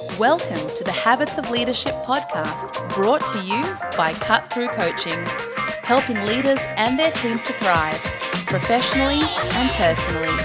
Welcome 0.00 0.66
to 0.76 0.82
the 0.82 0.92
Habits 0.92 1.36
of 1.36 1.50
Leadership 1.50 1.92
podcast, 2.04 2.94
brought 2.94 3.20
to 3.26 3.42
you 3.42 3.60
by 3.98 4.14
Cut 4.14 4.50
Through 4.50 4.68
Coaching, 4.68 5.26
helping 5.82 6.16
leaders 6.24 6.58
and 6.78 6.98
their 6.98 7.10
teams 7.10 7.42
to 7.42 7.52
thrive 7.52 8.00
professionally 8.46 9.20
and 9.20 9.70
personally. 9.72 10.42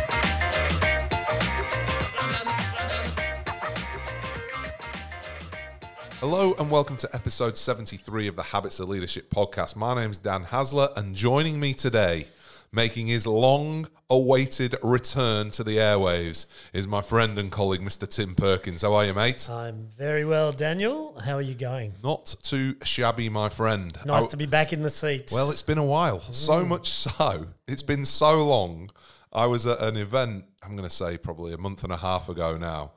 Hello 6.20 6.54
and 6.60 6.70
welcome 6.70 6.98
to 6.98 7.10
episode 7.14 7.56
73 7.56 8.28
of 8.28 8.36
the 8.36 8.44
Habits 8.44 8.82
of 8.82 8.90
Leadership 8.90 9.30
podcast. 9.30 9.78
My 9.78 9.96
name 9.96 10.12
is 10.12 10.18
Dan 10.18 10.44
Haesler, 10.44 10.90
and 10.98 11.16
joining 11.16 11.62
me 11.62 11.74
today, 11.74 12.28
making 12.76 13.07
his 13.07 13.26
long 13.26 13.88
awaited 14.10 14.76
return 14.84 15.50
to 15.50 15.64
the 15.64 15.78
airwaves, 15.78 16.46
is 16.73 16.86
my 16.88 17.02
friend 17.02 17.40
and 17.40 17.52
colleague, 17.52 17.82
Mr. 17.82 18.08
Tim 18.08 18.36
Perkins. 18.36 18.82
How 18.82 18.94
are 18.94 19.05
you, 19.05 19.14
mate? 19.14 19.50
I'm 19.50 19.88
very 19.98 20.26
well, 20.26 20.52
Daniel. 20.52 21.18
How 21.20 21.35
are 21.38 21.41
you 21.41 21.55
going? 21.55 21.94
Not 22.04 22.35
too 22.44 22.76
shabby, 22.84 23.30
my 23.30 23.49
friend. 23.49 23.98
Nice 24.05 24.26
I- 24.26 24.30
to 24.32 24.38
be 24.38 24.46
back 24.46 24.73
in 24.73 24.82
the 24.82 24.90
seat. 24.90 25.32
Well, 25.34 25.49
it's 25.52 25.62
been 25.62 25.77
a 25.77 25.85
while. 25.85 26.20
So 26.20 26.66
much 26.66 26.90
so. 26.90 27.48
It's 27.68 27.82
been 27.84 28.04
so 28.05 28.44
long. 28.44 28.91
I 29.32 29.46
was 29.46 29.66
at 29.66 29.82
an 29.82 29.98
event, 29.98 30.46
I'm 30.62 30.76
going 30.76 30.88
to 30.88 30.96
say 30.96 31.18
probably 31.18 31.54
a 31.54 31.57
month 31.57 31.84
and 31.84 31.94
a 31.94 31.98
half 31.98 32.30
ago 32.30 32.57
now. 32.57 32.91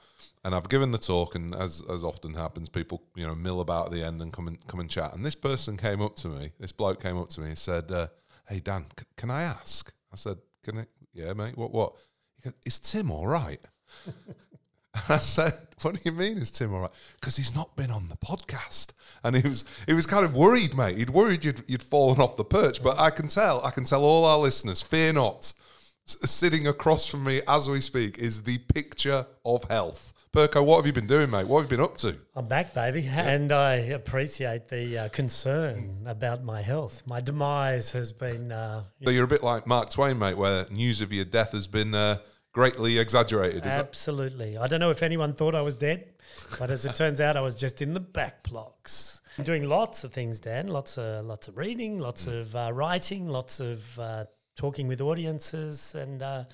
And 0.44 0.54
I've 0.54 0.68
given 0.68 0.92
the 0.92 0.98
talk, 0.98 1.34
and 1.34 1.54
as 1.54 1.82
as 1.90 2.04
often 2.04 2.34
happens, 2.34 2.68
people 2.68 3.02
you 3.16 3.26
know 3.26 3.34
mill 3.34 3.60
about 3.60 3.86
at 3.86 3.92
the 3.92 4.04
end 4.04 4.22
and 4.22 4.32
come 4.32 4.46
and 4.46 4.64
come 4.68 4.78
and 4.80 4.88
chat. 4.88 5.12
And 5.14 5.26
this 5.26 5.34
person 5.34 5.76
came 5.76 6.00
up 6.00 6.14
to 6.16 6.28
me. 6.28 6.52
This 6.60 6.70
bloke 6.70 7.02
came 7.02 7.18
up 7.18 7.28
to 7.30 7.40
me 7.40 7.48
and 7.48 7.58
said, 7.58 7.90
uh, 7.90 8.06
"Hey 8.48 8.60
Dan, 8.60 8.86
c- 8.98 9.04
can 9.16 9.30
I 9.30 9.42
ask?" 9.42 9.92
I 10.12 10.16
said, 10.16 10.38
"Can 10.64 10.78
I? 10.78 10.86
Yeah, 11.12 11.32
mate. 11.34 11.56
What? 11.56 11.72
What?" 11.72 11.94
He 12.36 12.42
goes, 12.50 12.54
"Is 12.64 12.78
Tim 12.78 13.10
all 13.10 13.26
right?" 13.26 13.60
I 15.08 15.18
said, 15.18 15.52
"What 15.82 15.94
do 15.94 16.00
you 16.04 16.12
mean 16.12 16.38
is 16.38 16.50
Tim 16.50 16.72
all 16.74 16.80
right? 16.80 16.90
Because 17.20 17.36
he's 17.36 17.54
not 17.54 17.76
been 17.76 17.90
on 17.90 18.08
the 18.08 18.16
podcast." 18.16 18.92
And 19.24 19.36
he 19.36 19.46
was 19.48 19.64
he 19.86 19.94
was 19.94 20.06
kind 20.06 20.24
of 20.24 20.34
worried, 20.34 20.76
mate. 20.76 20.96
He'd 20.98 21.10
worried 21.10 21.44
you'd 21.44 21.62
you'd 21.66 21.82
fallen 21.82 22.20
off 22.20 22.36
the 22.36 22.44
perch. 22.44 22.82
But 22.82 22.98
I 22.98 23.10
can 23.10 23.28
tell, 23.28 23.64
I 23.64 23.70
can 23.70 23.84
tell 23.84 24.04
all 24.04 24.24
our 24.24 24.38
listeners, 24.38 24.82
fear 24.82 25.12
not. 25.12 25.52
S- 26.06 26.30
sitting 26.30 26.66
across 26.66 27.06
from 27.06 27.24
me 27.24 27.42
as 27.46 27.68
we 27.68 27.80
speak 27.80 28.18
is 28.18 28.42
the 28.44 28.58
picture 28.58 29.26
of 29.44 29.64
health. 29.64 30.12
Perko, 30.32 30.64
what 30.64 30.76
have 30.76 30.86
you 30.86 30.92
been 30.92 31.06
doing, 31.06 31.30
mate? 31.30 31.46
What 31.46 31.62
have 31.62 31.70
you 31.70 31.76
been 31.78 31.84
up 31.84 31.96
to? 31.98 32.16
I'm 32.34 32.46
back, 32.48 32.74
baby, 32.74 33.06
and 33.10 33.50
I 33.50 33.76
appreciate 33.76 34.68
the 34.68 34.98
uh, 34.98 35.08
concern 35.08 36.04
about 36.06 36.44
my 36.44 36.60
health. 36.60 37.02
My 37.06 37.20
demise 37.20 37.92
has 37.92 38.12
been. 38.12 38.52
Uh, 38.52 38.84
So 39.04 39.10
you're 39.10 39.24
a 39.24 39.28
bit 39.28 39.42
like 39.42 39.66
Mark 39.66 39.88
Twain, 39.88 40.18
mate, 40.18 40.36
where 40.36 40.66
news 40.70 41.00
of 41.00 41.12
your 41.12 41.24
death 41.24 41.52
has 41.52 41.66
been 41.66 41.94
uh, 41.94 42.18
greatly 42.52 42.98
exaggerated. 42.98 43.62
That? 43.62 43.78
absolutely. 43.78 44.58
I 44.58 44.66
don't 44.66 44.80
know 44.80 44.90
if 44.90 45.02
anyone 45.02 45.32
thought 45.32 45.54
I 45.54 45.62
was 45.62 45.76
dead, 45.76 46.04
but 46.58 46.70
as 46.70 46.84
it 46.84 46.94
turns 46.94 47.22
out, 47.22 47.36
I 47.36 47.40
was 47.40 47.54
just 47.54 47.80
in 47.80 47.94
the 47.94 48.00
back 48.00 48.42
blocks. 48.42 49.22
I'm 49.38 49.44
doing 49.44 49.66
lots 49.66 50.04
of 50.04 50.12
things, 50.12 50.40
Dan. 50.40 50.68
Lots 50.68 50.98
of 50.98 51.24
lots 51.24 51.48
of 51.48 51.56
reading, 51.56 52.00
lots 52.00 52.26
of 52.26 52.54
uh, 52.54 52.70
writing, 52.74 53.28
lots 53.28 53.60
of 53.60 53.98
uh, 53.98 54.24
talking 54.58 54.88
with 54.88 55.00
audiences, 55.00 55.94
and 55.94 56.22
uh, 56.22 56.44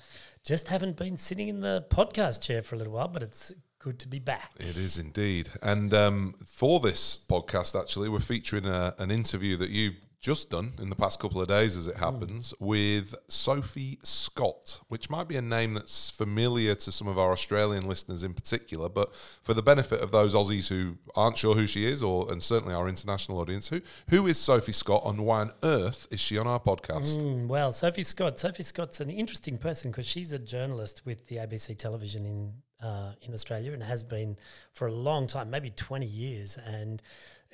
just 0.45 0.69
haven't 0.69 0.95
been 0.95 1.17
sitting 1.17 1.49
in 1.49 1.59
the 1.59 1.85
podcast 1.89 2.41
chair 2.41 2.61
for 2.61 2.75
a 2.75 2.77
little 2.77 2.93
while. 2.93 3.09
But 3.09 3.23
it's 3.23 3.53
good 3.79 3.99
to 3.99 4.07
be 4.07 4.19
back. 4.19 4.51
It 4.57 4.77
is 4.77 4.97
indeed. 4.97 5.49
And 5.61 5.93
um, 5.93 6.35
for 6.45 6.79
this 6.79 7.17
podcast, 7.17 7.77
actually, 7.79 8.07
we're 8.07 8.19
featuring 8.19 8.65
a, 8.65 8.95
an 8.99 9.11
interview 9.11 9.57
that 9.57 9.71
you've 9.71 9.95
just 10.25 10.49
done 10.49 10.71
in 10.81 10.89
the 10.89 10.95
past 10.95 11.19
couple 11.19 11.39
of 11.39 11.47
days, 11.47 11.77
as 11.77 11.85
it 11.85 11.97
happens, 11.97 12.51
with 12.59 13.13
Sophie 13.27 13.99
Scott, 14.01 14.79
which 14.87 15.07
might 15.07 15.27
be 15.27 15.35
a 15.35 15.41
name 15.41 15.75
that's 15.75 16.09
familiar 16.09 16.73
to 16.73 16.91
some 16.91 17.07
of 17.07 17.19
our 17.19 17.31
Australian 17.31 17.87
listeners 17.87 18.23
in 18.23 18.33
particular. 18.33 18.89
But 18.89 19.13
for 19.43 19.53
the 19.53 19.61
benefit 19.61 20.01
of 20.01 20.09
those 20.09 20.33
Aussies 20.33 20.67
who 20.67 20.97
aren't 21.15 21.37
sure 21.37 21.53
who 21.53 21.67
she 21.67 21.87
is, 21.87 22.01
or 22.01 22.31
and 22.31 22.41
certainly 22.41 22.73
our 22.73 22.89
international 22.89 23.37
audience, 23.37 23.67
who 23.67 23.81
who 24.09 24.25
is 24.25 24.39
Sophie 24.39 24.71
Scott, 24.71 25.03
and 25.05 25.19
why 25.27 25.41
on 25.41 25.51
earth 25.61 26.07
is 26.09 26.19
she 26.19 26.39
on 26.39 26.47
our 26.47 26.59
podcast? 26.59 27.19
Mm, 27.19 27.45
well, 27.45 27.71
Sophie 27.71 28.03
Scott. 28.03 28.39
Sophie 28.39 28.63
Scott's 28.63 28.99
an 28.99 29.11
interesting 29.11 29.59
person 29.59 29.91
because 29.91 30.07
she's 30.07 30.33
a 30.33 30.39
journalist 30.39 31.05
with 31.05 31.27
the 31.27 31.35
ABC 31.35 31.77
television 31.77 32.25
in 32.25 32.53
uh, 32.81 33.11
in 33.21 33.31
Australia 33.35 33.73
and 33.73 33.83
has 33.83 34.01
been 34.01 34.37
for 34.71 34.87
a 34.87 34.91
long 34.91 35.27
time, 35.27 35.51
maybe 35.51 35.69
twenty 35.69 36.07
years. 36.07 36.57
And 36.57 37.03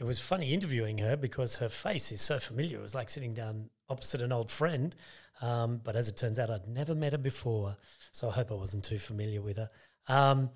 it 0.02 0.08
was 0.08 0.20
funny 0.20 0.52
interviewing 0.52 0.98
her 0.98 1.16
because 1.16 1.58
her 1.58 1.70
face 1.70 2.12
is 2.12 2.24
so 2.24 2.40
familiar. 2.40 2.80
It 2.80 2.82
was 2.82 2.96
like 2.96 3.08
sitting 3.08 3.36
down 3.36 3.70
opposite 3.88 4.20
an 4.20 4.32
old 4.32 4.50
friend. 4.50 4.96
Um, 5.42 5.80
but 5.84 5.96
as 5.96 6.10
it 6.10 6.18
turns 6.18 6.40
out, 6.40 6.50
I'd 6.50 6.68
never 6.68 6.96
met 6.96 7.12
her 7.12 7.20
before, 7.20 7.78
so 8.12 8.28
I 8.28 8.32
hope 8.32 8.52
I 8.52 8.56
wasn't 8.56 8.84
too 8.84 8.98
familiar 8.98 9.44
with 9.44 9.58
her. 9.58 9.70
Um, 10.08 10.50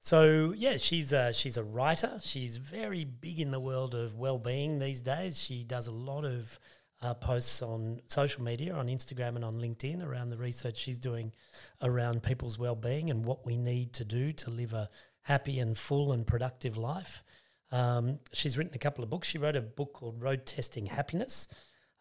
so 0.00 0.52
yeah, 0.56 0.78
she's 0.78 1.12
a, 1.12 1.32
she's 1.32 1.56
a 1.56 1.62
writer. 1.62 2.18
She's 2.20 2.56
very 2.56 3.04
big 3.04 3.38
in 3.38 3.52
the 3.52 3.60
world 3.60 3.94
of 3.94 4.16
well-being 4.16 4.80
these 4.80 5.00
days. 5.00 5.40
She 5.40 5.62
does 5.62 5.86
a 5.86 5.92
lot 5.92 6.24
of 6.24 6.58
uh, 7.00 7.14
posts 7.14 7.62
on 7.62 8.00
social 8.08 8.42
media, 8.42 8.74
on 8.74 8.88
Instagram 8.88 9.36
and 9.36 9.44
on 9.44 9.60
LinkedIn 9.60 10.04
around 10.04 10.30
the 10.30 10.38
research 10.38 10.76
she's 10.76 10.98
doing 10.98 11.32
around 11.82 12.24
people's 12.24 12.58
well-being 12.58 13.10
and 13.10 13.24
what 13.24 13.46
we 13.46 13.56
need 13.56 13.92
to 13.92 14.04
do 14.04 14.32
to 14.32 14.50
live 14.50 14.72
a 14.72 14.90
happy 15.22 15.60
and 15.60 15.78
full 15.78 16.10
and 16.10 16.26
productive 16.26 16.76
life. 16.76 17.22
Um, 17.70 18.20
she's 18.32 18.56
written 18.56 18.74
a 18.74 18.78
couple 18.78 19.04
of 19.04 19.10
books. 19.10 19.28
She 19.28 19.38
wrote 19.38 19.56
a 19.56 19.60
book 19.60 19.92
called 19.92 20.22
Road 20.22 20.46
Testing 20.46 20.86
Happiness, 20.86 21.48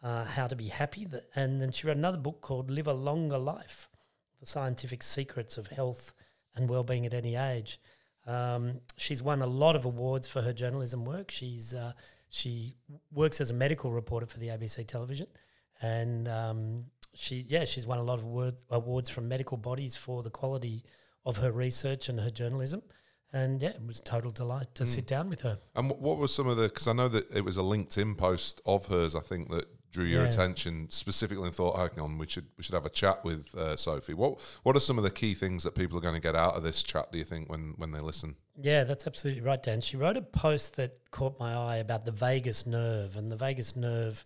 uh, 0.02 0.26
How 0.26 0.48
to 0.48 0.56
Be 0.56 0.68
Happy, 0.68 1.08
and 1.36 1.62
then 1.62 1.72
she 1.72 1.88
wrote 1.88 1.98
another 1.98 2.18
book 2.18 2.42
called 2.42 2.72
Live 2.72 2.88
a 2.88 2.94
Longer 2.94 3.38
Life, 3.38 3.90
The 4.40 4.46
Scientific 4.46 5.04
Secrets 5.04 5.58
of 5.58 5.68
Health 5.68 6.14
and 6.56 6.70
Wellbeing 6.70 7.06
at 7.06 7.14
Any 7.14 7.36
Age. 7.36 7.80
Um, 8.26 8.82
she's 8.98 9.24
won 9.24 9.42
a 9.42 9.48
lot 9.48 9.76
of 9.76 9.86
awards 9.86 10.28
for 10.28 10.42
her 10.42 10.54
journalism 10.54 11.06
work. 11.06 11.32
She's 11.32 11.74
uh, 11.74 11.94
she 12.30 12.76
works 13.12 13.40
as 13.40 13.52
a 13.52 13.54
medical 13.54 13.92
reporter 13.92 14.26
for 14.26 14.38
the 14.38 14.50
ABC 14.50 14.86
television, 14.86 15.28
and 15.82 16.28
um, 16.28 16.86
she 17.14 17.46
yeah 17.48 17.64
she's 17.64 17.88
won 17.88 18.00
a 18.00 18.04
lot 18.04 18.20
of 18.20 18.26
award, 18.26 18.56
awards 18.70 19.10
from 19.10 19.30
medical 19.30 19.58
bodies 19.58 19.96
for 19.96 20.24
the 20.24 20.30
quality 20.30 20.84
of 21.26 21.38
her 21.38 21.52
research 21.52 22.10
and 22.10 22.20
her 22.20 22.30
journalism. 22.30 22.82
And 23.34 23.62
yeah, 23.62 23.70
it 23.70 23.86
was 23.86 24.00
a 24.00 24.04
total 24.04 24.32
delight 24.32 24.74
to 24.76 24.86
sit 24.86 25.06
down 25.06 25.30
with 25.30 25.42
her. 25.42 25.60
And 25.76 25.92
wh- 25.92 26.02
what 26.02 26.18
were 26.18 26.28
some 26.30 26.48
of 26.48 26.58
the? 26.58 26.64
Because 26.70 26.88
I 26.88 26.94
know 26.94 27.10
that 27.10 27.30
it 27.36 27.44
was 27.44 27.58
a 27.58 27.62
LinkedIn 27.62 28.18
post 28.18 28.62
of 28.66 28.86
hers. 28.88 29.16
I 29.16 29.20
think 29.20 29.50
that 29.50 29.66
drew 29.92 30.06
your 30.06 30.22
Yeah. 30.24 30.28
attention 30.30 30.90
specifically 30.90 31.46
and 31.46 31.56
thought, 31.56 31.78
hang 31.78 32.00
on, 32.04 32.18
we 32.18 32.28
should 32.28 32.46
we 32.58 32.64
should 32.64 32.74
have 32.76 32.86
a 32.86 32.90
chat 32.90 33.24
with 33.26 33.54
uh, 33.56 33.76
Sophie. 33.76 34.14
What 34.14 34.40
what 34.64 34.76
are 34.78 34.80
some 34.80 34.98
of 34.98 35.04
the 35.04 35.10
key 35.12 35.34
things 35.34 35.64
that 35.64 35.76
people 35.76 35.98
are 35.98 36.02
going 36.02 36.16
to 36.16 36.22
get 36.22 36.36
out 36.36 36.56
of 36.56 36.64
this 36.64 36.84
chat? 36.84 37.12
Do 37.12 37.18
you 37.18 37.24
think 37.26 37.50
when 37.50 37.74
when 37.78 37.92
they 37.92 38.00
listen? 38.00 38.36
Yeah, 38.60 38.86
that's 38.86 39.06
absolutely 39.06 39.44
right, 39.44 39.62
Dan. 39.62 39.82
She 39.82 39.98
wrote 39.98 40.18
a 40.18 40.22
post 40.22 40.78
that 40.78 40.94
caught 41.12 41.38
my 41.40 41.54
eye 41.54 41.78
about 41.78 42.06
the 42.06 42.12
vagus 42.12 42.66
nerve, 42.66 43.16
and 43.18 43.32
the 43.32 43.36
vagus 43.38 43.76
nerve 43.76 44.24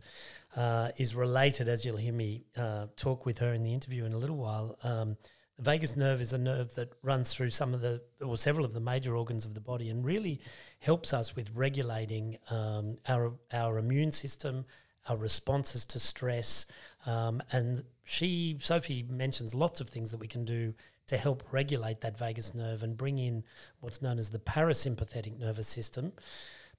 uh, 0.56 0.90
is 0.98 1.16
related, 1.16 1.68
as 1.68 1.84
you'll 1.86 1.98
hear 1.98 2.14
me 2.14 2.44
uh, 2.56 2.88
talk 2.98 3.26
with 3.26 3.40
her 3.40 3.52
in 3.54 3.64
the 3.64 3.74
interview 3.74 4.06
in 4.06 4.14
a 4.14 4.18
little 4.18 4.38
while. 4.38 4.78
Um, 4.84 5.18
vagus 5.62 5.96
nerve 5.96 6.22
is 6.22 6.34
a 6.34 6.38
nerve 6.38 6.74
that 6.76 6.94
runs 7.04 7.34
through 7.34 7.52
some 7.52 7.74
of 7.74 7.82
the, 7.82 8.02
or 8.20 8.38
several 8.38 8.66
of 8.66 8.74
the 8.74 8.80
major 8.80 9.16
organs 9.16 9.46
of 9.46 9.54
the 9.54 9.62
body, 9.62 9.90
and 9.90 10.04
really 10.04 10.42
helps 10.80 11.14
us 11.14 11.36
with 11.36 11.50
regulating 11.54 12.38
um, 12.50 12.96
our 13.08 13.34
our 13.54 13.78
immune 13.78 14.12
system, 14.12 14.66
our 15.08 15.18
responses 15.18 15.86
to 15.86 16.00
stress, 16.00 16.66
um, 17.06 17.42
and 17.52 17.84
she 18.04 18.58
Sophie 18.60 19.06
mentions 19.10 19.54
lots 19.54 19.82
of 19.82 19.90
things 19.90 20.12
that 20.12 20.20
we 20.20 20.28
can 20.28 20.46
do 20.46 20.74
to 21.08 21.18
help 21.18 21.44
regulate 21.52 22.02
that 22.02 22.18
vagus 22.18 22.54
nerve 22.56 22.84
and 22.84 22.98
bring 22.98 23.18
in 23.20 23.44
what's 23.80 24.02
known 24.02 24.18
as 24.18 24.30
the 24.30 24.40
parasympathetic 24.40 25.38
nervous 25.38 25.68
system, 25.68 26.14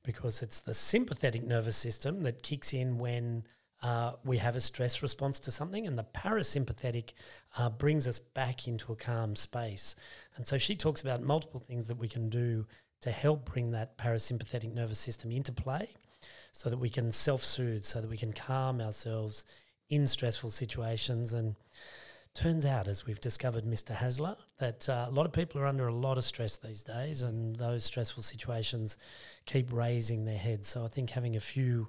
because 0.02 0.42
it's 0.42 0.60
the 0.60 0.74
sympathetic 0.74 1.44
nervous 1.44 1.76
system 1.76 2.22
that 2.22 2.42
kicks 2.42 2.72
in 2.72 2.98
when 2.98 3.44
uh, 3.82 4.12
we 4.24 4.38
have 4.38 4.54
a 4.54 4.60
stress 4.60 5.02
response 5.02 5.38
to 5.40 5.50
something, 5.50 5.86
and 5.86 5.98
the 5.98 6.06
parasympathetic 6.14 7.12
uh, 7.58 7.68
brings 7.68 8.06
us 8.06 8.18
back 8.18 8.68
into 8.68 8.92
a 8.92 8.96
calm 8.96 9.34
space. 9.34 9.96
And 10.36 10.46
so 10.46 10.56
she 10.56 10.76
talks 10.76 11.00
about 11.00 11.22
multiple 11.22 11.60
things 11.60 11.86
that 11.86 11.98
we 11.98 12.08
can 12.08 12.28
do 12.28 12.66
to 13.00 13.10
help 13.10 13.50
bring 13.50 13.72
that 13.72 13.98
parasympathetic 13.98 14.72
nervous 14.72 15.00
system 15.00 15.32
into 15.32 15.52
play 15.52 15.88
so 16.52 16.70
that 16.70 16.78
we 16.78 16.88
can 16.88 17.10
self 17.10 17.42
soothe, 17.42 17.82
so 17.82 18.00
that 18.00 18.08
we 18.08 18.16
can 18.16 18.32
calm 18.32 18.80
ourselves 18.80 19.44
in 19.90 20.06
stressful 20.06 20.50
situations. 20.50 21.34
And 21.34 21.56
turns 22.34 22.64
out, 22.64 22.86
as 22.86 23.04
we've 23.04 23.20
discovered, 23.20 23.64
Mr. 23.64 23.94
Haesler, 23.94 24.36
that 24.58 24.88
uh, 24.88 25.06
a 25.08 25.10
lot 25.10 25.26
of 25.26 25.32
people 25.32 25.60
are 25.60 25.66
under 25.66 25.88
a 25.88 25.94
lot 25.94 26.18
of 26.18 26.24
stress 26.24 26.56
these 26.56 26.84
days, 26.84 27.22
and 27.22 27.56
those 27.56 27.84
stressful 27.84 28.22
situations 28.22 28.96
keep 29.44 29.72
raising 29.72 30.24
their 30.24 30.38
heads. 30.38 30.68
So 30.68 30.84
I 30.84 30.88
think 30.88 31.10
having 31.10 31.34
a 31.34 31.40
few 31.40 31.88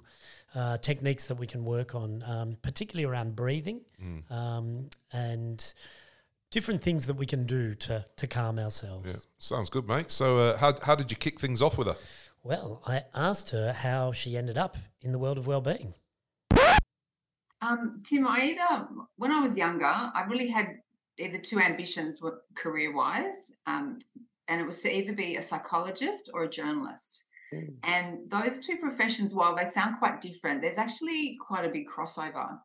uh, 0.54 0.76
techniques 0.78 1.26
that 1.26 1.36
we 1.36 1.46
can 1.46 1.64
work 1.64 1.94
on, 1.94 2.22
um, 2.26 2.56
particularly 2.62 3.04
around 3.04 3.36
breathing 3.36 3.80
um, 4.30 4.88
and 5.12 5.74
different 6.50 6.82
things 6.82 7.06
that 7.06 7.16
we 7.16 7.26
can 7.26 7.44
do 7.44 7.74
to, 7.74 8.04
to 8.16 8.26
calm 8.26 8.58
ourselves. 8.58 9.06
Yeah, 9.06 9.20
sounds 9.38 9.70
good, 9.70 9.88
mate. 9.88 10.10
So 10.10 10.38
uh, 10.38 10.56
how 10.56 10.74
how 10.82 10.94
did 10.94 11.10
you 11.10 11.16
kick 11.16 11.40
things 11.40 11.60
off 11.60 11.76
with 11.76 11.88
her? 11.88 11.96
Well, 12.42 12.82
I 12.86 13.02
asked 13.14 13.50
her 13.50 13.72
how 13.72 14.12
she 14.12 14.36
ended 14.36 14.58
up 14.58 14.76
in 15.00 15.12
the 15.12 15.18
world 15.18 15.38
of 15.38 15.46
well-being. 15.46 15.94
Um, 17.62 18.02
Tim, 18.04 18.26
I 18.26 18.42
either 18.42 18.86
when 19.16 19.32
I 19.32 19.40
was 19.40 19.56
younger, 19.56 19.86
I 19.86 20.24
really 20.28 20.48
had 20.48 20.80
either 21.18 21.38
two 21.38 21.58
ambitions 21.58 22.20
career 22.54 22.94
wise. 22.94 23.52
Um, 23.66 23.98
and 24.48 24.60
it 24.60 24.64
was 24.64 24.82
to 24.82 24.94
either 24.94 25.14
be 25.14 25.36
a 25.36 25.42
psychologist 25.42 26.30
or 26.34 26.44
a 26.44 26.48
journalist. 26.48 27.24
Mm. 27.54 27.74
And 27.84 28.30
those 28.30 28.58
two 28.58 28.76
professions, 28.76 29.34
while 29.34 29.54
they 29.54 29.66
sound 29.66 29.98
quite 29.98 30.20
different, 30.20 30.62
there's 30.62 30.78
actually 30.78 31.38
quite 31.46 31.64
a 31.64 31.70
big 31.70 31.86
crossover 31.88 32.58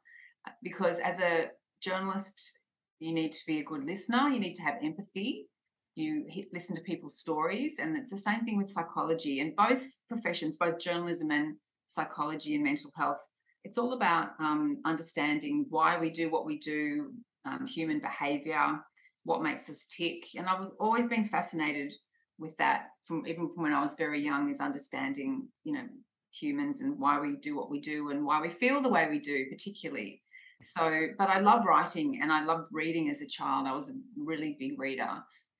uh, 0.48 0.52
because 0.64 1.00
as 1.00 1.20
a 1.20 1.48
journalist, 1.82 2.60
you 3.00 3.14
need 3.14 3.32
to 3.32 3.44
be 3.48 3.60
a 3.60 3.64
good 3.64 3.86
listener, 3.86 4.30
you 4.30 4.40
need 4.40 4.56
to 4.56 4.62
have 4.64 4.76
empathy, 4.84 5.48
you 5.96 6.26
listen 6.54 6.76
to 6.76 6.82
people's 6.82 7.18
stories, 7.18 7.80
and 7.80 7.98
it's 7.98 8.12
the 8.12 8.18
same 8.18 8.46
thing 8.46 8.58
with 8.58 8.70
psychology. 8.70 9.40
And 9.40 9.56
both 9.56 9.84
professions, 10.08 10.58
both 10.58 10.80
journalism 10.80 11.32
and 11.32 11.56
psychology 11.88 12.56
and 12.56 12.64
mental 12.64 12.92
health, 12.96 13.20
it's 13.64 13.78
all 13.78 13.94
about 13.94 14.32
um, 14.40 14.78
understanding 14.86 15.66
why 15.70 16.00
we 16.00 16.10
do 16.10 16.30
what 16.30 16.46
we 16.46 16.58
do, 16.58 17.12
um, 17.46 17.66
human 17.68 18.00
behavior, 18.00 18.80
what 19.24 19.44
makes 19.44 19.70
us 19.70 19.86
tick. 19.96 20.26
And 20.36 20.48
I 20.48 20.58
was 20.58 20.72
always 20.80 21.08
been 21.08 21.26
fascinated 21.26 21.94
with 22.38 22.56
that 22.58 22.88
from 23.10 23.26
even 23.26 23.50
from 23.50 23.64
when 23.64 23.74
I 23.74 23.82
was 23.82 23.96
very 23.96 24.22
young, 24.24 24.50
is 24.50 24.62
understanding, 24.62 25.50
you 25.64 25.74
know, 25.74 25.84
humans 26.32 26.82
and 26.82 26.98
why 27.00 27.20
we 27.20 27.38
do 27.38 27.58
what 27.58 27.72
we 27.72 27.82
do 27.82 28.12
and 28.12 28.24
why 28.24 28.40
we 28.40 28.50
feel 28.50 28.82
the 28.82 28.90
way 28.90 29.08
we 29.10 29.20
do, 29.20 29.48
particularly. 29.50 30.22
So, 30.62 31.08
but 31.18 31.28
I 31.28 31.40
love 31.40 31.66
writing 31.66 32.20
and 32.22 32.32
I 32.32 32.46
loved 32.46 32.68
reading 32.72 33.10
as 33.10 33.22
a 33.22 33.28
child. 33.28 33.66
I 33.66 33.74
was 33.74 33.90
a 33.90 33.94
really 34.16 34.56
big 34.60 34.80
reader 34.80 35.10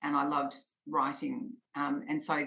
and 0.04 0.16
I 0.16 0.28
loved 0.28 0.54
writing. 0.88 1.52
Um, 1.76 2.04
and 2.08 2.22
so 2.22 2.46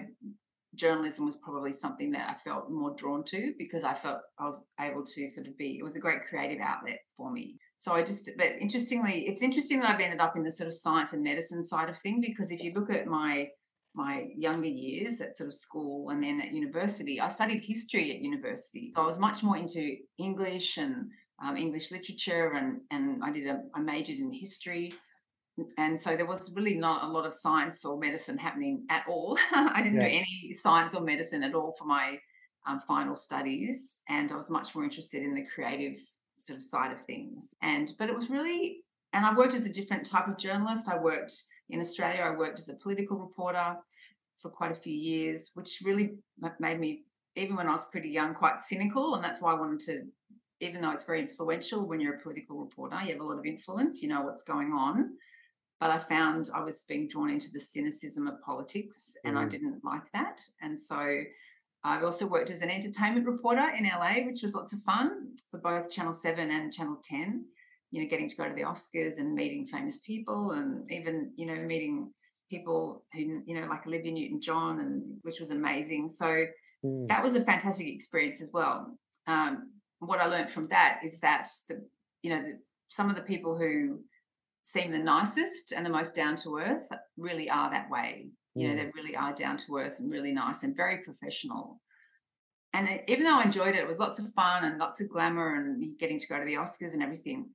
journalism 0.75 1.25
was 1.25 1.35
probably 1.35 1.73
something 1.73 2.11
that 2.11 2.29
I 2.29 2.49
felt 2.49 2.71
more 2.71 2.95
drawn 2.95 3.25
to 3.25 3.53
because 3.59 3.83
I 3.83 3.93
felt 3.93 4.21
I 4.39 4.45
was 4.45 4.63
able 4.79 5.03
to 5.03 5.27
sort 5.27 5.47
of 5.47 5.57
be, 5.57 5.77
it 5.77 5.83
was 5.83 5.97
a 5.97 5.99
great 5.99 6.21
creative 6.23 6.61
outlet 6.61 6.99
for 7.17 7.29
me. 7.29 7.57
So 7.79 7.91
I 7.91 8.03
just, 8.03 8.29
but 8.37 8.47
interestingly, 8.61 9.25
it's 9.27 9.41
interesting 9.41 9.81
that 9.81 9.89
I've 9.89 9.99
ended 9.99 10.21
up 10.21 10.37
in 10.37 10.43
the 10.43 10.51
sort 10.51 10.67
of 10.67 10.73
science 10.73 11.11
and 11.11 11.23
medicine 11.23 11.63
side 11.63 11.89
of 11.89 11.97
thing 11.97 12.21
because 12.21 12.51
if 12.51 12.63
you 12.63 12.71
look 12.73 12.89
at 12.89 13.07
my 13.07 13.47
my 13.95 14.27
younger 14.35 14.67
years 14.67 15.21
at 15.21 15.37
sort 15.37 15.49
of 15.49 15.53
school 15.53 16.09
and 16.09 16.23
then 16.23 16.41
at 16.41 16.51
university, 16.51 17.21
I 17.21 17.29
studied 17.29 17.63
history 17.63 18.11
at 18.11 18.21
university. 18.21 18.91
So 18.95 19.03
I 19.03 19.05
was 19.05 19.19
much 19.19 19.43
more 19.43 19.57
into 19.57 19.97
English 20.17 20.77
and 20.77 21.11
um, 21.43 21.57
English 21.57 21.91
literature, 21.91 22.53
and 22.53 22.81
and 22.91 23.23
I 23.23 23.31
did 23.31 23.47
a 23.47 23.63
I 23.73 23.81
majored 23.81 24.17
in 24.17 24.31
history 24.31 24.93
and 25.77 25.99
so 25.99 26.15
there 26.15 26.25
was 26.25 26.51
really 26.55 26.75
not 26.75 27.03
a 27.03 27.07
lot 27.07 27.25
of 27.25 27.33
science 27.33 27.85
or 27.85 27.99
medicine 27.99 28.37
happening 28.37 28.85
at 28.89 29.05
all. 29.07 29.37
I 29.51 29.81
didn't 29.83 30.01
yeah. 30.01 30.09
do 30.09 30.15
any 30.15 30.53
science 30.53 30.95
or 30.95 31.01
medicine 31.01 31.43
at 31.43 31.53
all 31.53 31.75
for 31.77 31.85
my 31.85 32.17
um, 32.65 32.79
final 32.81 33.15
studies, 33.15 33.97
and 34.09 34.31
I 34.31 34.35
was 34.35 34.49
much 34.49 34.73
more 34.73 34.83
interested 34.83 35.21
in 35.21 35.35
the 35.35 35.45
creative 35.45 35.99
sort 36.37 36.57
of 36.57 36.63
side 36.63 36.91
of 36.91 37.01
things. 37.01 37.53
And 37.61 37.93
but 37.99 38.09
it 38.09 38.15
was 38.15 38.29
really, 38.29 38.83
and 39.13 39.25
I 39.25 39.35
worked 39.35 39.53
as 39.53 39.67
a 39.67 39.73
different 39.73 40.05
type 40.05 40.27
of 40.27 40.37
journalist. 40.37 40.89
I 40.89 40.97
worked 40.97 41.33
in 41.69 41.79
Australia. 41.79 42.21
I 42.21 42.35
worked 42.35 42.59
as 42.59 42.69
a 42.69 42.75
political 42.75 43.17
reporter 43.17 43.77
for 44.39 44.49
quite 44.49 44.71
a 44.71 44.75
few 44.75 44.93
years, 44.93 45.51
which 45.53 45.81
really 45.83 46.15
made 46.59 46.79
me, 46.79 47.03
even 47.35 47.55
when 47.55 47.67
I 47.67 47.71
was 47.71 47.85
pretty 47.85 48.09
young, 48.09 48.33
quite 48.33 48.61
cynical, 48.61 49.15
and 49.15 49.23
that's 49.23 49.41
why 49.41 49.51
I 49.51 49.59
wanted 49.59 49.79
to. 49.81 50.03
Even 50.59 50.81
though 50.81 50.91
it's 50.91 51.05
very 51.05 51.21
influential 51.21 51.85
when 51.85 51.99
you're 51.99 52.15
a 52.15 52.21
political 52.21 52.57
reporter, 52.57 52.97
you 53.03 53.11
have 53.11 53.19
a 53.19 53.23
lot 53.23 53.37
of 53.37 53.45
influence. 53.45 54.01
You 54.01 54.09
know 54.09 54.21
what's 54.21 54.43
going 54.43 54.71
on 54.71 55.17
but 55.83 55.91
I 55.91 55.97
found 55.97 56.49
I 56.55 56.61
was 56.61 56.85
being 56.87 57.09
drawn 57.09 57.29
into 57.29 57.51
the 57.51 57.59
cynicism 57.59 58.25
of 58.25 58.41
politics 58.41 59.17
and 59.25 59.35
mm. 59.35 59.41
I 59.41 59.49
didn't 59.49 59.83
like 59.83 60.09
that. 60.13 60.39
And 60.61 60.79
so 60.79 60.95
I 61.83 62.01
also 62.01 62.25
worked 62.25 62.49
as 62.49 62.61
an 62.61 62.69
entertainment 62.69 63.25
reporter 63.25 63.69
in 63.77 63.83
LA, 63.83 64.25
which 64.25 64.43
was 64.43 64.55
lots 64.55 64.71
of 64.71 64.79
fun 64.83 65.35
for 65.51 65.59
both 65.59 65.91
Channel 65.91 66.13
7 66.13 66.49
and 66.49 66.71
Channel 66.71 66.99
10. 67.03 67.43
You 67.93 68.01
know, 68.01 68.09
getting 68.09 68.27
to 68.27 68.35
go 68.35 68.49
to 68.49 68.55
the 68.55 68.63
Oscars 68.63 69.19
and 69.19 69.35
meeting 69.35 69.67
famous 69.67 69.99
people 69.99 70.51
and 70.51 70.91
even, 70.91 71.31
you 71.35 71.45
know, 71.45 71.55
meeting 71.55 72.11
people 72.49 73.05
who, 73.13 73.43
you 73.45 73.55
know, 73.55 73.67
like 73.67 73.85
Olivia 73.85 74.11
Newton 74.11 74.41
John, 74.41 74.79
and 74.79 75.19
which 75.21 75.39
was 75.39 75.51
amazing. 75.51 76.09
So 76.09 76.47
mm. 76.83 77.07
that 77.07 77.23
was 77.23 77.35
a 77.35 77.41
fantastic 77.41 77.87
experience 77.87 78.41
as 78.41 78.49
well. 78.51 78.97
Um, 79.27 79.73
what 79.99 80.19
I 80.19 80.25
learned 80.25 80.49
from 80.49 80.67
that 80.69 81.01
is 81.05 81.19
that 81.19 81.47
the, 81.69 81.85
you 82.23 82.31
know, 82.31 82.41
the, 82.41 82.59
some 82.89 83.11
of 83.11 83.15
the 83.15 83.21
people 83.21 83.57
who 83.57 83.99
seem 84.63 84.91
the 84.91 84.97
nicest 84.97 85.71
and 85.71 85.85
the 85.85 85.89
most 85.89 86.15
down 86.15 86.35
to 86.37 86.57
earth 86.57 86.89
really 87.15 87.47
are 87.49 87.69
that 87.69 87.91
way. 87.91 88.29
You 88.55 88.67
know, 88.67 88.75
they 88.75 88.91
really 88.95 89.15
are 89.15 89.33
down 89.33 89.57
to 89.57 89.77
earth 89.77 89.99
and 89.99 90.11
really 90.11 90.31
nice 90.31 90.63
and 90.63 90.75
very 90.75 90.97
professional. 90.97 91.79
And 92.73 93.01
even 93.07 93.23
though 93.23 93.39
I 93.39 93.43
enjoyed 93.43 93.75
it, 93.75 93.81
it 93.81 93.87
was 93.87 93.97
lots 93.97 94.19
of 94.19 94.31
fun 94.33 94.63
and 94.63 94.79
lots 94.79 95.01
of 95.01 95.09
glamour 95.09 95.55
and 95.55 95.97
getting 95.99 96.19
to 96.19 96.27
go 96.27 96.39
to 96.39 96.45
the 96.45 96.55
Oscars 96.55 96.93
and 96.93 97.03
everything. 97.03 97.49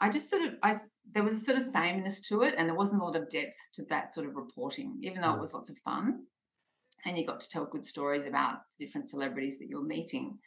I 0.00 0.10
just 0.10 0.28
sort 0.28 0.42
of, 0.42 0.54
I 0.62 0.76
there 1.12 1.22
was 1.22 1.34
a 1.34 1.38
sort 1.38 1.56
of 1.56 1.62
sameness 1.62 2.20
to 2.28 2.42
it, 2.42 2.54
and 2.56 2.68
there 2.68 2.76
wasn't 2.76 3.00
a 3.00 3.04
lot 3.04 3.16
of 3.16 3.28
depth 3.28 3.56
to 3.74 3.84
that 3.86 4.14
sort 4.14 4.26
of 4.26 4.34
reporting, 4.34 4.98
even 5.02 5.20
though 5.20 5.34
it 5.34 5.40
was 5.40 5.54
lots 5.54 5.70
of 5.70 5.78
fun, 5.78 6.24
and 7.04 7.16
you 7.16 7.26
got 7.26 7.40
to 7.40 7.48
tell 7.48 7.66
good 7.66 7.84
stories 7.84 8.26
about 8.26 8.58
different 8.78 9.08
celebrities 9.08 9.58
that 9.58 9.68
you 9.68 9.78
were 9.78 9.86
meeting. 9.86 10.38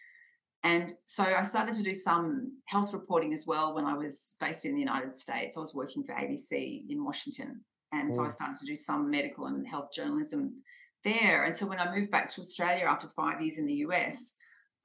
And 0.63 0.91
so 1.05 1.23
I 1.23 1.43
started 1.43 1.75
to 1.75 1.83
do 1.83 1.93
some 1.93 2.51
health 2.65 2.93
reporting 2.93 3.31
as 3.31 3.45
well 3.47 3.75
when 3.75 3.85
I 3.85 3.93
was 3.93 4.33
based 4.39 4.65
in 4.65 4.73
the 4.73 4.79
United 4.79 5.15
States. 5.15 5.55
I 5.55 5.59
was 5.59 5.75
working 5.75 6.03
for 6.03 6.13
ABC 6.13 6.89
in 6.89 7.05
Washington. 7.05 7.63
And 7.93 8.13
so 8.13 8.23
I 8.23 8.27
mm. 8.27 8.31
started 8.31 8.59
to 8.59 8.65
do 8.65 8.75
some 8.75 9.09
medical 9.09 9.45
and 9.45 9.65
health 9.65 9.93
journalism 9.93 10.61
there. 11.05 11.43
And 11.43 11.55
so 11.55 11.67
when 11.67 11.79
I 11.79 11.95
moved 11.95 12.11
back 12.11 12.27
to 12.29 12.41
Australia 12.41 12.85
after 12.85 13.07
five 13.07 13.39
years 13.39 13.59
in 13.59 13.65
the 13.65 13.75
US, 13.75 14.35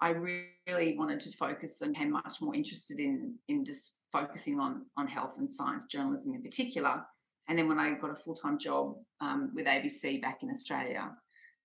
I 0.01 0.11
really 0.11 0.97
wanted 0.97 1.21
to 1.21 1.33
focus 1.33 1.81
and 1.81 1.95
became 1.95 2.13
much 2.13 2.41
more 2.41 2.55
interested 2.55 3.01
in, 3.01 3.35
in 3.49 3.65
just 3.65 3.97
focusing 4.13 4.61
on, 4.61 4.87
on 4.97 5.09
health 5.09 5.33
and 5.39 5.51
science 5.51 5.87
journalism 5.87 6.35
in 6.35 6.43
particular. 6.43 7.03
And 7.49 7.59
then 7.59 7.69
when 7.69 7.79
I 7.79 7.93
got 7.95 8.11
a 8.11 8.15
full 8.15 8.35
time 8.35 8.59
job 8.59 8.95
um, 9.21 9.51
with 9.55 9.67
ABC 9.67 10.21
back 10.23 10.43
in 10.43 10.51
Australia, 10.51 11.11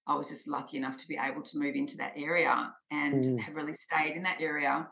I 0.07 0.15
was 0.15 0.29
just 0.29 0.47
lucky 0.47 0.77
enough 0.77 0.97
to 0.97 1.07
be 1.07 1.19
able 1.21 1.41
to 1.41 1.59
move 1.59 1.75
into 1.75 1.97
that 1.97 2.13
area 2.15 2.73
and 2.91 3.23
mm. 3.23 3.39
have 3.39 3.55
really 3.55 3.73
stayed 3.73 4.15
in 4.15 4.23
that 4.23 4.41
area. 4.41 4.87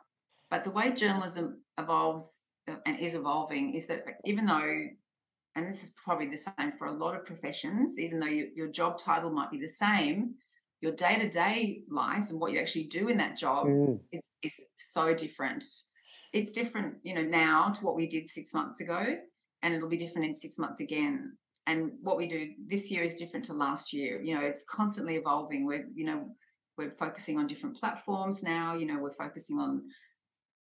But 0.51 0.63
the 0.63 0.71
way 0.71 0.91
journalism 0.91 1.61
evolves 1.79 2.41
uh, 2.69 2.75
and 2.85 2.99
is 2.99 3.15
evolving 3.15 3.73
is 3.73 3.87
that 3.87 4.03
even 4.25 4.45
though, 4.45 4.87
and 5.55 5.67
this 5.67 5.83
is 5.83 5.95
probably 6.03 6.27
the 6.27 6.37
same 6.37 6.73
for 6.77 6.87
a 6.87 6.93
lot 6.93 7.15
of 7.15 7.25
professions, 7.25 7.97
even 7.97 8.19
though 8.19 8.27
you, 8.27 8.49
your 8.55 8.67
job 8.67 8.97
title 8.97 9.31
might 9.31 9.51
be 9.51 9.59
the 9.59 9.67
same, 9.67 10.35
your 10.81 10.91
day 10.91 11.17
to 11.17 11.29
day 11.29 11.83
life 11.89 12.29
and 12.29 12.39
what 12.39 12.51
you 12.51 12.59
actually 12.59 12.83
do 12.83 13.07
in 13.07 13.17
that 13.17 13.37
job 13.37 13.67
mm. 13.67 13.99
is, 14.11 14.27
is 14.43 14.53
so 14.77 15.13
different. 15.13 15.63
It's 16.35 16.51
different, 16.51 16.95
you 17.03 17.15
know, 17.15 17.21
now 17.21 17.69
to 17.69 17.85
what 17.85 17.95
we 17.95 18.07
did 18.07 18.27
six 18.27 18.53
months 18.53 18.81
ago, 18.81 19.01
and 19.61 19.73
it'll 19.73 19.87
be 19.87 19.95
different 19.95 20.27
in 20.27 20.35
six 20.35 20.59
months 20.59 20.81
again. 20.81 21.37
And 21.65 21.93
what 22.01 22.17
we 22.17 22.27
do 22.27 22.51
this 22.67 22.91
year 22.91 23.03
is 23.03 23.15
different 23.15 23.45
to 23.45 23.53
last 23.53 23.93
year. 23.93 24.21
You 24.21 24.35
know 24.35 24.41
it's 24.41 24.65
constantly 24.65 25.15
evolving. 25.15 25.65
We're 25.65 25.87
you 25.95 26.05
know 26.05 26.29
we're 26.77 26.91
focusing 26.91 27.39
on 27.39 27.47
different 27.47 27.77
platforms 27.77 28.43
now. 28.43 28.75
You 28.75 28.85
know 28.85 28.99
we're 28.99 29.13
focusing 29.13 29.59
on 29.59 29.83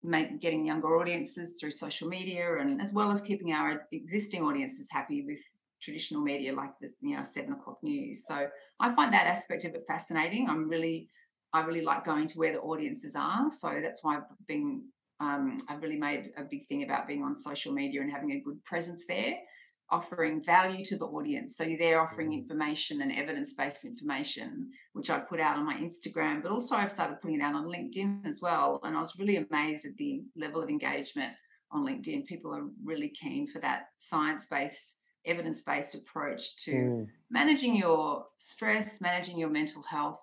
make, 0.03 0.39
getting 0.39 0.67
younger 0.67 0.99
audiences 0.99 1.57
through 1.59 1.71
social 1.71 2.07
media 2.07 2.59
and 2.59 2.79
as 2.79 2.93
well 2.93 3.09
as 3.09 3.21
keeping 3.21 3.51
our 3.51 3.87
existing 3.91 4.43
audiences 4.43 4.87
happy 4.91 5.25
with 5.25 5.39
traditional 5.81 6.21
media 6.21 6.53
like 6.53 6.77
the 6.79 6.89
you 7.01 7.17
know 7.17 7.23
seven 7.23 7.53
o'clock 7.53 7.79
news. 7.81 8.27
So 8.27 8.47
i 8.79 8.93
find 8.93 9.11
that 9.11 9.25
aspect 9.25 9.65
of 9.65 9.73
it 9.73 9.83
fascinating. 9.87 10.47
I'm 10.47 10.69
really 10.69 11.09
i 11.53 11.65
really 11.65 11.81
like 11.81 12.05
going 12.05 12.27
to 12.27 12.37
where 12.37 12.53
the 12.53 12.59
audiences 12.59 13.15
are. 13.15 13.49
So 13.49 13.79
that's 13.81 14.03
why 14.03 14.17
i've 14.17 14.47
been 14.47 14.83
um, 15.19 15.57
i've 15.69 15.81
really 15.81 15.97
made 15.97 16.31
a 16.37 16.43
big 16.43 16.67
thing 16.67 16.83
about 16.83 17.07
being 17.07 17.23
on 17.23 17.35
social 17.35 17.73
media 17.73 18.01
and 18.01 18.11
having 18.11 18.31
a 18.31 18.41
good 18.41 18.63
presence 18.63 19.05
there 19.07 19.35
offering 19.89 20.43
value 20.43 20.83
to 20.83 20.97
the 20.97 21.05
audience. 21.05 21.57
So 21.57 21.63
you're 21.63 21.77
there 21.77 22.01
offering 22.01 22.29
mm-hmm. 22.29 22.39
information 22.39 23.01
and 23.01 23.11
evidence 23.11 23.53
based 23.53 23.85
information, 23.85 24.71
which 24.93 25.09
I 25.09 25.19
put 25.19 25.39
out 25.39 25.57
on 25.57 25.65
my 25.65 25.75
Instagram, 25.75 26.41
but 26.41 26.51
also 26.51 26.75
I've 26.75 26.91
started 26.91 27.21
putting 27.21 27.39
it 27.39 27.43
out 27.43 27.55
on 27.55 27.65
LinkedIn 27.65 28.25
as 28.25 28.41
well. 28.41 28.79
And 28.83 28.95
I 28.95 28.99
was 28.99 29.17
really 29.19 29.37
amazed 29.37 29.85
at 29.85 29.95
the 29.97 30.23
level 30.35 30.61
of 30.61 30.69
engagement 30.69 31.33
on 31.71 31.85
LinkedIn. 31.85 32.25
People 32.25 32.53
are 32.53 32.65
really 32.83 33.09
keen 33.09 33.47
for 33.47 33.59
that 33.59 33.87
science 33.97 34.47
based, 34.47 35.01
evidence 35.25 35.61
based 35.61 35.95
approach 35.95 36.55
to 36.65 36.71
mm. 36.71 37.07
managing 37.29 37.75
your 37.75 38.25
stress, 38.37 39.01
managing 39.01 39.37
your 39.37 39.49
mental 39.49 39.83
health. 39.83 40.19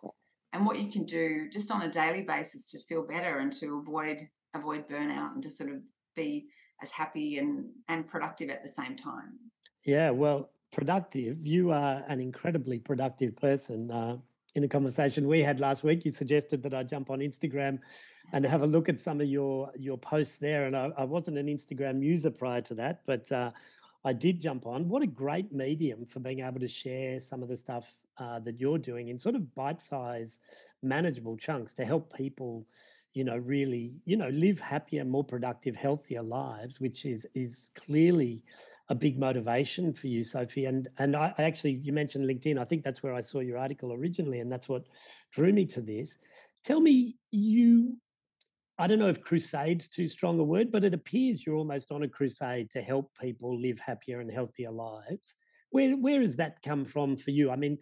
And 0.53 0.67
what 0.67 0.79
you 0.79 0.91
can 0.91 1.05
do 1.05 1.49
just 1.51 1.71
on 1.71 1.83
a 1.83 1.91
daily 1.91 2.23
basis 2.23 2.67
to 2.73 2.79
feel 2.81 3.07
better 3.07 3.39
and 3.39 3.51
to 3.55 3.79
avoid 3.79 4.29
avoid 4.55 4.89
burnout 4.89 5.35
and 5.35 5.43
to 5.43 5.51
sort 5.51 5.71
of 5.71 5.77
be 6.15 6.47
as 6.83 6.91
happy 6.91 7.39
and 7.39 7.67
and 7.89 8.07
productive 8.07 8.51
at 8.51 8.63
the 8.63 8.69
same 8.69 8.97
time. 8.97 9.39
Yeah, 9.85 10.11
well, 10.11 10.51
productive. 10.73 11.47
You 11.47 11.73
are 11.73 12.05
an 12.09 12.21
incredibly 12.21 12.79
productive 12.79 13.37
person. 13.37 13.91
Uh, 13.91 14.19
in 14.55 14.65
a 14.65 14.69
conversation 14.69 15.27
we 15.27 15.41
had 15.41 15.61
last 15.61 15.83
week, 15.83 16.05
you 16.05 16.11
suggested 16.11 16.63
that 16.63 16.75
I 16.75 16.83
jump 16.83 17.11
on 17.11 17.21
Instagram 17.21 17.79
and 18.33 18.45
have 18.45 18.63
a 18.63 18.67
look 18.67 18.89
at 18.89 19.01
some 19.01 19.21
of 19.21 19.27
your 19.27 19.71
your 19.79 19.99
posts 19.99 20.39
there. 20.39 20.67
And 20.67 20.77
I, 20.77 20.91
I 20.97 21.05
wasn't 21.05 21.39
an 21.39 21.47
Instagram 21.47 22.03
user 22.03 22.31
prior 22.31 22.61
to 22.63 22.75
that, 22.75 23.03
but 23.07 23.31
uh, 23.33 23.51
I 24.05 24.13
did 24.13 24.41
jump 24.41 24.67
on. 24.67 24.89
What 24.89 25.03
a 25.03 25.07
great 25.07 25.53
medium 25.53 26.07
for 26.07 26.21
being 26.21 26.41
able 26.41 26.61
to 26.61 26.69
share 26.69 27.21
some 27.21 27.43
of 27.43 27.49
the 27.49 27.57
stuff 27.57 27.93
uh, 28.19 28.41
that 28.41 28.61
you're 28.61 28.79
doing 28.79 29.09
in 29.09 29.19
sort 29.19 29.35
of 29.35 29.55
bite-sized, 29.55 30.41
manageable 30.83 31.37
chunks 31.37 31.73
to 31.75 31.85
help 31.85 32.15
people 32.17 32.67
you 33.15 33.25
know, 33.25 33.37
really, 33.37 33.95
you 34.05 34.17
know, 34.17 34.29
live 34.29 34.59
happier, 34.61 35.05
more 35.05 35.25
productive, 35.25 35.77
healthier 35.77 36.23
lives, 36.23 36.81
which 36.81 37.05
is 37.05 37.27
is 37.35 37.71
clearly 37.75 38.45
a 38.89 38.95
big 38.95 39.19
motivation 39.19 39.93
for 39.93 40.07
you, 40.07 40.25
Sophie. 40.25 40.65
And 40.65 40.89
and 40.99 41.15
I, 41.17 41.35
actually 41.39 41.81
you 41.83 41.93
mentioned 41.93 42.29
LinkedIn. 42.29 42.59
I 42.59 42.65
think 42.65 42.85
that's 42.85 43.03
where 43.03 43.15
I 43.15 43.21
saw 43.21 43.41
your 43.41 43.59
article 43.59 43.93
originally, 43.93 44.41
and 44.41 44.51
that's 44.51 44.69
what 44.69 44.87
drew 45.33 45.53
me 45.53 45.67
to 45.67 45.81
this. 45.81 46.19
Tell 46.65 46.81
me, 46.81 47.17
you 47.31 47.97
I 48.79 48.87
don't 48.87 48.99
know 48.99 49.09
if 49.09 49.23
crusade's 49.23 49.89
too 49.89 50.09
strong 50.09 50.39
a 50.41 50.45
word, 50.45 50.73
but 50.73 50.85
it 50.85 50.95
appears 50.95 51.45
you're 51.47 51.57
almost 51.57 51.93
on 51.93 52.03
a 52.03 52.09
crusade 52.09 52.71
to 52.71 52.83
help 52.83 53.13
people 53.21 53.61
live 53.61 53.79
happier 53.79 54.21
and 54.21 54.31
healthier 54.31 54.71
lives. 54.71 55.35
Where 55.71 55.97
where 55.97 56.21
has 56.21 56.37
that 56.37 56.63
come 56.63 56.85
from 56.85 57.17
for 57.17 57.31
you? 57.31 57.51
I 57.51 57.57
mean, 57.57 57.79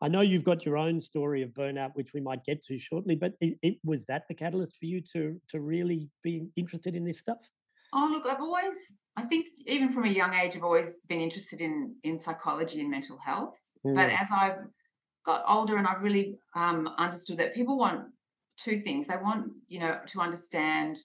I 0.00 0.08
know 0.08 0.22
you've 0.22 0.44
got 0.44 0.64
your 0.64 0.76
own 0.76 0.98
story 0.98 1.42
of 1.42 1.50
burnout, 1.50 1.90
which 1.94 2.12
we 2.14 2.20
might 2.20 2.44
get 2.44 2.62
to 2.62 2.78
shortly, 2.78 3.16
but 3.16 3.34
it, 3.40 3.58
it, 3.62 3.76
was 3.84 4.06
that 4.06 4.22
the 4.28 4.34
catalyst 4.34 4.78
for 4.78 4.86
you 4.86 5.02
to 5.12 5.38
to 5.48 5.60
really 5.60 6.08
be 6.22 6.48
interested 6.56 6.94
in 6.96 7.04
this 7.04 7.18
stuff? 7.18 7.38
Oh, 7.92 8.08
look, 8.10 8.24
I've 8.26 8.40
always, 8.40 8.98
I 9.16 9.22
think, 9.22 9.46
even 9.66 9.90
from 9.90 10.04
a 10.04 10.08
young 10.08 10.32
age, 10.32 10.56
I've 10.56 10.64
always 10.64 11.00
been 11.08 11.20
interested 11.20 11.60
in 11.60 11.94
in 12.02 12.18
psychology 12.18 12.80
and 12.80 12.90
mental 12.90 13.18
health. 13.18 13.58
Mm. 13.84 13.94
But 13.94 14.10
as 14.10 14.28
I've 14.34 14.58
got 15.24 15.44
older 15.46 15.76
and 15.76 15.86
I've 15.86 16.02
really 16.02 16.38
um, 16.56 16.88
understood 16.98 17.38
that 17.38 17.54
people 17.54 17.76
want 17.76 18.06
two 18.56 18.80
things. 18.80 19.06
They 19.06 19.16
want, 19.16 19.52
you 19.68 19.80
know, 19.80 19.98
to 20.06 20.20
understand 20.20 20.98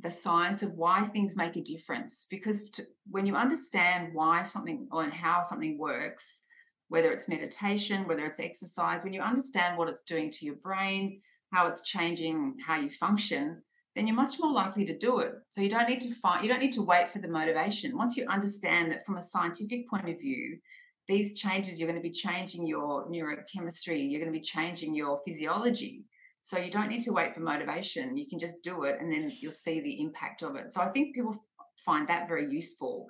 the 0.00 0.10
science 0.10 0.62
of 0.62 0.72
why 0.72 1.02
things 1.04 1.36
make 1.36 1.56
a 1.56 1.60
difference. 1.60 2.26
Because 2.30 2.70
to, 2.70 2.84
when 3.10 3.26
you 3.26 3.36
understand 3.36 4.10
why 4.12 4.42
something 4.42 4.88
or 4.90 5.04
how 5.04 5.42
something 5.42 5.78
works, 5.78 6.46
whether 6.88 7.12
it's 7.12 7.28
meditation, 7.28 8.06
whether 8.06 8.24
it's 8.24 8.40
exercise, 8.40 9.04
when 9.04 9.12
you 9.12 9.20
understand 9.20 9.76
what 9.76 9.88
it's 9.88 10.02
doing 10.02 10.30
to 10.30 10.44
your 10.44 10.56
brain, 10.56 11.20
how 11.52 11.66
it's 11.66 11.88
changing 11.88 12.56
how 12.64 12.76
you 12.76 12.90
function, 12.90 13.62
then 13.94 14.06
you're 14.06 14.16
much 14.16 14.40
more 14.40 14.52
likely 14.52 14.84
to 14.84 14.98
do 14.98 15.20
it. 15.20 15.34
So 15.50 15.60
you 15.60 15.70
don't 15.70 15.88
need 15.88 16.00
to 16.00 16.14
find, 16.16 16.44
you 16.44 16.50
don't 16.50 16.60
need 16.60 16.72
to 16.72 16.82
wait 16.82 17.10
for 17.10 17.20
the 17.20 17.28
motivation. 17.28 17.96
Once 17.96 18.16
you 18.16 18.26
understand 18.26 18.90
that 18.90 19.06
from 19.06 19.16
a 19.16 19.22
scientific 19.22 19.88
point 19.88 20.08
of 20.08 20.20
view, 20.20 20.58
these 21.06 21.38
changes, 21.38 21.78
you're 21.78 21.88
going 21.88 22.00
to 22.00 22.08
be 22.08 22.14
changing 22.14 22.66
your 22.66 23.08
neurochemistry, 23.08 24.10
you're 24.10 24.20
going 24.20 24.32
to 24.32 24.38
be 24.38 24.44
changing 24.44 24.94
your 24.94 25.20
physiology. 25.24 26.04
So 26.42 26.58
you 26.58 26.70
don't 26.70 26.88
need 26.88 27.02
to 27.02 27.12
wait 27.12 27.34
for 27.34 27.40
motivation. 27.40 28.16
You 28.16 28.28
can 28.28 28.38
just 28.38 28.62
do 28.62 28.84
it 28.84 29.00
and 29.00 29.10
then 29.10 29.30
you'll 29.40 29.52
see 29.52 29.80
the 29.80 30.00
impact 30.00 30.42
of 30.42 30.56
it. 30.56 30.72
So 30.72 30.80
I 30.80 30.88
think 30.88 31.14
people 31.14 31.42
find 31.84 32.06
that 32.08 32.28
very 32.28 32.50
useful. 32.50 33.08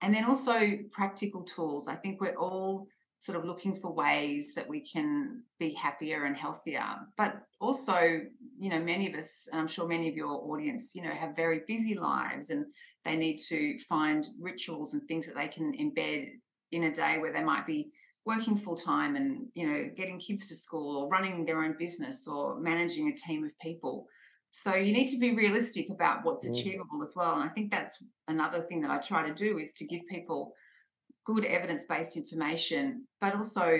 And 0.00 0.12
then 0.12 0.24
also 0.24 0.60
practical 0.90 1.42
tools. 1.42 1.86
I 1.86 1.94
think 1.94 2.20
we're 2.20 2.34
all 2.34 2.88
sort 3.22 3.38
of 3.38 3.44
looking 3.44 3.72
for 3.72 3.92
ways 3.92 4.52
that 4.52 4.68
we 4.68 4.80
can 4.80 5.44
be 5.60 5.72
happier 5.74 6.24
and 6.24 6.36
healthier. 6.36 6.82
But 7.16 7.36
also, 7.60 8.20
you 8.58 8.68
know, 8.68 8.80
many 8.80 9.08
of 9.08 9.16
us, 9.16 9.48
and 9.52 9.60
I'm 9.60 9.68
sure 9.68 9.86
many 9.86 10.08
of 10.08 10.16
your 10.16 10.32
audience, 10.52 10.92
you 10.96 11.04
know, 11.04 11.10
have 11.10 11.36
very 11.36 11.60
busy 11.68 11.94
lives 11.94 12.50
and 12.50 12.66
they 13.04 13.14
need 13.14 13.38
to 13.48 13.78
find 13.88 14.26
rituals 14.40 14.94
and 14.94 15.06
things 15.06 15.24
that 15.26 15.36
they 15.36 15.46
can 15.46 15.72
embed 15.74 16.30
in 16.72 16.82
a 16.82 16.92
day 16.92 17.20
where 17.20 17.32
they 17.32 17.44
might 17.44 17.64
be 17.64 17.92
working 18.24 18.56
full 18.56 18.76
time 18.76 19.14
and 19.14 19.46
you 19.54 19.68
know 19.68 19.90
getting 19.96 20.18
kids 20.18 20.46
to 20.46 20.54
school 20.54 20.96
or 20.96 21.08
running 21.08 21.44
their 21.44 21.62
own 21.62 21.74
business 21.76 22.28
or 22.28 22.58
managing 22.60 23.08
a 23.08 23.16
team 23.16 23.42
of 23.44 23.50
people 23.58 24.06
so 24.50 24.76
you 24.76 24.92
need 24.92 25.08
to 25.08 25.18
be 25.18 25.34
realistic 25.34 25.90
about 25.90 26.24
what's 26.24 26.48
mm. 26.48 26.52
achievable 26.52 27.02
as 27.02 27.14
well 27.16 27.34
and 27.34 27.42
i 27.42 27.48
think 27.48 27.68
that's 27.68 28.04
another 28.28 28.60
thing 28.62 28.80
that 28.80 28.92
i 28.92 28.98
try 28.98 29.26
to 29.26 29.34
do 29.34 29.58
is 29.58 29.72
to 29.72 29.84
give 29.86 30.06
people 30.08 30.52
good 31.24 31.44
evidence-based 31.44 32.16
information 32.16 33.06
but 33.20 33.34
also 33.34 33.78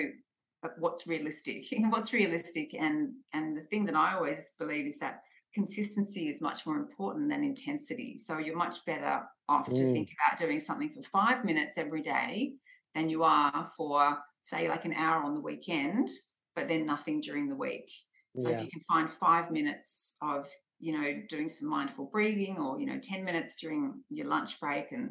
uh, 0.64 0.68
what's 0.78 1.06
realistic 1.06 1.64
what's 1.88 2.12
realistic 2.12 2.75
and 2.75 3.12
and 3.32 3.56
the 3.56 3.62
thing 3.62 3.84
that 3.84 3.96
i 3.96 4.14
always 4.14 4.52
believe 4.58 4.87
is 4.87 4.99
that 4.99 5.22
consistency 5.54 6.28
is 6.28 6.40
much 6.40 6.64
more 6.66 6.76
important 6.76 7.28
than 7.28 7.44
intensity 7.44 8.16
so 8.16 8.38
you're 8.38 8.56
much 8.56 8.84
better 8.87 9.22
off 9.49 9.68
mm. 9.68 9.75
to 9.75 9.92
think 9.92 10.11
about 10.16 10.38
doing 10.38 10.58
something 10.58 10.88
for 10.88 11.02
five 11.02 11.44
minutes 11.44 11.76
every 11.76 12.00
day 12.00 12.54
than 12.94 13.08
you 13.08 13.22
are 13.22 13.70
for 13.76 14.18
say 14.42 14.68
like 14.68 14.84
an 14.84 14.92
hour 14.92 15.22
on 15.22 15.34
the 15.34 15.40
weekend, 15.40 16.08
but 16.54 16.68
then 16.68 16.84
nothing 16.84 17.20
during 17.20 17.49
the 17.49 17.56
week. 17.56 17.90
So 18.38 18.49
yeah. 18.49 18.56
if 18.56 18.64
you 18.64 18.70
can 18.70 18.82
find 18.90 19.12
five 19.12 19.50
minutes 19.50 20.16
of, 20.22 20.49
you 20.80 20.92
know, 20.99 21.22
doing 21.28 21.49
some 21.49 21.68
mindful 21.68 22.06
breathing 22.06 22.58
or, 22.58 22.80
you 22.80 22.87
know, 22.87 22.99
10 23.00 23.25
minutes 23.25 23.56
during 23.56 24.02
your 24.11 24.26
lunch 24.26 24.58
break 24.58 24.90
and 24.92 25.11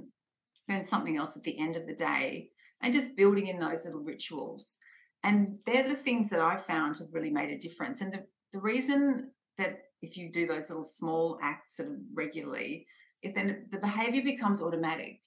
then 0.68 0.84
something 0.84 1.18
else 1.18 1.36
at 1.36 1.44
the 1.44 1.60
end 1.60 1.76
of 1.76 1.88
the 1.88 1.96
day 1.96 2.50
and 2.82 2.94
just 2.94 3.18
building 3.18 3.48
in 3.48 3.60
those 3.60 3.86
little 3.86 4.02
rituals. 4.02 4.78
And 5.24 5.60
they're 5.66 5.88
the 5.88 5.96
things 5.96 6.30
that 6.30 6.40
I 6.40 6.58
found 6.58 6.98
have 6.98 7.14
really 7.14 7.30
made 7.30 7.52
a 7.52 7.60
difference. 7.60 8.02
And 8.02 8.14
the, 8.14 8.24
the 8.54 8.60
reason 8.60 9.32
that 9.58 9.80
if 10.02 10.18
you 10.18 10.32
do 10.32 10.48
those 10.48 10.70
little 10.70 10.84
small 10.84 11.38
acts 11.44 11.78
sort 11.78 11.90
of 11.90 11.96
regularly 12.14 12.88
is 13.22 13.34
then 13.34 13.68
the 13.72 13.78
behavior 13.78 14.24
becomes 14.24 14.62
automatic. 14.62 15.20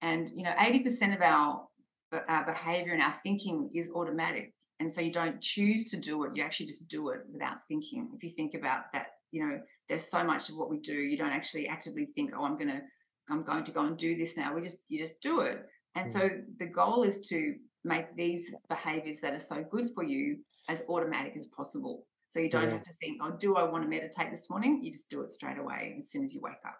And, 0.00 0.28
you 0.30 0.42
know, 0.42 0.52
80% 0.52 1.14
of 1.14 1.20
our 1.20 1.68
uh, 2.12 2.20
our 2.28 2.44
behavior 2.44 2.92
and 2.92 3.02
our 3.02 3.14
thinking 3.22 3.70
is 3.74 3.90
automatic. 3.94 4.52
And 4.80 4.92
so 4.92 5.00
you 5.00 5.12
don't 5.12 5.40
choose 5.40 5.90
to 5.90 6.00
do 6.00 6.24
it, 6.24 6.32
you 6.34 6.42
actually 6.42 6.66
just 6.66 6.88
do 6.88 7.10
it 7.10 7.20
without 7.32 7.58
thinking. 7.68 8.10
If 8.14 8.22
you 8.22 8.30
think 8.30 8.54
about 8.54 8.92
that, 8.92 9.06
you 9.30 9.46
know, 9.46 9.60
there's 9.88 10.04
so 10.04 10.24
much 10.24 10.48
of 10.50 10.56
what 10.56 10.68
we 10.68 10.80
do, 10.80 10.92
you 10.92 11.16
don't 11.16 11.30
actually 11.30 11.68
actively 11.68 12.04
think, 12.04 12.32
oh, 12.36 12.44
I'm 12.44 12.58
gonna, 12.58 12.82
I'm 13.30 13.42
going 13.42 13.64
to 13.64 13.72
go 13.72 13.84
and 13.84 13.96
do 13.96 14.16
this 14.16 14.36
now. 14.36 14.54
We 14.54 14.62
just 14.62 14.84
you 14.88 14.98
just 14.98 15.20
do 15.20 15.40
it. 15.40 15.66
And 15.94 16.08
mm. 16.08 16.12
so 16.12 16.30
the 16.58 16.66
goal 16.66 17.02
is 17.02 17.26
to 17.28 17.54
make 17.84 18.14
these 18.16 18.54
behaviors 18.68 19.20
that 19.20 19.34
are 19.34 19.38
so 19.38 19.64
good 19.70 19.90
for 19.94 20.04
you 20.04 20.38
as 20.68 20.82
automatic 20.88 21.34
as 21.36 21.46
possible. 21.46 22.06
So 22.30 22.40
you 22.40 22.48
don't 22.48 22.64
yeah. 22.64 22.70
have 22.70 22.82
to 22.84 22.92
think, 22.94 23.18
oh, 23.22 23.32
do 23.38 23.56
I 23.56 23.64
want 23.64 23.84
to 23.84 23.90
meditate 23.90 24.30
this 24.30 24.48
morning? 24.48 24.80
You 24.82 24.90
just 24.90 25.10
do 25.10 25.20
it 25.20 25.32
straight 25.32 25.58
away 25.58 25.96
as 25.98 26.10
soon 26.10 26.24
as 26.24 26.34
you 26.34 26.40
wake 26.40 26.54
up. 26.66 26.78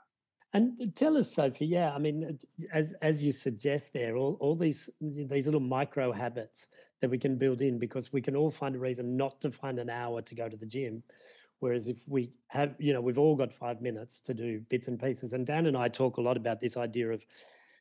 And 0.54 0.94
tell 0.94 1.16
us, 1.16 1.34
Sophie. 1.34 1.66
Yeah, 1.66 1.94
I 1.94 1.98
mean, 1.98 2.38
as 2.72 2.94
as 3.00 3.24
you 3.24 3.32
suggest 3.32 3.92
there, 3.94 4.16
all, 4.16 4.36
all 4.38 4.54
these 4.54 4.90
these 5.00 5.46
little 5.46 5.60
micro 5.60 6.12
habits 6.12 6.68
that 7.00 7.10
we 7.10 7.18
can 7.18 7.36
build 7.36 7.62
in 7.62 7.78
because 7.78 8.12
we 8.12 8.20
can 8.20 8.36
all 8.36 8.50
find 8.50 8.76
a 8.76 8.78
reason 8.78 9.16
not 9.16 9.40
to 9.40 9.50
find 9.50 9.78
an 9.78 9.88
hour 9.88 10.20
to 10.22 10.34
go 10.34 10.48
to 10.48 10.56
the 10.56 10.66
gym. 10.66 11.02
Whereas 11.62 11.88
if 11.88 12.08
we 12.08 12.30
have, 12.48 12.74
you 12.78 12.92
know, 12.92 13.00
we've 13.00 13.18
all 13.18 13.36
got 13.36 13.52
five 13.52 13.80
minutes 13.80 14.20
to 14.22 14.34
do 14.34 14.60
bits 14.68 14.88
and 14.88 15.00
pieces. 15.00 15.32
And 15.32 15.46
Dan 15.46 15.66
and 15.66 15.76
I 15.76 15.88
talk 15.88 16.16
a 16.16 16.20
lot 16.20 16.36
about 16.36 16.60
this 16.60 16.76
idea 16.76 17.10
of, 17.10 17.24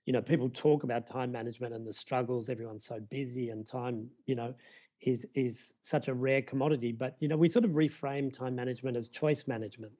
you 0.06 0.14
know, 0.14 0.22
people 0.22 0.50
talk 0.50 0.84
about 0.84 1.08
time 1.08 1.32
management 1.32 1.74
and 1.74 1.86
the 1.86 1.94
struggles. 1.94 2.50
Everyone's 2.50 2.86
so 2.86 3.00
busy, 3.00 3.50
and 3.50 3.66
time, 3.66 4.10
you 4.26 4.36
know, 4.36 4.54
is 5.02 5.26
is 5.34 5.74
such 5.82 6.08
a 6.08 6.14
rare 6.14 6.42
commodity. 6.42 6.92
But 6.92 7.16
you 7.20 7.28
know, 7.28 7.38
we 7.38 7.48
sort 7.48 7.66
of 7.66 7.72
reframe 7.72 8.32
time 8.32 8.56
management 8.56 8.98
as 8.98 9.10
choice 9.10 9.48
management 9.48 9.94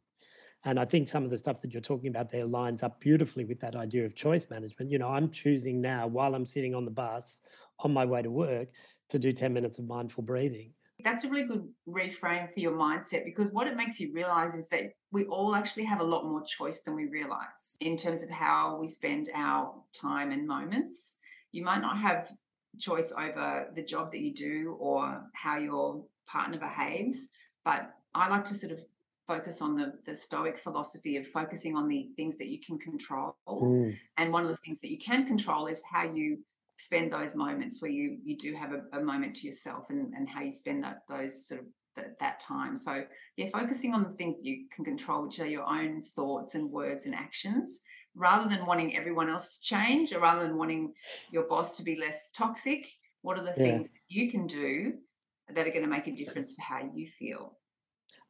and 0.64 0.80
I 0.80 0.86
think 0.86 1.08
some 1.08 1.24
of 1.24 1.32
the 1.32 1.38
stuff 1.38 1.62
that 1.62 1.74
you're 1.74 1.82
talking 1.82 2.10
about 2.10 2.30
there 2.30 2.46
lines 2.46 2.84
up 2.84 3.00
beautifully 3.00 3.46
with 3.46 3.60
that 3.62 3.76
idea 3.76 4.06
of 4.06 4.14
choice 4.14 4.48
management. 4.50 4.92
You 4.92 5.00
know, 5.00 5.10
I'm 5.10 5.32
choosing 5.32 5.82
now 5.82 6.06
while 6.06 6.36
I'm 6.36 6.46
sitting 6.46 6.76
on 6.76 6.86
the 6.86 6.92
bus 6.92 7.42
on 7.80 7.92
my 7.92 8.06
way 8.06 8.22
to 8.22 8.30
work 8.30 8.70
to 9.10 9.18
do 9.18 9.32
10 9.32 9.54
minutes 9.54 9.80
of 9.80 9.88
mindful 9.88 10.24
breathing. 10.24 10.72
That's 11.04 11.24
a 11.24 11.30
really 11.30 11.48
good 11.48 11.68
reframe 11.88 12.52
for 12.54 12.60
your 12.60 12.74
mindset 12.74 13.26
because 13.26 13.52
what 13.52 13.68
it 13.68 13.76
makes 13.76 14.00
you 14.00 14.12
realize 14.14 14.56
is 14.56 14.70
that 14.70 14.94
we 15.12 15.26
all 15.26 15.56
actually 15.56 15.84
have 15.86 16.00
a 16.00 16.04
lot 16.04 16.26
more 16.26 16.44
choice 16.44 16.82
than 16.82 16.96
we 16.96 17.08
realize 17.08 17.78
in 17.80 17.98
terms 17.98 18.24
of 18.24 18.30
how 18.30 18.78
we 18.80 18.88
spend 18.88 19.30
our 19.34 19.74
time 19.94 20.32
and 20.32 20.48
moments. 20.48 21.18
You 21.52 21.64
might 21.64 21.82
not 21.82 21.98
have 21.98 22.32
choice 22.80 23.12
over 23.12 23.70
the 23.76 23.84
job 23.84 24.12
that 24.12 24.22
you 24.22 24.34
do 24.34 24.78
or 24.80 25.24
how 25.34 25.58
your 25.58 26.04
partner 26.26 26.58
behaves, 26.58 27.32
but 27.66 27.94
I 28.16 28.30
like 28.30 28.46
to 28.46 28.54
sort 28.54 28.72
of 28.74 28.80
focus 29.28 29.62
on 29.62 29.78
the, 29.78 29.94
the 30.06 30.16
stoic 30.16 30.58
philosophy 30.58 31.18
of 31.18 31.28
focusing 31.28 31.76
on 31.76 31.88
the 31.88 32.10
things 32.16 32.38
that 32.38 32.48
you 32.48 32.60
can 32.60 32.78
control 32.78 33.36
mm. 33.48 33.96
and 34.18 34.34
one 34.34 34.44
of 34.44 34.50
the 34.50 34.58
things 34.58 34.82
that 34.82 34.92
you 34.92 34.98
can 34.98 35.26
control 35.26 35.68
is 35.68 35.84
how 35.90 36.04
you 36.04 36.40
spend 36.82 37.14
those 37.14 37.36
moments 37.36 37.82
where 37.82 37.92
you 37.92 38.18
you 38.24 38.36
do 38.36 38.56
have 38.56 38.74
a, 38.74 38.82
a 38.98 39.04
moment 39.04 39.36
to 39.36 39.46
yourself 39.46 39.90
and, 39.90 40.14
and 40.16 40.28
how 40.28 40.42
you 40.42 40.52
spend 40.52 40.84
that 40.84 41.04
those 41.08 41.48
sort 41.48 41.62
of 41.62 41.68
that, 41.96 42.18
that 42.20 42.40
time 42.40 42.76
so 42.76 43.04
yeah 43.38 43.48
focusing 43.50 43.94
on 43.94 44.04
the 44.04 44.16
things 44.16 44.38
that 44.38 44.46
you 44.46 44.66
can 44.74 44.84
control 44.84 45.24
which 45.24 45.40
are 45.40 45.46
your 45.46 45.68
own 45.68 46.02
thoughts 46.02 46.56
and 46.56 46.72
words 46.72 47.06
and 47.06 47.14
actions 47.14 47.82
rather 48.16 48.50
than 48.50 48.66
wanting 48.66 48.96
everyone 48.96 49.30
else 49.30 49.58
to 49.58 49.64
change 49.64 50.12
or 50.12 50.20
rather 50.20 50.42
than 50.42 50.58
wanting 50.58 50.94
your 51.32 51.44
boss 51.44 51.78
to 51.78 51.84
be 51.84 51.96
less 51.96 52.32
toxic 52.32 52.88
what 53.22 53.38
are 53.38 53.44
the 53.44 53.54
yeah. 53.58 53.64
things 53.64 53.92
that 53.92 54.00
you 54.08 54.32
can 54.32 54.48
do 54.48 54.94
that 55.54 55.68
are 55.68 55.72
going 55.72 55.84
to 55.84 55.88
make 55.88 56.08
a 56.08 56.12
difference 56.12 56.54
for 56.54 56.62
how 56.62 56.82
you 56.96 57.08
feel 57.08 57.58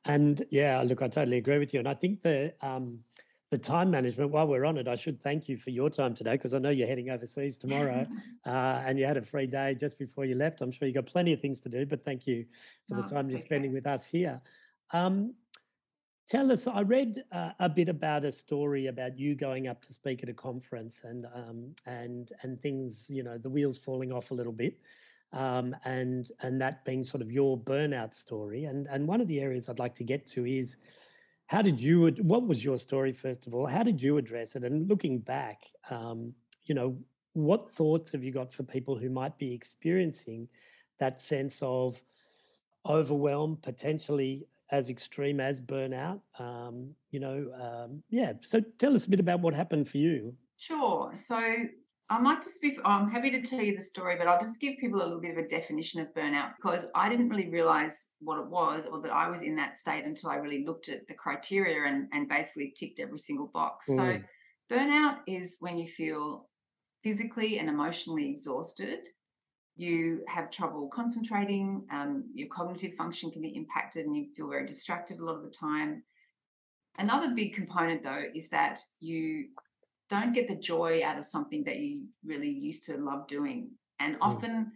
and 0.06 0.42
yeah, 0.50 0.82
look, 0.82 1.02
I 1.02 1.08
totally 1.08 1.38
agree 1.38 1.60
with 1.60 1.74
you. 1.74 1.80
And 1.80 1.88
I 1.88 1.94
think 1.94 2.24
the 2.24 2.56
um, 2.62 3.02
the 3.52 3.58
time 3.58 3.92
management. 3.92 4.32
While 4.32 4.48
we're 4.48 4.66
on 4.66 4.78
it, 4.78 4.88
I 4.88 4.96
should 4.96 5.22
thank 5.22 5.48
you 5.48 5.58
for 5.58 5.70
your 5.70 5.90
time 5.90 6.16
today 6.16 6.32
because 6.32 6.54
I 6.54 6.58
know 6.58 6.70
you're 6.70 6.88
heading 6.88 7.10
overseas 7.10 7.58
tomorrow, 7.58 8.08
uh, 8.46 8.50
and 8.86 8.98
you 8.98 9.06
had 9.06 9.18
a 9.18 9.22
free 9.22 9.46
day 9.46 9.76
just 9.76 10.00
before 10.00 10.26
you 10.26 10.36
left. 10.36 10.62
I'm 10.62 10.72
sure 10.72 10.88
you 10.88 10.94
got 10.94 11.06
plenty 11.06 11.34
of 11.34 11.42
things 11.42 11.60
to 11.62 11.70
do, 11.70 11.86
but 11.86 12.04
thank 12.04 12.26
you 12.26 12.46
for 12.88 12.96
the 12.96 13.04
oh, 13.04 13.08
time 13.08 13.30
you're 13.30 13.40
spending 13.40 13.74
with 13.74 13.86
us 13.86 14.08
here. 14.08 14.42
Um, 14.94 15.36
tell 16.30 16.50
us. 16.52 16.66
I 16.66 16.82
read 16.82 17.22
uh, 17.32 17.52
a 17.60 17.68
bit 17.70 17.90
about 17.90 18.24
a 18.24 18.32
story 18.32 18.88
about 18.88 19.20
you 19.20 19.36
going 19.36 19.68
up 19.68 19.82
to 19.84 19.94
speak 19.94 20.24
at 20.24 20.30
a 20.30 20.34
conference 20.34 21.04
and 21.04 21.28
um, 21.36 21.76
and 21.86 22.32
and 22.42 22.62
things. 22.62 23.10
You 23.10 23.24
know, 23.24 23.38
the 23.38 23.50
wheels 23.50 23.78
falling 23.78 24.14
off 24.14 24.32
a 24.32 24.34
little 24.34 24.54
bit 24.54 24.80
um, 25.34 25.76
and 25.86 26.30
and 26.42 26.60
that 26.62 26.84
being 26.86 27.04
sort 27.04 27.22
of 27.22 27.32
your 27.32 27.58
burnout 27.58 28.14
story. 28.14 28.66
And 28.66 28.88
and 28.88 29.08
one 29.08 29.22
of 29.22 29.28
the 29.28 29.40
areas 29.40 29.70
I'd 29.70 29.80
like 29.80 29.96
to 29.96 30.04
get 30.04 30.26
to 30.28 30.46
is 30.46 30.78
how 31.52 31.62
did 31.62 31.82
you 31.82 32.08
what 32.22 32.48
was 32.48 32.64
your 32.64 32.78
story 32.78 33.12
first 33.12 33.46
of 33.46 33.54
all? 33.54 33.68
How 33.68 33.84
did 33.84 34.02
you 34.02 34.18
address 34.18 34.56
it? 34.56 34.64
And 34.64 34.88
looking 34.88 35.20
back 35.20 35.64
um, 35.90 36.34
you 36.66 36.74
know 36.74 36.98
what 37.34 37.70
thoughts 37.70 38.14
have 38.14 38.24
you 38.24 38.32
got 38.32 38.54
for 38.54 38.64
people 38.64 38.98
who 38.98 39.10
might 39.10 39.38
be 39.38 39.54
experiencing 39.54 40.48
that 41.00 41.20
sense 41.20 41.62
of 41.62 42.02
overwhelm 42.86 43.58
potentially 43.62 44.48
as 44.72 44.90
extreme 44.90 45.42
as 45.42 45.60
burnout? 45.60 46.22
Um, 46.40 46.96
you 47.10 47.20
know 47.20 47.38
um, 47.66 48.02
yeah 48.10 48.32
so 48.40 48.62
tell 48.78 48.96
us 48.96 49.06
a 49.06 49.10
bit 49.10 49.20
about 49.20 49.42
what 49.42 49.54
happened 49.54 49.90
for 49.90 49.98
you. 49.98 50.34
Sure. 50.58 51.10
So 51.14 51.42
I 52.10 52.20
might 52.20 52.42
just 52.42 52.62
be, 52.62 52.78
I'm 52.84 53.10
happy 53.10 53.30
to 53.32 53.42
tell 53.42 53.62
you 53.62 53.76
the 53.76 53.84
story, 53.84 54.16
but 54.18 54.28
I'll 54.28 54.40
just 54.40 54.60
give 54.60 54.78
people 54.80 55.02
a 55.02 55.04
little 55.04 55.22
bit 55.22 55.38
of 55.38 55.44
a 55.44 55.48
definition 55.48 56.02
of 56.02 56.14
burnout 56.14 56.54
because 56.58 56.88
I 56.96 57.08
didn't 57.10 57.30
really 57.30 57.50
realize 57.50 58.10
what 58.20 58.40
it 58.40 58.48
was 58.48 58.86
or 58.86 59.02
that 59.02 59.14
I 59.14 59.30
was 59.30 59.44
in 59.44 59.56
that 59.58 59.78
state 59.78 60.04
until 60.04 60.32
I 60.32 60.36
really 60.36 60.66
looked 60.66 60.90
at 60.90 61.08
the 61.08 61.14
criteria 61.14 61.86
and, 61.86 62.08
and 62.12 62.28
basically 62.28 62.74
ticked 62.76 63.00
every 63.00 63.20
single 63.20 63.48
box. 63.48 63.88
Mm. 63.90 63.96
So, 63.96 64.76
burnout 64.76 65.18
is 65.28 65.58
when 65.60 65.78
you 65.78 65.88
feel 65.88 66.50
physically 67.04 67.60
and 67.60 67.70
emotionally 67.70 68.30
exhausted. 68.30 69.00
You 69.76 70.22
have 70.28 70.52
trouble 70.52 70.90
concentrating, 70.94 71.86
um, 71.92 72.26
your 72.34 72.50
cognitive 72.50 72.94
function 72.96 73.32
can 73.32 73.42
be 73.42 73.56
impacted, 73.56 74.06
and 74.06 74.16
you 74.16 74.28
feel 74.36 74.50
very 74.50 74.66
distracted 74.66 75.20
a 75.20 75.26
lot 75.26 75.36
of 75.36 75.44
the 75.44 75.50
time. 75.50 76.04
Another 76.98 77.34
big 77.34 77.54
component, 77.54 78.04
though, 78.04 78.24
is 78.36 78.50
that 78.50 78.80
you 79.00 79.48
don't 80.12 80.34
get 80.34 80.50
the 80.50 80.56
joy 80.56 81.02
out 81.04 81.18
of 81.18 81.24
something 81.24 81.64
that 81.64 81.78
you 81.78 82.06
really 82.24 82.50
used 82.50 82.84
to 82.84 82.98
love 82.98 83.28
doing. 83.28 83.72
And 84.00 84.16
hmm. 84.16 84.22
often, 84.22 84.72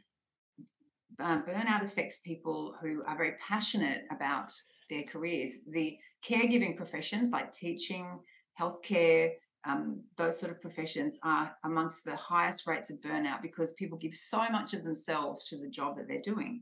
uh, 1.20 1.42
burnout 1.44 1.84
affects 1.84 2.22
people 2.22 2.76
who 2.82 3.04
are 3.06 3.18
very 3.18 3.34
passionate 3.40 4.04
about 4.12 4.52
their 4.90 5.04
careers. 5.04 5.60
The 5.68 5.98
caregiving 6.28 6.78
professions 6.78 7.32
like 7.32 7.52
teaching, 7.52 8.20
healthcare, 8.60 9.32
um, 9.66 10.02
those 10.16 10.40
sort 10.40 10.52
of 10.52 10.62
professions 10.62 11.18
are 11.24 11.56
amongst 11.64 12.06
the 12.06 12.16
highest 12.16 12.68
rates 12.68 12.90
of 12.90 13.02
burnout 13.02 13.42
because 13.42 13.74
people 13.74 13.98
give 13.98 14.14
so 14.14 14.48
much 14.50 14.74
of 14.74 14.84
themselves 14.84 15.44
to 15.50 15.58
the 15.58 15.70
job 15.70 15.98
that 15.98 16.08
they're 16.08 16.22
doing. 16.22 16.62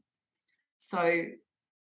So 0.80 1.26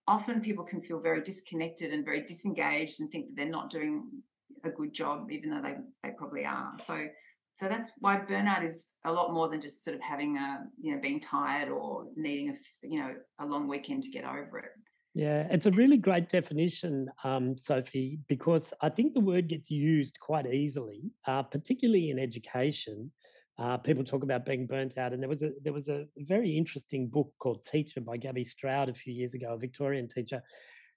often 0.06 0.40
people 0.40 0.64
can 0.64 0.82
feel 0.82 1.00
very 1.00 1.22
disconnected 1.22 1.92
and 1.92 2.04
very 2.04 2.22
disengaged 2.22 3.00
and 3.00 3.10
think 3.10 3.28
that 3.28 3.36
they're 3.36 3.50
not 3.50 3.70
doing 3.70 4.22
a 4.64 4.70
good 4.70 4.92
job, 4.92 5.30
even 5.30 5.50
though 5.50 5.62
they 5.62 5.76
they 6.02 6.14
probably 6.16 6.44
are. 6.44 6.72
So 6.78 7.06
so 7.54 7.68
that's 7.68 7.92
why 7.98 8.16
burnout 8.16 8.64
is 8.64 8.94
a 9.04 9.12
lot 9.12 9.32
more 9.32 9.48
than 9.48 9.60
just 9.60 9.84
sort 9.84 9.94
of 9.94 10.02
having 10.02 10.36
a 10.36 10.64
you 10.80 10.94
know 10.94 11.00
being 11.00 11.20
tired 11.20 11.68
or 11.68 12.06
needing 12.16 12.50
a 12.50 12.54
you 12.86 13.00
know 13.00 13.14
a 13.40 13.46
long 13.46 13.68
weekend 13.68 14.02
to 14.04 14.10
get 14.10 14.24
over 14.24 14.58
it. 14.58 14.70
Yeah, 15.14 15.46
it's 15.50 15.66
a 15.66 15.70
really 15.72 15.98
great 15.98 16.30
definition, 16.30 17.10
um, 17.22 17.58
Sophie, 17.58 18.18
because 18.28 18.72
I 18.80 18.88
think 18.88 19.12
the 19.12 19.20
word 19.20 19.46
gets 19.46 19.70
used 19.70 20.18
quite 20.18 20.46
easily, 20.46 21.10
uh, 21.26 21.42
particularly 21.42 22.08
in 22.08 22.18
education. 22.18 23.12
Uh, 23.58 23.76
people 23.76 24.02
talk 24.02 24.22
about 24.22 24.46
being 24.46 24.66
burnt 24.66 24.96
out, 24.96 25.12
and 25.12 25.22
there 25.22 25.28
was 25.28 25.42
a 25.42 25.52
there 25.62 25.74
was 25.74 25.90
a 25.90 26.06
very 26.16 26.56
interesting 26.56 27.08
book 27.08 27.30
called 27.38 27.62
Teacher 27.62 28.00
by 28.00 28.16
Gabby 28.16 28.44
Stroud 28.44 28.88
a 28.88 28.94
few 28.94 29.12
years 29.12 29.34
ago, 29.34 29.52
a 29.52 29.58
Victorian 29.58 30.08
teacher, 30.08 30.42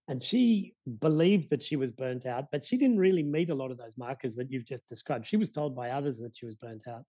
and 0.08 0.22
she 0.22 0.76
believed 1.00 1.50
that 1.50 1.64
she 1.64 1.76
was 1.76 1.92
burnt 1.92 2.26
out, 2.26 2.52
but 2.52 2.64
she 2.64 2.78
didn't 2.78 3.00
really 3.00 3.24
meet 3.24 3.50
a 3.50 3.56
lot 3.56 3.72
of 3.72 3.78
those 3.78 3.98
markers 3.98 4.36
that 4.36 4.52
you've 4.52 4.66
just 4.66 4.88
described. 4.88 5.26
She 5.26 5.38
was 5.38 5.50
told 5.50 5.76
by 5.76 5.90
others 5.90 6.20
that 6.20 6.36
she 6.36 6.46
was 6.46 6.54
burnt 6.54 6.88
out. 6.88 7.06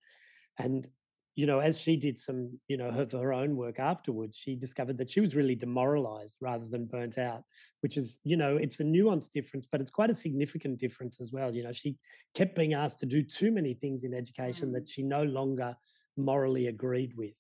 And, 0.59 0.89
you 1.35 1.45
know, 1.45 1.59
as 1.59 1.79
she 1.79 1.97
did 1.97 2.19
some, 2.19 2.59
you 2.69 2.79
know, 2.79 2.91
her, 2.91 3.07
her 3.13 3.35
own 3.35 3.55
work 3.55 3.79
afterwards, 3.79 4.39
she 4.39 4.57
discovered 4.57 4.97
that 4.97 5.11
she 5.11 5.21
was 5.21 5.37
really 5.37 5.55
demoralized 5.55 6.37
rather 6.41 6.67
than 6.67 6.87
burnt 6.87 7.19
out, 7.19 7.43
which 7.83 7.99
is, 7.99 8.19
you 8.25 8.39
know, 8.39 8.57
it's 8.57 8.81
a 8.81 8.85
nuanced 8.85 9.33
difference, 9.33 9.67
but 9.71 9.83
it's 9.83 9.91
quite 9.91 10.09
a 10.09 10.15
significant 10.15 10.79
difference 10.79 11.21
as 11.21 11.33
well. 11.33 11.55
You 11.55 11.65
know, 11.65 11.73
she 11.73 11.99
kept 12.35 12.57
being 12.57 12.73
asked 12.73 13.01
to 13.01 13.07
do 13.07 13.23
too 13.23 13.53
many 13.53 13.75
things 13.75 14.05
in 14.05 14.15
education 14.15 14.71
mm. 14.71 14.73
that 14.73 14.89
she 14.89 15.03
no 15.03 15.25
longer 15.25 15.77
morally 16.17 16.69
agreed 16.69 17.15
with. 17.15 17.37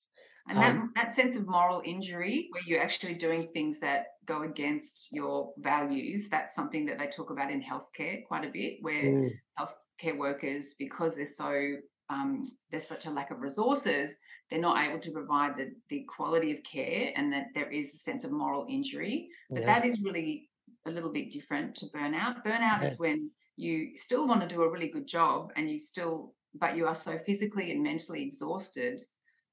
And 0.48 0.58
that, 0.58 0.70
um, 0.70 0.92
that 0.94 1.12
sense 1.12 1.34
of 1.36 1.46
moral 1.46 1.82
injury, 1.84 2.48
where 2.52 2.62
you're 2.66 2.82
actually 2.82 3.14
doing 3.14 3.42
things 3.52 3.80
that 3.80 4.06
go 4.26 4.42
against 4.42 5.12
your 5.12 5.52
values, 5.58 6.28
that's 6.28 6.54
something 6.54 6.86
that 6.86 6.98
they 6.98 7.08
talk 7.08 7.30
about 7.30 7.50
in 7.50 7.62
healthcare 7.62 8.24
quite 8.26 8.44
a 8.44 8.50
bit, 8.50 8.78
where 8.80 9.02
mm. 9.02 9.30
healthcare 9.58 10.16
workers, 10.16 10.74
because 10.78 11.16
they're 11.16 11.26
so 11.26 11.76
um, 12.08 12.42
there's 12.70 12.86
such 12.86 13.06
a 13.06 13.10
lack 13.10 13.30
of 13.30 13.40
resources, 13.40 14.16
they're 14.50 14.60
not 14.60 14.86
able 14.86 15.00
to 15.00 15.10
provide 15.10 15.56
the, 15.56 15.72
the 15.88 16.04
quality 16.04 16.52
of 16.52 16.62
care 16.62 17.12
and 17.16 17.32
that 17.32 17.46
there 17.54 17.70
is 17.70 17.94
a 17.94 17.98
sense 17.98 18.24
of 18.24 18.30
moral 18.30 18.66
injury. 18.68 19.28
But 19.50 19.60
yeah. 19.60 19.66
that 19.66 19.84
is 19.84 20.00
really 20.02 20.48
a 20.86 20.90
little 20.90 21.12
bit 21.12 21.30
different 21.30 21.74
to 21.76 21.86
burnout. 21.86 22.44
Burnout 22.44 22.82
yeah. 22.82 22.88
is 22.88 22.98
when 22.98 23.30
you 23.56 23.96
still 23.96 24.28
want 24.28 24.42
to 24.42 24.46
do 24.46 24.62
a 24.62 24.70
really 24.70 24.88
good 24.88 25.06
job 25.06 25.50
and 25.56 25.68
you 25.68 25.78
still, 25.78 26.34
but 26.54 26.76
you 26.76 26.86
are 26.86 26.94
so 26.94 27.18
physically 27.18 27.72
and 27.72 27.82
mentally 27.82 28.22
exhausted 28.22 29.00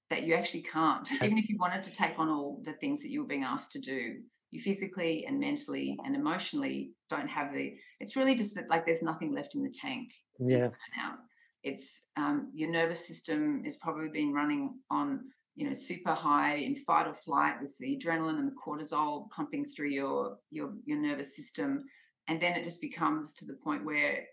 that 0.10 0.24
you 0.24 0.34
actually 0.34 0.63
can't. 0.63 1.10
Even 1.24 1.38
if 1.38 1.50
you 1.50 1.58
wanted 1.58 1.84
to 1.84 1.92
take 1.92 2.20
on 2.20 2.30
all 2.30 2.62
the 2.63 2.74
things 2.74 3.02
that 3.02 3.10
you 3.10 3.22
were 3.22 3.28
being 3.28 3.44
asked 3.44 3.72
to 3.74 3.80
do, 3.80 4.20
you 4.52 4.62
physically 4.62 5.26
and 5.26 5.39
mentally 5.39 5.98
and 6.06 6.16
emotionally 6.16 6.92
don't 7.10 7.30
have 7.30 7.54
the. 7.54 7.76
It's 8.00 8.16
really 8.16 8.36
just 8.36 8.56
that 8.56 8.70
like 8.70 8.86
there's 8.86 9.02
nothing 9.02 9.34
left 9.34 9.56
in 9.56 9.63
the 9.63 9.74
tank. 9.74 10.12
Yeah. 10.39 10.70
Now 10.96 11.18
it's 11.63 12.10
um, 12.18 12.52
your 12.54 12.70
nervous 12.70 13.08
system 13.08 13.63
is 13.66 13.78
probably 13.78 14.10
been 14.10 14.34
running 14.34 14.78
on 14.92 15.22
you 15.56 15.68
know 15.68 15.74
super 15.74 16.12
high 16.12 16.56
in 16.56 16.76
fight 16.76 17.08
or 17.08 17.13
flight 17.13 17.56
with 17.62 17.76
the 17.80 17.98
adrenaline 17.98 18.39
and 18.39 18.48
the 18.48 18.56
cortisol 18.56 19.30
pumping 19.30 19.66
through 19.66 19.89
your 19.89 20.38
your 20.50 20.74
your 20.86 20.98
nervous 20.98 21.36
system 21.36 21.84
and 22.28 22.42
then 22.42 22.54
it 22.54 22.63
just 22.63 22.82
becomes 22.82 23.34
to 23.34 23.46
the 23.46 23.58
point 23.63 23.86
where 23.86 24.26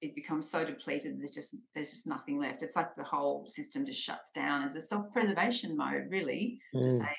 it 0.00 0.14
becomes 0.14 0.50
so 0.50 0.64
depleted 0.64 1.18
there's 1.18 1.34
just 1.34 1.56
there's 1.74 1.90
just 1.90 2.06
nothing 2.06 2.38
left 2.38 2.62
it's 2.62 2.76
like 2.76 2.94
the 2.96 3.02
whole 3.02 3.46
system 3.46 3.86
just 3.86 4.00
shuts 4.00 4.30
down 4.32 4.62
as 4.62 4.76
a 4.76 4.80
self-preservation 4.80 5.76
mode 5.76 6.06
really 6.10 6.60
mm. 6.74 6.82
to 6.82 6.90
say 6.90 7.14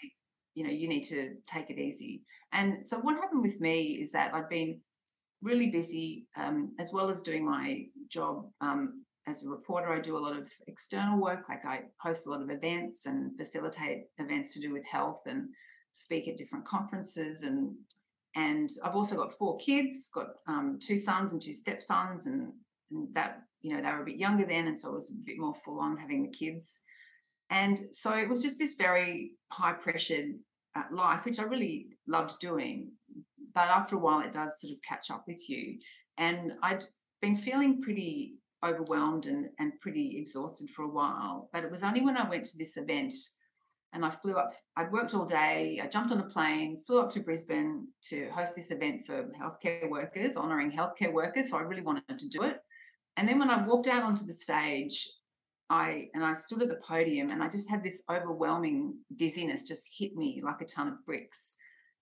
you 0.53 0.63
know 0.63 0.71
you 0.71 0.87
need 0.87 1.03
to 1.03 1.35
take 1.47 1.69
it 1.69 1.79
easy 1.79 2.23
and 2.51 2.85
so 2.85 2.97
what 2.99 3.15
happened 3.15 3.41
with 3.41 3.59
me 3.59 3.99
is 4.01 4.11
that 4.11 4.33
i'd 4.33 4.49
been 4.49 4.79
really 5.41 5.69
busy 5.69 6.25
um, 6.37 6.73
as 6.79 6.91
well 6.91 7.09
as 7.09 7.21
doing 7.21 7.45
my 7.45 7.85
job 8.09 8.47
um, 8.61 9.03
as 9.27 9.43
a 9.43 9.49
reporter 9.49 9.91
i 9.91 9.99
do 9.99 10.17
a 10.17 10.19
lot 10.19 10.37
of 10.37 10.49
external 10.67 11.19
work 11.19 11.45
like 11.49 11.65
i 11.65 11.81
host 11.99 12.25
a 12.25 12.29
lot 12.29 12.41
of 12.41 12.49
events 12.49 13.05
and 13.05 13.37
facilitate 13.37 14.05
events 14.17 14.53
to 14.53 14.61
do 14.61 14.71
with 14.71 14.85
health 14.85 15.21
and 15.27 15.49
speak 15.93 16.27
at 16.27 16.37
different 16.37 16.65
conferences 16.65 17.43
and 17.43 17.73
and 18.35 18.69
I've 18.83 18.95
also 18.95 19.15
got 19.15 19.37
four 19.37 19.57
kids, 19.57 20.09
got 20.13 20.27
um, 20.47 20.77
two 20.81 20.97
sons 20.97 21.31
and 21.31 21.41
two 21.41 21.53
stepsons, 21.53 22.25
and 22.25 22.41
and 22.41 22.53
that 23.13 23.41
you 23.61 23.75
know 23.75 23.81
they 23.81 23.89
were 23.89 24.01
a 24.01 24.05
bit 24.05 24.17
younger 24.17 24.45
then 24.45 24.67
and 24.67 24.79
so 24.79 24.89
it 24.89 24.95
was 24.95 25.11
a 25.11 25.25
bit 25.25 25.37
more 25.37 25.55
full 25.63 25.79
on 25.79 25.97
having 25.97 26.23
the 26.23 26.37
kids 26.37 26.81
and 27.49 27.79
so 27.91 28.13
it 28.13 28.29
was 28.29 28.41
just 28.41 28.59
this 28.59 28.75
very 28.75 29.31
high 29.51 29.73
pressured 29.73 30.35
uh, 30.75 30.83
life 30.91 31.25
which 31.25 31.39
i 31.39 31.43
really 31.43 31.87
loved 32.07 32.39
doing 32.39 32.91
but 33.53 33.69
after 33.69 33.95
a 33.95 33.99
while 33.99 34.19
it 34.19 34.33
does 34.33 34.59
sort 34.59 34.73
of 34.73 34.81
catch 34.87 35.09
up 35.09 35.23
with 35.27 35.49
you 35.49 35.77
and 36.17 36.53
i'd 36.63 36.83
been 37.21 37.35
feeling 37.35 37.81
pretty 37.81 38.35
overwhelmed 38.63 39.27
and, 39.27 39.47
and 39.59 39.73
pretty 39.81 40.17
exhausted 40.17 40.69
for 40.69 40.83
a 40.83 40.89
while 40.89 41.49
but 41.53 41.63
it 41.63 41.71
was 41.71 41.83
only 41.83 42.01
when 42.01 42.17
i 42.17 42.29
went 42.29 42.45
to 42.45 42.57
this 42.57 42.77
event 42.77 43.13
and 43.95 44.05
I 44.05 44.09
flew 44.09 44.33
up. 44.33 44.53
I'd 44.75 44.91
worked 44.91 45.15
all 45.15 45.25
day. 45.25 45.79
I 45.81 45.87
jumped 45.87 46.11
on 46.11 46.19
a 46.19 46.25
plane, 46.25 46.81
flew 46.85 46.99
up 46.99 47.09
to 47.11 47.21
Brisbane 47.21 47.87
to 48.09 48.29
host 48.29 48.53
this 48.55 48.69
event 48.69 49.05
for 49.05 49.31
healthcare 49.41 49.89
workers, 49.89 50.35
honouring 50.35 50.69
healthcare 50.69 51.13
workers. 51.13 51.49
So 51.49 51.57
I 51.57 51.61
really 51.61 51.81
wanted 51.81 52.19
to 52.19 52.29
do 52.29 52.43
it. 52.43 52.59
And 53.17 53.27
then 53.27 53.39
when 53.39 53.49
I 53.49 53.65
walked 53.65 53.87
out 53.87 54.03
onto 54.03 54.25
the 54.25 54.33
stage, 54.33 55.07
I 55.69 56.09
and 56.13 56.23
I 56.23 56.33
stood 56.33 56.61
at 56.61 56.69
the 56.69 56.75
podium 56.75 57.31
and 57.31 57.41
I 57.41 57.49
just 57.49 57.69
had 57.69 57.83
this 57.83 58.03
overwhelming 58.09 58.97
dizziness 59.15 59.67
just 59.67 59.89
hit 59.97 60.15
me 60.15 60.41
like 60.43 60.61
a 60.61 60.65
ton 60.65 60.87
of 60.87 61.05
bricks. 61.05 61.55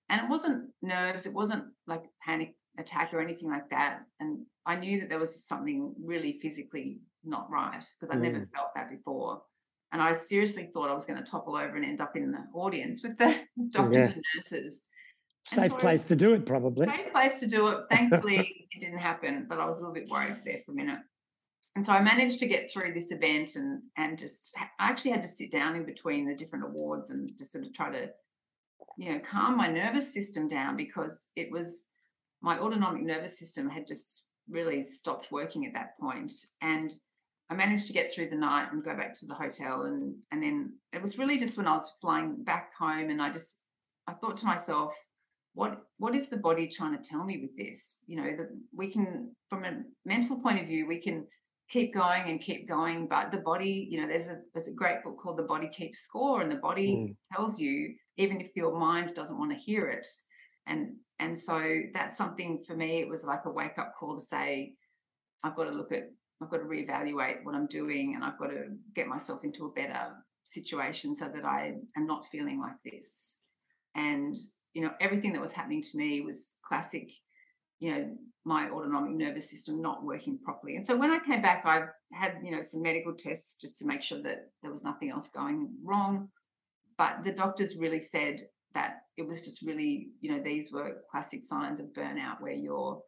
And 0.09 0.21
it 0.21 0.29
wasn't 0.29 0.69
nerves, 0.81 1.25
it 1.25 1.33
wasn't 1.33 1.65
like 1.87 2.03
panic 2.21 2.55
attack 2.77 3.13
or 3.13 3.21
anything 3.21 3.49
like 3.49 3.69
that. 3.69 4.01
And 4.19 4.45
I 4.65 4.75
knew 4.75 4.99
that 4.99 5.09
there 5.09 5.19
was 5.19 5.45
something 5.45 5.93
really 6.03 6.39
physically 6.41 6.99
not 7.23 7.49
right 7.49 7.83
because 7.99 8.13
I 8.13 8.17
mm. 8.17 8.23
never 8.23 8.45
felt 8.53 8.69
that 8.75 8.89
before. 8.89 9.41
And 9.91 10.01
I 10.01 10.13
seriously 10.15 10.69
thought 10.73 10.89
I 10.89 10.93
was 10.93 11.05
going 11.05 11.23
to 11.23 11.31
topple 11.31 11.55
over 11.55 11.75
and 11.75 11.85
end 11.85 12.01
up 12.01 12.15
in 12.15 12.31
the 12.31 12.43
audience 12.53 13.03
with 13.03 13.17
the 13.17 13.37
doctors 13.69 13.93
yeah. 13.93 14.05
and 14.07 14.23
nurses. 14.35 14.83
Safe 15.45 15.71
so 15.71 15.77
place 15.77 16.03
to 16.05 16.15
do 16.15 16.33
it, 16.33 16.45
probably. 16.45 16.87
Safe 16.87 17.11
place 17.11 17.39
to 17.41 17.47
do 17.47 17.67
it. 17.67 17.85
Thankfully, 17.91 18.67
it 18.71 18.79
didn't 18.79 18.99
happen, 18.99 19.45
but 19.49 19.59
I 19.59 19.65
was 19.65 19.77
a 19.77 19.81
little 19.81 19.93
bit 19.93 20.09
worried 20.09 20.37
there 20.45 20.59
for 20.65 20.71
a 20.71 20.75
minute. 20.75 20.99
And 21.75 21.85
so 21.85 21.91
I 21.91 22.01
managed 22.01 22.39
to 22.39 22.47
get 22.47 22.71
through 22.71 22.93
this 22.93 23.11
event 23.11 23.55
and 23.55 23.81
and 23.97 24.17
just 24.17 24.55
I 24.79 24.89
actually 24.89 25.11
had 25.11 25.23
to 25.23 25.27
sit 25.27 25.51
down 25.51 25.75
in 25.75 25.85
between 25.85 26.25
the 26.25 26.35
different 26.35 26.65
awards 26.65 27.09
and 27.09 27.35
just 27.37 27.51
sort 27.51 27.65
of 27.65 27.73
try 27.73 27.91
to, 27.91 28.11
you 28.97 29.11
know, 29.11 29.19
calm 29.19 29.57
my 29.57 29.67
nervous 29.67 30.13
system 30.13 30.47
down 30.47 30.77
because 30.77 31.29
it 31.35 31.51
was 31.51 31.85
my 32.41 32.59
autonomic 32.59 33.01
nervous 33.01 33.39
system 33.39 33.69
had 33.69 33.87
just 33.87 34.25
really 34.49 34.83
stopped 34.83 35.31
working 35.31 35.65
at 35.65 35.73
that 35.73 35.97
point. 35.99 36.31
And 36.61 36.93
I 37.49 37.55
managed 37.55 37.87
to 37.87 37.93
get 37.93 38.11
through 38.11 38.29
the 38.29 38.35
night 38.35 38.71
and 38.71 38.83
go 38.83 38.95
back 38.95 39.15
to 39.15 39.25
the 39.25 39.33
hotel 39.33 39.83
and 39.83 40.15
and 40.31 40.43
then 40.43 40.73
it 40.93 41.01
was 41.01 41.17
really 41.17 41.39
just 41.39 41.57
when 41.57 41.67
I 41.67 41.73
was 41.73 41.95
flying 41.99 42.43
back 42.43 42.71
home 42.77 43.09
and 43.09 43.21
I 43.21 43.31
just 43.31 43.59
I 44.07 44.13
thought 44.13 44.37
to 44.37 44.45
myself, 44.45 44.95
what 45.53 45.83
what 45.97 46.15
is 46.15 46.27
the 46.27 46.37
body 46.37 46.67
trying 46.67 46.97
to 46.97 47.09
tell 47.09 47.23
me 47.23 47.39
with 47.41 47.55
this? 47.57 47.99
You 48.07 48.17
know 48.17 48.35
that 48.37 48.49
we 48.75 48.91
can 48.91 49.35
from 49.49 49.63
a 49.63 49.81
mental 50.05 50.39
point 50.41 50.61
of 50.61 50.67
view 50.67 50.87
we 50.87 50.99
can 50.99 51.27
keep 51.69 51.93
going 51.93 52.29
and 52.29 52.41
keep 52.41 52.67
going 52.67 53.07
but 53.07 53.31
the 53.31 53.37
body 53.37 53.87
you 53.89 53.99
know 53.99 54.07
there's 54.07 54.27
a 54.27 54.41
there's 54.53 54.67
a 54.67 54.73
great 54.73 55.01
book 55.03 55.17
called 55.17 55.37
the 55.37 55.43
body 55.43 55.69
keeps 55.69 55.99
score 55.99 56.41
and 56.41 56.51
the 56.51 56.57
body 56.57 56.95
mm. 56.95 57.15
tells 57.33 57.59
you 57.59 57.95
even 58.17 58.41
if 58.41 58.55
your 58.55 58.77
mind 58.77 59.13
doesn't 59.15 59.39
want 59.39 59.51
to 59.51 59.57
hear 59.57 59.87
it. 59.87 60.05
And 60.67 60.95
and 61.19 61.37
so 61.37 61.81
that's 61.93 62.17
something 62.17 62.63
for 62.65 62.75
me 62.75 62.99
it 62.99 63.07
was 63.07 63.23
like 63.23 63.45
a 63.45 63.49
wake 63.49 63.77
up 63.77 63.93
call 63.97 64.15
to 64.15 64.21
say 64.21 64.73
i've 65.43 65.55
got 65.55 65.65
to 65.65 65.71
look 65.71 65.91
at 65.91 66.03
i've 66.41 66.49
got 66.49 66.57
to 66.57 66.63
reevaluate 66.63 67.43
what 67.43 67.53
i'm 67.53 67.67
doing 67.67 68.15
and 68.15 68.23
i've 68.23 68.39
got 68.39 68.49
to 68.49 68.63
get 68.95 69.07
myself 69.07 69.43
into 69.43 69.65
a 69.65 69.71
better 69.71 70.11
situation 70.43 71.15
so 71.15 71.29
that 71.29 71.45
i 71.45 71.73
am 71.95 72.05
not 72.05 72.27
feeling 72.27 72.59
like 72.59 72.75
this. 72.83 73.37
And 73.95 74.35
you 74.73 74.81
know 74.81 74.91
everything 74.99 75.33
that 75.33 75.41
was 75.41 75.53
happening 75.53 75.81
to 75.81 75.97
me 75.97 76.21
was 76.21 76.55
classic 76.63 77.11
you 77.79 77.91
know 77.91 78.17
my 78.45 78.69
autonomic 78.69 79.11
nervous 79.11 79.49
system 79.49 79.81
not 79.81 80.03
working 80.03 80.37
properly. 80.37 80.75
And 80.75 80.85
so 80.85 80.97
when 80.97 81.11
i 81.11 81.19
came 81.19 81.41
back 81.41 81.65
i 81.65 81.85
had 82.11 82.37
you 82.43 82.51
know 82.51 82.61
some 82.61 82.81
medical 82.81 83.13
tests 83.13 83.55
just 83.59 83.77
to 83.77 83.85
make 83.85 84.01
sure 84.01 84.21
that 84.21 84.49
there 84.61 84.71
was 84.71 84.83
nothing 84.83 85.09
else 85.09 85.29
going 85.29 85.69
wrong. 85.83 86.29
But 86.97 87.23
the 87.23 87.31
doctors 87.31 87.77
really 87.77 87.99
said 87.99 88.41
that 88.75 89.01
it 89.17 89.27
was 89.27 89.43
just 89.43 89.61
really 89.61 90.09
you 90.21 90.31
know 90.31 90.41
these 90.41 90.71
were 90.71 91.01
classic 91.11 91.43
signs 91.43 91.79
of 91.79 91.87
burnout 91.87 92.41
where 92.41 92.53
your 92.53 93.01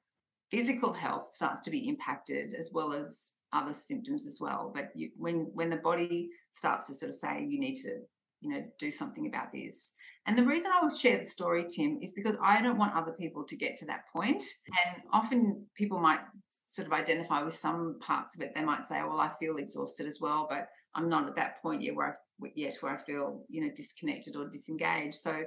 physical 0.51 0.93
health 0.93 1.33
starts 1.33 1.61
to 1.61 1.71
be 1.71 1.87
impacted 1.87 2.53
as 2.53 2.71
well 2.73 2.93
as 2.93 3.31
other 3.53 3.73
symptoms 3.73 4.27
as 4.27 4.39
well. 4.39 4.71
But 4.73 4.91
you, 4.95 5.11
when 5.17 5.49
when 5.53 5.69
the 5.69 5.77
body 5.77 6.29
starts 6.51 6.87
to 6.87 6.93
sort 6.93 7.09
of 7.09 7.15
say 7.15 7.45
you 7.47 7.59
need 7.59 7.75
to 7.75 8.01
you 8.45 8.51
know 8.51 8.63
do 8.79 8.91
something 8.91 9.25
about 9.27 9.51
this 9.51 9.95
and 10.25 10.37
the 10.37 10.45
reason 10.45 10.71
I 10.71 10.83
will 10.83 10.95
share 10.95 11.17
the 11.17 11.25
story, 11.25 11.65
Tim, 11.69 11.99
is 12.01 12.13
because 12.13 12.35
I 12.41 12.61
don't 12.61 12.79
want 12.79 12.95
other 12.95 13.11
people 13.11 13.43
to 13.43 13.55
get 13.55 13.77
to 13.77 13.85
that 13.85 14.07
point. 14.11 14.43
And 14.85 15.03
often 15.13 15.67
people 15.75 15.99
might 15.99 16.21
sort 16.65 16.87
of 16.87 16.93
identify 16.93 17.43
with 17.43 17.53
some 17.53 17.99
parts 18.01 18.35
of 18.35 18.41
it. 18.41 18.53
They 18.55 18.63
might 18.63 18.87
say, 18.87 19.01
"Well, 19.03 19.19
I 19.19 19.29
feel 19.39 19.57
exhausted 19.57 20.07
as 20.07 20.19
well, 20.19 20.47
but 20.49 20.67
I'm 20.95 21.09
not 21.09 21.27
at 21.27 21.35
that 21.35 21.61
point 21.61 21.83
yet 21.83 21.95
where 21.95 22.13
I 22.13 22.49
yet 22.55 22.75
where 22.81 22.93
I 22.93 22.97
feel 22.97 23.45
you 23.49 23.61
know 23.61 23.71
disconnected 23.75 24.35
or 24.35 24.49
disengaged." 24.49 25.15
So 25.15 25.45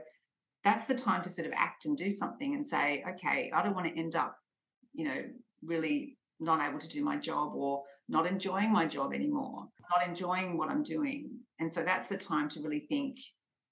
that's 0.62 0.86
the 0.86 0.94
time 0.94 1.22
to 1.22 1.28
sort 1.28 1.48
of 1.48 1.54
act 1.56 1.86
and 1.86 1.96
do 1.96 2.10
something 2.10 2.54
and 2.54 2.64
say, 2.64 3.02
"Okay, 3.08 3.50
I 3.52 3.62
don't 3.62 3.74
want 3.74 3.88
to 3.88 3.98
end 3.98 4.14
up, 4.14 4.38
you 4.92 5.04
know, 5.04 5.24
really 5.62 6.18
not 6.38 6.66
able 6.66 6.78
to 6.78 6.88
do 6.88 7.04
my 7.04 7.16
job 7.16 7.52
or 7.54 7.82
not 8.08 8.26
enjoying 8.26 8.72
my 8.72 8.86
job 8.86 9.12
anymore, 9.12 9.68
not 9.90 10.06
enjoying 10.06 10.56
what 10.56 10.70
I'm 10.70 10.84
doing." 10.84 11.37
And 11.60 11.72
so 11.72 11.82
that's 11.82 12.06
the 12.06 12.16
time 12.16 12.48
to 12.50 12.60
really 12.60 12.80
think 12.80 13.18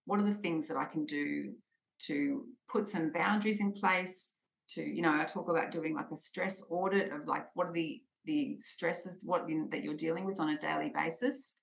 what 0.06 0.20
are 0.20 0.24
the 0.24 0.34
things 0.34 0.66
that 0.68 0.76
I 0.76 0.84
can 0.84 1.04
do 1.04 1.52
to 1.98 2.44
put 2.68 2.88
some 2.88 3.12
boundaries 3.12 3.60
in 3.60 3.72
place 3.72 4.34
to 4.68 4.82
you 4.82 5.02
know 5.02 5.12
I 5.12 5.24
talk 5.24 5.48
about 5.48 5.70
doing 5.70 5.94
like 5.94 6.10
a 6.10 6.16
stress 6.16 6.64
audit 6.70 7.12
of 7.12 7.26
like 7.26 7.46
what 7.54 7.68
are 7.68 7.72
the 7.72 8.02
the 8.24 8.58
stresses 8.58 9.20
what 9.24 9.46
that 9.70 9.82
you're 9.82 9.94
dealing 9.94 10.24
with 10.24 10.40
on 10.40 10.50
a 10.50 10.58
daily 10.58 10.92
basis 10.94 11.60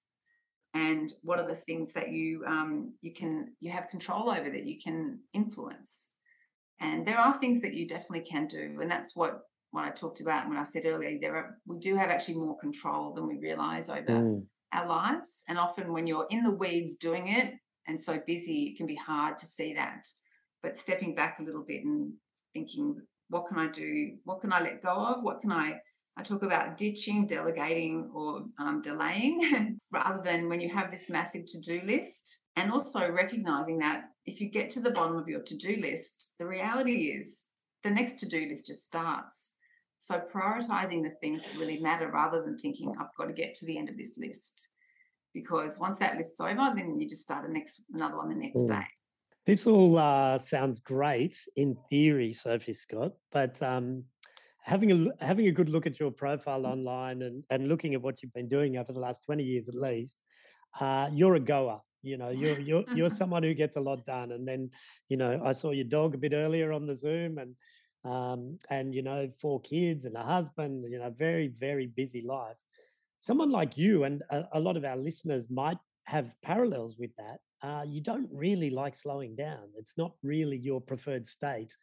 and 0.74 1.14
what 1.22 1.40
are 1.40 1.48
the 1.48 1.56
things 1.56 1.92
that 1.94 2.10
you 2.10 2.44
um, 2.48 2.94
you 3.02 3.14
can 3.14 3.54
you 3.60 3.72
have 3.72 3.90
control 3.90 4.30
over 4.30 4.50
that 4.50 4.66
you 4.66 4.80
can 4.80 5.20
influence 5.34 6.12
and 6.80 7.06
there 7.06 7.20
are 7.20 7.34
things 7.34 7.62
that 7.62 7.74
you 7.74 7.88
definitely 7.88 8.22
can 8.22 8.48
do 8.48 8.78
and 8.82 8.90
that's 8.90 9.16
what 9.16 9.42
what 9.72 9.86
I 9.86 9.90
talked 9.90 10.22
about 10.22 10.48
when 10.48 10.58
I 10.58 10.64
said 10.64 10.86
earlier 10.86 11.18
there 11.20 11.36
are 11.36 11.58
we 11.68 11.78
do 11.78 11.96
have 11.96 12.10
actually 12.10 12.36
more 12.36 12.58
control 12.58 13.14
than 13.14 13.28
we 13.28 13.38
realize 13.38 13.90
over 13.90 14.02
mm. 14.02 14.46
Our 14.74 14.88
lives 14.88 15.44
and 15.48 15.58
often 15.58 15.94
when 15.94 16.08
you're 16.08 16.28
in 16.30 16.44
the 16.44 16.52
weeds 16.52 16.96
doing 16.96 17.28
it 17.28 17.54
and 17.88 18.00
so 18.00 18.20
busy, 18.26 18.70
it 18.70 18.78
can 18.78 18.88
be 18.88 18.96
hard 18.96 19.38
to 19.38 19.46
see 19.46 19.74
that. 19.74 20.08
But 20.62 20.78
stepping 20.78 21.16
back 21.16 21.40
a 21.40 21.44
little 21.44 21.64
bit 21.64 21.84
and 21.84 22.14
thinking, 22.54 23.02
what 23.30 23.48
can 23.48 23.58
I 23.58 23.68
do? 23.68 24.16
What 24.24 24.42
can 24.42 24.54
I 24.54 24.62
let 24.62 24.82
go 24.82 24.94
of? 24.94 25.24
What 25.24 25.42
can 25.42 25.52
I? 25.52 25.80
I 26.16 26.22
talk 26.22 26.44
about 26.44 26.78
ditching, 26.78 27.26
delegating, 27.26 28.12
or 28.14 28.46
um, 28.60 28.82
delaying 28.82 29.80
rather 29.92 30.22
than 30.24 30.48
when 30.48 30.60
you 30.60 30.70
have 30.70 30.92
this 30.92 31.10
massive 31.10 31.46
to 31.48 31.60
do 31.62 31.82
list. 31.84 32.44
And 32.56 32.72
also 32.72 33.12
recognizing 33.12 33.80
that 33.80 34.04
if 34.26 34.40
you 34.40 34.50
get 34.50 34.70
to 34.72 34.80
the 34.80 34.92
bottom 34.92 35.18
of 35.18 35.28
your 35.28 35.42
to 35.42 35.58
do 35.58 35.78
list, 35.82 36.36
the 36.38 36.46
reality 36.46 37.12
is 37.18 37.48
the 37.84 37.90
next 37.90 38.20
to 38.20 38.30
do 38.30 38.48
list 38.48 38.68
just 38.68 38.86
starts. 38.86 39.53
So 40.04 40.20
prioritizing 40.20 41.02
the 41.02 41.12
things 41.22 41.46
that 41.46 41.58
really 41.58 41.80
matter 41.80 42.10
rather 42.10 42.42
than 42.42 42.58
thinking, 42.58 42.94
I've 43.00 43.16
got 43.18 43.28
to 43.28 43.34
get 43.34 43.56
to 43.56 43.66
the 43.66 43.78
end 43.78 43.88
of 43.88 43.96
this 43.96 44.18
list 44.18 44.68
because 45.34 45.80
once 45.80 45.98
that 46.00 46.18
list's 46.18 46.42
over, 46.42 46.74
then 46.76 47.00
you 47.00 47.08
just 47.08 47.22
start 47.22 47.48
a 47.48 47.54
next 47.54 47.84
another 47.94 48.18
one 48.18 48.28
the 48.28 48.36
next 48.36 48.60
mm. 48.60 48.68
day. 48.68 48.86
This 49.46 49.66
all 49.66 49.98
uh, 49.98 50.40
sounds 50.40 50.82
great 50.82 51.38
in 51.56 51.78
theory, 51.90 52.34
Sophie 52.34 52.74
Scott, 52.74 53.14
but 53.32 53.64
um, 53.64 54.04
having 54.60 54.92
a 54.92 55.26
having 55.26 55.48
a 55.48 55.54
good 55.54 55.70
look 55.70 55.88
at 55.88 56.02
your 56.02 56.12
profile 56.12 56.64
mm. 56.64 56.74
online 56.74 57.22
and, 57.22 57.46
and 57.50 57.70
looking 57.70 57.94
at 57.94 58.02
what 58.02 58.22
you've 58.22 58.34
been 58.34 58.50
doing 58.50 58.76
over 58.76 58.92
the 58.92 59.00
last 59.00 59.24
twenty 59.24 59.46
years 59.46 59.70
at 59.70 59.76
least, 59.76 60.18
uh, 60.82 61.10
you're 61.14 61.36
a 61.36 61.40
goer. 61.40 61.80
You 62.02 62.18
know, 62.18 62.30
you're 62.30 62.60
you're 62.60 62.84
you're 62.94 63.10
someone 63.22 63.44
who 63.44 63.54
gets 63.54 63.78
a 63.78 63.82
lot 63.82 64.04
done. 64.04 64.34
And 64.34 64.46
then, 64.46 64.72
you 65.08 65.16
know, 65.16 65.42
I 65.46 65.54
saw 65.54 65.72
your 65.72 65.86
dog 65.86 66.14
a 66.14 66.18
bit 66.18 66.34
earlier 66.34 66.74
on 66.74 66.88
the 66.88 66.96
Zoom, 66.96 67.38
and 67.38 67.56
um, 68.06 68.60
and 68.70 68.94
you 68.94 69.02
know, 69.02 69.30
four 69.40 69.62
kids 69.62 70.06
and 70.06 70.16
a 70.16 70.24
husband. 70.24 70.86
You 70.90 71.00
know, 71.00 71.10
very 71.10 71.48
very 71.48 71.88
busy 71.88 72.22
life 72.22 72.62
someone 73.24 73.50
like 73.50 73.78
you 73.78 74.04
and 74.04 74.22
a, 74.32 74.44
a 74.52 74.60
lot 74.60 74.76
of 74.76 74.84
our 74.84 74.98
listeners 74.98 75.50
might 75.50 75.78
have 76.04 76.36
parallels 76.42 76.98
with 77.00 77.12
that. 77.16 77.38
Uh, 77.66 77.82
you 77.88 78.02
don't 78.02 78.28
really 78.34 78.70
like 78.70 78.94
slowing 78.94 79.34
down. 79.34 79.64
It's 79.78 79.98
not 79.98 80.12
really 80.24 80.58
your 80.58 80.82
preferred 80.82 81.26
state. 81.26 81.74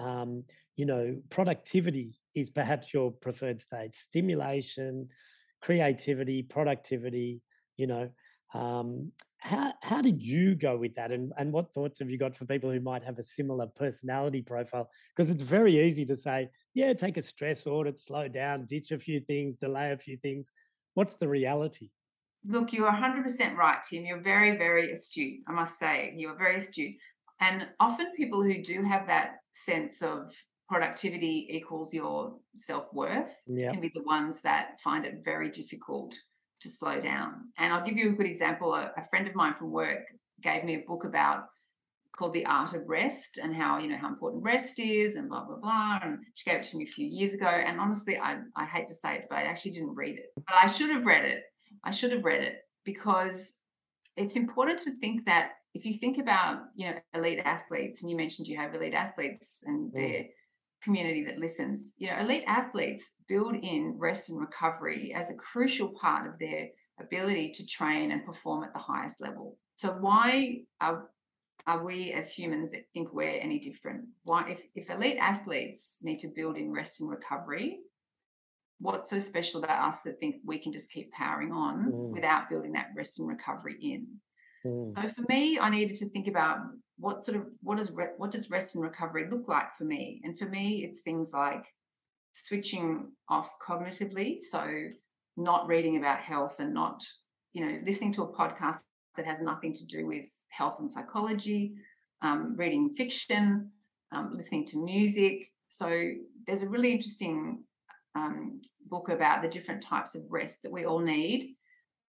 Um, 0.00 0.42
you 0.76 0.86
know, 0.86 1.20
productivity 1.30 2.18
is 2.34 2.50
perhaps 2.50 2.92
your 2.92 3.12
preferred 3.12 3.60
state. 3.60 3.94
Stimulation, 3.94 5.08
creativity, 5.62 6.42
productivity. 6.42 7.42
You 7.76 7.86
know, 7.86 8.10
um, 8.52 9.12
how 9.40 9.72
how 9.82 10.02
did 10.02 10.22
you 10.22 10.54
go 10.54 10.76
with 10.76 10.94
that, 10.96 11.12
and 11.12 11.32
and 11.38 11.52
what 11.52 11.72
thoughts 11.72 11.98
have 12.00 12.10
you 12.10 12.18
got 12.18 12.36
for 12.36 12.44
people 12.44 12.70
who 12.70 12.80
might 12.80 13.04
have 13.04 13.18
a 13.18 13.22
similar 13.22 13.66
personality 13.66 14.42
profile? 14.42 14.90
Because 15.14 15.30
it's 15.30 15.42
very 15.42 15.78
easy 15.78 16.04
to 16.06 16.16
say, 16.16 16.48
yeah, 16.74 16.92
take 16.92 17.16
a 17.16 17.22
stress 17.22 17.66
audit, 17.66 17.98
slow 17.98 18.28
down, 18.28 18.66
ditch 18.66 18.90
a 18.90 18.98
few 18.98 19.20
things, 19.20 19.56
delay 19.56 19.92
a 19.92 19.96
few 19.96 20.16
things 20.16 20.50
What's 20.98 21.14
the 21.14 21.28
reality? 21.28 21.90
Look, 22.44 22.72
you're 22.72 22.90
100% 22.90 23.56
right, 23.56 23.78
Tim. 23.88 24.04
You're 24.04 24.20
very, 24.20 24.58
very 24.58 24.90
astute, 24.90 25.42
I 25.46 25.52
must 25.52 25.78
say. 25.78 26.12
You're 26.16 26.36
very 26.36 26.56
astute. 26.56 26.96
And 27.40 27.68
often 27.78 28.08
people 28.16 28.42
who 28.42 28.60
do 28.64 28.82
have 28.82 29.06
that 29.06 29.36
sense 29.52 30.02
of 30.02 30.34
productivity 30.68 31.46
equals 31.50 31.94
your 31.94 32.34
self 32.56 32.92
worth 32.92 33.32
yep. 33.46 33.74
can 33.74 33.80
be 33.80 33.92
the 33.94 34.02
ones 34.02 34.40
that 34.40 34.80
find 34.82 35.04
it 35.04 35.22
very 35.24 35.50
difficult 35.50 36.16
to 36.60 36.68
slow 36.68 36.98
down. 37.00 37.48
And 37.56 37.72
I'll 37.72 37.84
give 37.84 37.96
you 37.96 38.10
a 38.10 38.14
good 38.14 38.26
example. 38.26 38.74
A, 38.74 38.92
a, 38.96 39.04
friend 39.04 39.26
of 39.26 39.34
mine 39.34 39.54
from 39.54 39.70
work 39.70 40.06
gave 40.42 40.64
me 40.64 40.74
a 40.74 40.84
book 40.86 41.04
about 41.04 41.46
called 42.16 42.32
The 42.32 42.46
Art 42.46 42.74
of 42.74 42.88
Rest 42.88 43.38
and 43.38 43.54
how, 43.54 43.78
you 43.78 43.88
know, 43.88 43.96
how 43.96 44.08
important 44.08 44.42
rest 44.42 44.80
is 44.80 45.14
and 45.14 45.28
blah, 45.28 45.44
blah, 45.44 45.56
blah. 45.56 46.00
And 46.02 46.18
she 46.34 46.50
gave 46.50 46.60
it 46.60 46.64
to 46.64 46.76
me 46.76 46.84
a 46.84 46.86
few 46.86 47.06
years 47.06 47.32
ago. 47.32 47.46
And 47.46 47.78
honestly, 47.78 48.18
I, 48.18 48.38
I 48.56 48.64
hate 48.64 48.88
to 48.88 48.94
say 48.94 49.16
it, 49.16 49.26
but 49.30 49.36
I 49.36 49.42
actually 49.42 49.72
didn't 49.72 49.94
read 49.94 50.16
it. 50.16 50.26
But 50.36 50.56
I 50.60 50.66
should 50.66 50.90
have 50.90 51.06
read 51.06 51.24
it. 51.24 51.44
I 51.84 51.92
should 51.92 52.10
have 52.10 52.24
read 52.24 52.42
it 52.42 52.56
because 52.84 53.58
it's 54.16 54.36
important 54.36 54.80
to 54.80 54.90
think 54.90 55.26
that 55.26 55.52
if 55.74 55.84
you 55.84 55.92
think 55.92 56.18
about, 56.18 56.62
you 56.74 56.88
know, 56.88 56.96
elite 57.14 57.40
athletes, 57.44 58.02
and 58.02 58.10
you 58.10 58.16
mentioned 58.16 58.48
you 58.48 58.56
have 58.56 58.74
elite 58.74 58.94
athletes 58.94 59.60
and 59.64 59.92
mm. 59.92 59.94
their 59.94 60.24
community 60.82 61.24
that 61.24 61.38
listens, 61.38 61.94
you 61.98 62.08
know, 62.08 62.18
elite 62.18 62.44
athletes 62.46 63.14
build 63.26 63.54
in 63.54 63.94
rest 63.96 64.30
and 64.30 64.40
recovery 64.40 65.12
as 65.14 65.30
a 65.30 65.34
crucial 65.34 65.88
part 65.88 66.26
of 66.26 66.38
their 66.38 66.68
ability 67.00 67.50
to 67.52 67.66
train 67.66 68.10
and 68.10 68.24
perform 68.24 68.64
at 68.64 68.72
the 68.72 68.78
highest 68.78 69.20
level. 69.20 69.56
So 69.76 69.92
why 69.92 70.62
are 70.80 71.08
are 71.66 71.84
we 71.84 72.12
as 72.12 72.32
humans 72.32 72.72
think 72.94 73.12
we're 73.12 73.38
any 73.40 73.58
different? 73.58 74.06
Why, 74.24 74.48
if, 74.48 74.62
if 74.74 74.88
elite 74.88 75.18
athletes 75.20 75.98
need 76.00 76.18
to 76.20 76.32
build 76.34 76.56
in 76.56 76.72
rest 76.72 77.02
and 77.02 77.10
recovery, 77.10 77.80
what's 78.80 79.10
so 79.10 79.18
special 79.18 79.62
about 79.62 79.86
us 79.86 80.02
that 80.02 80.18
think 80.18 80.36
we 80.46 80.58
can 80.58 80.72
just 80.72 80.90
keep 80.90 81.12
powering 81.12 81.52
on 81.52 81.92
mm. 81.92 82.10
without 82.10 82.48
building 82.48 82.72
that 82.72 82.88
rest 82.96 83.18
and 83.18 83.28
recovery 83.28 83.76
in? 83.82 84.06
Mm. 84.64 85.00
So 85.00 85.08
for 85.08 85.24
me, 85.28 85.58
I 85.58 85.70
needed 85.70 85.96
to 85.96 86.08
think 86.08 86.28
about 86.28 86.58
what 86.98 87.24
sort 87.24 87.36
of 87.38 87.46
what 87.62 87.78
does 87.78 87.92
re- 87.92 88.16
what 88.16 88.30
does 88.30 88.50
rest 88.50 88.74
and 88.74 88.84
recovery 88.84 89.28
look 89.30 89.48
like 89.48 89.72
for 89.74 89.84
me? 89.84 90.20
And 90.24 90.38
for 90.38 90.46
me, 90.46 90.84
it's 90.84 91.00
things 91.00 91.32
like 91.32 91.66
switching 92.32 93.12
off 93.28 93.50
cognitively, 93.60 94.40
so 94.40 94.88
not 95.36 95.68
reading 95.68 95.96
about 95.96 96.18
health 96.18 96.56
and 96.58 96.74
not 96.74 97.02
you 97.52 97.64
know 97.64 97.78
listening 97.84 98.12
to 98.12 98.22
a 98.22 98.32
podcast 98.32 98.78
that 99.16 99.26
has 99.26 99.40
nothing 99.40 99.72
to 99.72 99.86
do 99.86 100.06
with 100.06 100.26
health 100.50 100.76
and 100.80 100.90
psychology, 100.90 101.74
um, 102.22 102.54
reading 102.56 102.90
fiction, 102.94 103.70
um, 104.12 104.30
listening 104.32 104.64
to 104.66 104.84
music. 104.84 105.44
So 105.68 106.10
there's 106.46 106.62
a 106.62 106.68
really 106.68 106.92
interesting 106.92 107.62
um, 108.14 108.60
book 108.86 109.10
about 109.10 109.42
the 109.42 109.48
different 109.48 109.82
types 109.82 110.14
of 110.14 110.22
rest 110.30 110.62
that 110.62 110.72
we 110.72 110.84
all 110.84 111.00
need. 111.00 111.54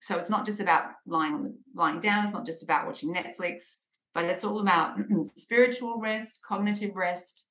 So 0.00 0.16
it's 0.16 0.30
not 0.30 0.44
just 0.44 0.60
about 0.60 0.92
lying 1.06 1.34
on 1.34 1.42
the, 1.44 1.54
lying 1.74 1.98
down. 1.98 2.24
It's 2.24 2.32
not 2.32 2.46
just 2.46 2.62
about 2.62 2.86
watching 2.86 3.12
Netflix, 3.12 3.78
but 4.14 4.24
it's 4.24 4.44
all 4.44 4.60
about 4.60 4.96
spiritual 5.36 5.98
rest, 6.00 6.44
cognitive 6.46 6.94
rest, 6.94 7.48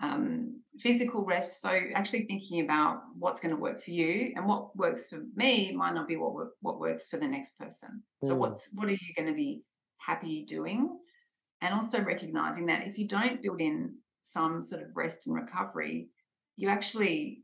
um, 0.00 0.60
physical 0.78 1.24
rest. 1.24 1.60
So 1.60 1.70
actually 1.94 2.24
thinking 2.26 2.64
about 2.64 3.02
what's 3.18 3.40
going 3.40 3.54
to 3.54 3.60
work 3.60 3.82
for 3.82 3.90
you 3.90 4.32
and 4.36 4.46
what 4.46 4.76
works 4.76 5.08
for 5.08 5.24
me 5.34 5.74
might 5.74 5.94
not 5.94 6.06
be 6.06 6.16
what 6.16 6.34
what 6.60 6.78
works 6.78 7.08
for 7.08 7.16
the 7.16 7.26
next 7.26 7.58
person. 7.58 8.02
So 8.24 8.34
Mm. 8.34 8.38
what's 8.38 8.70
what 8.74 8.88
are 8.88 8.92
you 8.92 9.14
going 9.16 9.28
to 9.28 9.34
be 9.34 9.64
happy 9.98 10.44
doing? 10.44 10.98
And 11.60 11.74
also 11.74 12.00
recognizing 12.02 12.66
that 12.66 12.86
if 12.86 12.96
you 12.98 13.08
don't 13.08 13.42
build 13.42 13.60
in 13.60 13.96
some 14.22 14.62
sort 14.62 14.82
of 14.82 14.88
rest 14.94 15.26
and 15.26 15.34
recovery, 15.34 16.10
you 16.56 16.68
actually 16.68 17.42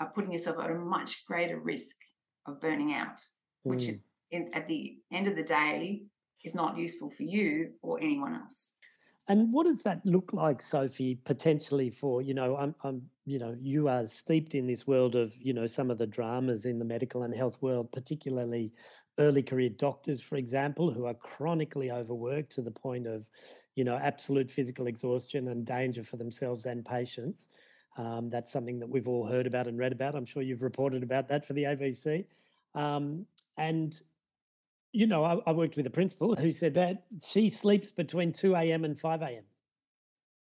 are 0.00 0.10
putting 0.10 0.32
yourself 0.32 0.58
at 0.58 0.70
a 0.70 0.74
much 0.74 1.24
greater 1.26 1.60
risk 1.60 1.96
of 2.46 2.60
burning 2.60 2.92
out, 2.92 3.20
which 3.64 3.84
Mm. 3.84 4.00
in, 4.30 4.54
at 4.54 4.68
the 4.68 4.98
end 5.10 5.26
of 5.26 5.36
the 5.36 5.42
day 5.42 6.04
is 6.44 6.54
not 6.54 6.78
useful 6.78 7.10
for 7.10 7.24
you 7.24 7.72
or 7.82 8.00
anyone 8.00 8.34
else. 8.34 8.74
And 9.26 9.52
what 9.52 9.64
does 9.64 9.82
that 9.84 10.04
look 10.04 10.32
like, 10.34 10.60
Sophie, 10.60 11.14
potentially 11.24 11.88
for, 11.88 12.20
you 12.20 12.34
know, 12.34 12.56
I'm, 12.56 12.74
I'm, 12.84 13.08
you 13.24 13.38
know, 13.38 13.56
you 13.58 13.88
are 13.88 14.06
steeped 14.06 14.54
in 14.54 14.66
this 14.66 14.86
world 14.86 15.14
of, 15.14 15.32
you 15.40 15.54
know, 15.54 15.66
some 15.66 15.90
of 15.90 15.96
the 15.96 16.06
dramas 16.06 16.66
in 16.66 16.78
the 16.78 16.84
medical 16.84 17.22
and 17.22 17.34
health 17.34 17.60
world, 17.62 17.90
particularly 17.90 18.72
early 19.18 19.42
career 19.42 19.70
doctors, 19.70 20.20
for 20.20 20.36
example, 20.36 20.92
who 20.92 21.06
are 21.06 21.14
chronically 21.14 21.90
overworked 21.90 22.50
to 22.52 22.62
the 22.62 22.70
point 22.70 23.06
of, 23.06 23.30
you 23.76 23.84
know, 23.84 23.96
absolute 23.96 24.50
physical 24.50 24.86
exhaustion 24.88 25.48
and 25.48 25.64
danger 25.64 26.02
for 26.02 26.18
themselves 26.18 26.66
and 26.66 26.84
patients. 26.84 27.48
Um, 27.96 28.28
that's 28.28 28.52
something 28.52 28.80
that 28.80 28.88
we've 28.90 29.08
all 29.08 29.26
heard 29.26 29.46
about 29.46 29.68
and 29.68 29.78
read 29.78 29.92
about. 29.92 30.16
I'm 30.16 30.26
sure 30.26 30.42
you've 30.42 30.62
reported 30.62 31.02
about 31.02 31.28
that 31.28 31.46
for 31.46 31.54
the 31.54 31.64
ABC. 31.64 32.26
Um, 32.74 33.24
and 33.56 33.94
you 34.92 35.08
know, 35.08 35.24
I, 35.24 35.38
I 35.48 35.52
worked 35.52 35.76
with 35.76 35.86
a 35.88 35.90
principal 35.90 36.36
who 36.36 36.52
said 36.52 36.74
that 36.74 37.02
she 37.26 37.48
sleeps 37.48 37.90
between 37.90 38.30
2 38.30 38.54
a.m. 38.54 38.84
and 38.84 38.96
5 38.96 39.22
a.m. 39.22 39.42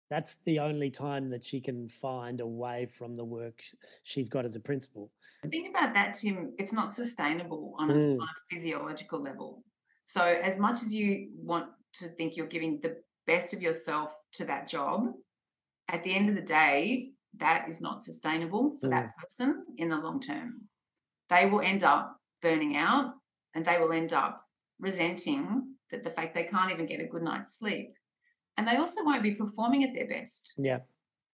That's 0.10 0.38
the 0.46 0.60
only 0.60 0.90
time 0.90 1.30
that 1.30 1.44
she 1.44 1.62
can 1.62 1.88
find 1.88 2.42
away 2.42 2.88
from 2.88 3.16
the 3.16 3.24
work 3.24 3.62
she's 4.04 4.30
got 4.30 4.44
as 4.44 4.56
a 4.56 4.60
principal. 4.60 5.12
The 5.44 5.50
thing 5.50 5.68
about 5.70 5.94
that, 5.94 6.16
Tim, 6.16 6.54
it's 6.58 6.74
not 6.74 6.92
sustainable 6.92 7.76
on 7.78 7.92
a, 7.92 7.94
Mm. 7.94 8.20
on 8.20 8.28
a 8.28 8.56
physiological 8.56 9.22
level. 9.22 9.64
So, 10.08 10.24
as 10.24 10.58
much 10.58 10.82
as 10.82 10.94
you 10.94 11.30
want 11.36 11.70
to 11.94 12.10
think 12.10 12.36
you're 12.36 12.48
giving 12.48 12.80
the 12.82 12.98
best 13.28 13.54
of 13.54 13.62
yourself 13.62 14.12
to 14.34 14.46
that 14.46 14.68
job, 14.68 15.14
at 15.88 16.04
the 16.04 16.16
end 16.16 16.30
of 16.30 16.36
the 16.36 16.42
day, 16.42 17.12
that 17.38 17.70
is 17.70 17.80
not 17.80 18.04
sustainable 18.04 18.78
for 18.82 18.90
that 18.90 19.12
person 19.18 19.66
in 19.78 19.90
the 19.90 19.98
long 19.98 20.20
term. 20.20 20.68
They 21.30 21.46
will 21.46 21.62
end 21.62 21.84
up 21.84 22.21
burning 22.42 22.76
out 22.76 23.14
and 23.54 23.66
they 23.66 23.78
will 23.80 23.92
end 23.92 24.14
up 24.14 24.46
resenting 24.80 25.76
that 25.92 26.04
the 26.04 26.10
fact 26.10 26.34
they 26.34 26.44
can't 26.44 26.72
even 26.72 26.86
get 26.86 27.00
a 27.02 27.06
good 27.08 27.24
night's 27.24 27.58
sleep. 27.58 27.94
And 28.58 28.68
they 28.68 28.76
also 28.78 29.04
won't 29.04 29.24
be 29.24 29.36
performing 29.36 29.84
at 29.84 29.94
their 29.94 30.08
best. 30.08 30.56
Yeah. 30.58 30.80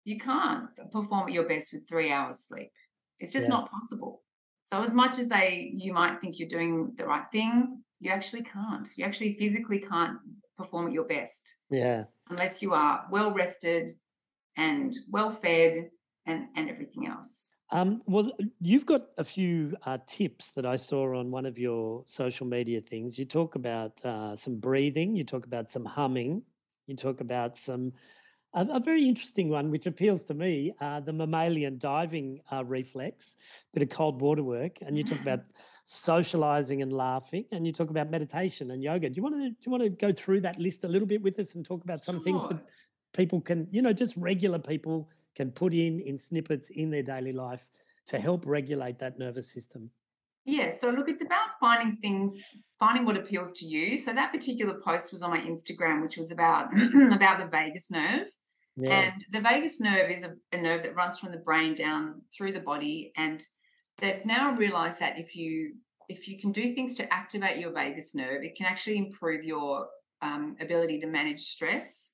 You 0.03 0.17
can't 0.19 0.69
perform 0.91 1.27
at 1.27 1.33
your 1.33 1.47
best 1.47 1.73
with 1.73 1.87
three 1.87 2.11
hours 2.11 2.39
sleep. 2.39 2.71
It's 3.19 3.33
just 3.33 3.45
Yeah. 3.47 3.55
not 3.55 3.71
possible. 3.71 4.23
So 4.65 4.81
as 4.81 4.93
much 4.93 5.17
as 5.19 5.27
they 5.29 5.71
you 5.73 5.93
might 5.93 6.19
think 6.19 6.39
you're 6.39 6.47
doing 6.47 6.93
the 6.95 7.05
right 7.07 7.25
thing, 7.31 7.83
you 7.99 8.11
actually 8.11 8.43
can't. 8.43 8.87
You 8.97 9.05
actually 9.05 9.33
physically 9.35 9.79
can't 9.79 10.19
perform 10.57 10.87
at 10.87 10.93
your 10.93 11.05
best 11.05 11.57
Yeah. 11.69 12.05
unless 12.29 12.61
you 12.61 12.73
are 12.73 13.07
well 13.11 13.33
rested 13.33 13.89
and 14.55 14.93
well 15.09 15.31
fed 15.31 15.91
and 16.25 16.49
and 16.55 16.69
everything 16.69 17.07
else. 17.07 17.53
Um, 17.69 18.01
well, 18.05 18.31
you've 18.61 18.85
got 18.85 19.07
a 19.17 19.23
few 19.23 19.75
uh, 19.85 19.97
tips 20.07 20.51
that 20.51 20.65
I 20.65 20.77
saw 20.77 21.17
on 21.17 21.31
one 21.31 21.45
of 21.45 21.59
your 21.59 22.03
social 22.07 22.47
media 22.47 22.79
things. 22.79 23.19
You 23.19 23.25
talk 23.25 23.55
about 23.55 24.03
uh, 24.05 24.35
some 24.37 24.57
breathing, 24.57 25.15
you 25.15 25.25
talk 25.25 25.45
about 25.45 25.69
some 25.69 25.83
humming, 25.83 26.43
you 26.85 26.95
talk 26.95 27.19
about 27.19 27.57
some, 27.57 27.91
a, 28.53 28.65
a 28.71 28.79
very 28.79 29.05
interesting 29.05 29.49
one, 29.49 29.69
which 29.69 29.85
appeals 29.85 30.23
to 30.25 30.33
me 30.33 30.71
uh, 30.79 31.01
the 31.01 31.11
mammalian 31.11 31.77
diving 31.77 32.39
uh, 32.53 32.63
reflex, 32.63 33.35
bit 33.73 33.83
of 33.83 33.89
cold 33.89 34.21
water 34.21 34.43
work, 34.43 34.77
and 34.81 34.97
you 34.97 35.03
talk 35.03 35.19
about 35.19 35.41
socializing 35.83 36.81
and 36.81 36.93
laughing, 36.93 37.43
and 37.51 37.67
you 37.67 37.73
talk 37.73 37.89
about 37.89 38.09
meditation 38.09 38.71
and 38.71 38.81
yoga. 38.81 39.09
Do 39.09 39.17
you 39.17 39.23
want 39.23 39.35
to 39.35 39.49
do 39.49 39.55
you 39.65 39.71
want 39.71 39.83
to 39.83 39.89
go 39.89 40.13
through 40.13 40.41
that 40.41 40.57
list 40.57 40.85
a 40.85 40.87
little 40.87 41.07
bit 41.07 41.21
with 41.21 41.37
us 41.37 41.55
and 41.55 41.65
talk 41.65 41.83
about 41.83 42.05
some 42.05 42.21
things 42.21 42.47
that 42.47 42.65
people 43.11 43.41
can, 43.41 43.67
you 43.71 43.81
know, 43.81 43.91
just 43.91 44.15
regular 44.15 44.59
people 44.59 45.09
can 45.37 45.51
put 45.51 45.73
in 45.73 45.99
in 45.99 46.17
snippets 46.17 46.69
in 46.71 46.89
their 46.89 47.03
daily 47.03 47.31
life 47.31 47.69
to 48.07 48.19
help 48.19 48.45
regulate 48.45 48.97
that 48.99 49.19
nervous 49.19 49.53
system. 49.53 49.91
Yeah, 50.45 50.69
so 50.69 50.89
look, 50.89 51.09
it's 51.09 51.21
about 51.21 51.49
finding 51.59 51.97
things, 51.97 52.33
finding 52.79 53.05
what 53.05 53.17
appeals 53.17 53.51
to 53.59 53.65
you. 53.65 53.97
So 53.97 54.13
that 54.13 54.31
particular 54.31 54.79
post 54.83 55.11
was 55.11 55.21
on 55.21 55.29
my 55.29 55.41
Instagram, 55.41 56.01
which 56.01 56.17
was 56.17 56.31
about 56.31 56.67
about 57.11 57.39
the 57.39 57.49
vagus 57.51 57.91
nerve. 57.91 58.27
Yeah. 58.77 59.11
And 59.13 59.25
the 59.31 59.41
vagus 59.41 59.79
nerve 59.79 60.09
is 60.09 60.23
a, 60.23 60.33
a 60.53 60.61
nerve 60.61 60.83
that 60.83 60.95
runs 60.95 61.19
from 61.19 61.31
the 61.31 61.39
brain 61.39 61.75
down 61.75 62.21
through 62.35 62.53
the 62.53 62.61
body. 62.61 63.11
And 63.17 63.41
they've 63.99 64.25
now 64.25 64.55
realized 64.55 64.99
that 64.99 65.19
if 65.19 65.35
you 65.35 65.75
if 66.09 66.27
you 66.27 66.39
can 66.39 66.51
do 66.51 66.73
things 66.73 66.95
to 66.95 67.13
activate 67.13 67.57
your 67.57 67.73
vagus 67.73 68.15
nerve, 68.15 68.41
it 68.43 68.55
can 68.55 68.65
actually 68.65 68.97
improve 68.97 69.43
your 69.43 69.87
um, 70.21 70.55
ability 70.61 70.99
to 71.01 71.07
manage 71.07 71.41
stress. 71.41 72.13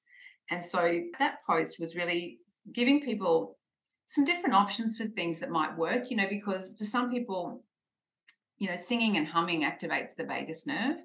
And 0.50 0.64
so 0.64 1.00
that 1.20 1.38
post 1.48 1.80
was 1.80 1.96
really 1.96 2.40
giving 2.72 3.02
people 3.02 3.58
some 4.08 4.26
different 4.26 4.56
options 4.56 4.98
for 4.98 5.06
things 5.06 5.40
that 5.40 5.50
might 5.50 5.78
work, 5.78 6.10
you 6.10 6.18
know, 6.18 6.28
because 6.30 6.76
for 6.78 6.86
some 6.86 7.12
people, 7.12 7.64
you 8.58 8.68
know, 8.68 8.76
singing 8.76 9.18
and 9.18 9.28
humming 9.28 9.64
activates 9.64 10.16
the 10.16 10.26
vagus 10.26 10.68
nerve. 10.68 10.98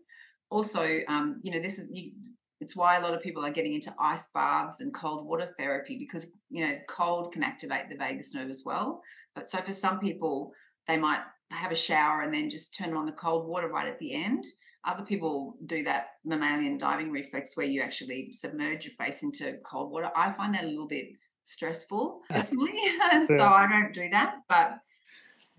Also, 0.50 1.00
um, 1.08 1.40
you 1.42 1.52
know, 1.52 1.60
this 1.60 1.78
is 1.78 1.88
you, 1.90 2.12
it's 2.60 2.76
why 2.76 2.96
a 2.96 3.00
lot 3.00 3.14
of 3.14 3.22
people 3.22 3.44
are 3.44 3.52
getting 3.52 3.74
into 3.74 3.94
ice 4.00 4.28
baths 4.34 4.80
and 4.80 4.94
cold 4.94 5.26
water 5.26 5.48
therapy 5.58 5.96
because 5.98 6.32
you 6.50 6.66
know 6.66 6.74
cold 6.88 7.32
can 7.32 7.42
activate 7.42 7.88
the 7.88 7.96
vagus 7.96 8.34
nerve 8.34 8.50
as 8.50 8.62
well. 8.64 9.02
But 9.34 9.48
so 9.48 9.58
for 9.58 9.72
some 9.72 10.00
people, 10.00 10.52
they 10.86 10.96
might 10.96 11.22
have 11.50 11.72
a 11.72 11.76
shower 11.76 12.22
and 12.22 12.34
then 12.34 12.50
just 12.50 12.76
turn 12.76 12.94
on 12.94 13.06
the 13.06 13.12
cold 13.12 13.48
water 13.48 13.68
right 13.68 13.88
at 13.88 13.98
the 13.98 14.12
end. 14.12 14.44
Other 14.84 15.04
people 15.04 15.56
do 15.66 15.82
that 15.84 16.06
mammalian 16.24 16.78
diving 16.78 17.10
reflex 17.10 17.56
where 17.56 17.66
you 17.66 17.80
actually 17.80 18.32
submerge 18.32 18.84
your 18.84 18.94
face 18.94 19.22
into 19.22 19.58
cold 19.64 19.90
water. 19.90 20.10
I 20.14 20.32
find 20.32 20.54
that 20.54 20.64
a 20.64 20.68
little 20.68 20.88
bit 20.88 21.08
stressful 21.48 22.22
personally, 22.30 22.78
so 23.26 23.44
I 23.44 23.66
don't 23.70 23.94
do 23.94 24.08
that. 24.10 24.36
But 24.48 24.78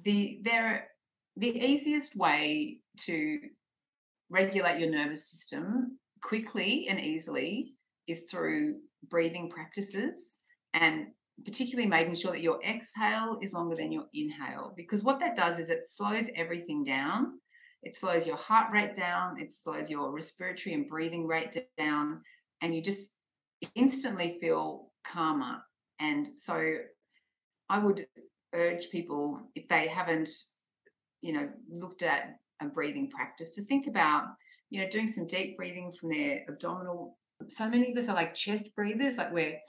the 0.03 0.39
there 0.43 0.87
the 1.37 1.49
easiest 1.49 2.15
way 2.15 2.79
to 2.97 3.39
regulate 4.29 4.79
your 4.79 4.91
nervous 4.91 5.25
system 5.25 5.97
quickly 6.21 6.87
and 6.89 6.99
easily 6.99 7.71
is 8.07 8.23
through 8.29 8.77
breathing 9.09 9.49
practices 9.49 10.39
and 10.73 11.07
particularly 11.45 11.87
making 11.87 12.15
sure 12.15 12.31
that 12.31 12.41
your 12.41 12.61
exhale 12.63 13.37
is 13.41 13.53
longer 13.53 13.75
than 13.75 13.91
your 13.91 14.05
inhale 14.13 14.73
because 14.75 15.03
what 15.03 15.19
that 15.19 15.35
does 15.35 15.57
is 15.57 15.69
it 15.69 15.87
slows 15.87 16.29
everything 16.35 16.83
down. 16.83 17.39
It 17.81 17.95
slows 17.95 18.27
your 18.27 18.35
heart 18.35 18.73
rate 18.73 18.93
down 18.93 19.39
it 19.39 19.53
slows 19.53 19.89
your 19.89 20.11
respiratory 20.11 20.75
and 20.75 20.87
breathing 20.87 21.25
rate 21.25 21.57
down 21.77 22.21
and 22.61 22.75
you 22.75 22.81
just 22.81 23.15
instantly 23.75 24.37
feel 24.41 24.91
calmer 25.05 25.61
and 25.99 26.29
so 26.37 26.77
i 27.69 27.77
would 27.77 28.05
urge 28.53 28.89
people 28.89 29.39
if 29.55 29.67
they 29.67 29.87
haven't 29.87 30.29
you 31.21 31.33
know 31.33 31.49
looked 31.69 32.01
at 32.01 32.39
a 32.61 32.65
breathing 32.65 33.09
practice 33.09 33.51
to 33.51 33.63
think 33.63 33.87
about 33.87 34.25
you 34.69 34.81
know 34.81 34.89
doing 34.89 35.07
some 35.07 35.27
deep 35.27 35.57
breathing 35.57 35.91
from 35.91 36.09
their 36.09 36.43
abdominal. 36.47 37.17
So 37.47 37.69
many 37.69 37.91
of 37.91 37.97
us 37.97 38.09
are 38.09 38.15
like 38.15 38.33
chest 38.33 38.75
breathers 38.75 39.17
like 39.17 39.33
where 39.33 39.59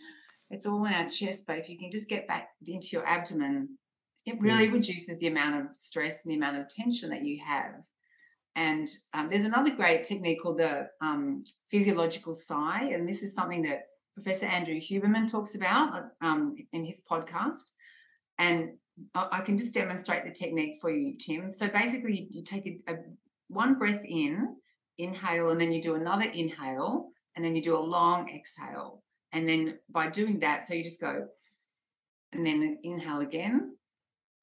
it's 0.50 0.66
all 0.66 0.84
in 0.84 0.92
our 0.92 1.08
chest 1.08 1.44
but 1.46 1.58
if 1.58 1.68
you 1.68 1.78
can 1.78 1.90
just 1.90 2.08
get 2.08 2.26
back 2.26 2.48
into 2.66 2.88
your 2.92 3.06
abdomen 3.06 3.78
it 4.26 4.40
really 4.40 4.68
reduces 4.68 5.18
the 5.18 5.28
amount 5.28 5.60
of 5.64 5.74
stress 5.74 6.24
and 6.24 6.32
the 6.32 6.36
amount 6.36 6.58
of 6.58 6.68
tension 6.68 7.08
that 7.10 7.24
you 7.24 7.40
have. 7.44 7.74
And 8.54 8.86
um, 9.14 9.30
there's 9.30 9.44
another 9.44 9.74
great 9.74 10.04
technique 10.04 10.42
called 10.42 10.58
the 10.58 10.88
um, 11.00 11.42
physiological 11.70 12.34
sigh 12.34 12.90
and 12.92 13.08
this 13.08 13.22
is 13.22 13.34
something 13.34 13.62
that 13.62 13.84
professor 14.14 14.46
andrew 14.46 14.76
huberman 14.76 15.30
talks 15.30 15.54
about 15.54 16.10
um, 16.20 16.56
in 16.72 16.84
his 16.84 17.00
podcast 17.10 17.70
and 18.38 18.70
I 19.14 19.40
can 19.40 19.56
just 19.56 19.74
demonstrate 19.74 20.24
the 20.24 20.30
technique 20.30 20.78
for 20.80 20.90
you, 20.90 21.16
Tim. 21.18 21.52
So 21.52 21.68
basically, 21.68 22.20
you, 22.20 22.26
you 22.30 22.44
take 22.44 22.66
a, 22.66 22.92
a 22.92 22.96
one 23.48 23.78
breath 23.78 24.02
in, 24.04 24.56
inhale, 24.98 25.50
and 25.50 25.60
then 25.60 25.72
you 25.72 25.80
do 25.80 25.94
another 25.94 26.26
inhale, 26.32 27.08
and 27.36 27.44
then 27.44 27.56
you 27.56 27.62
do 27.62 27.76
a 27.76 27.80
long 27.80 28.28
exhale. 28.28 29.02
And 29.32 29.48
then 29.48 29.78
by 29.88 30.10
doing 30.10 30.40
that, 30.40 30.66
so 30.66 30.74
you 30.74 30.84
just 30.84 31.00
go, 31.00 31.26
and 32.32 32.44
then 32.44 32.78
inhale 32.82 33.20
again, 33.20 33.76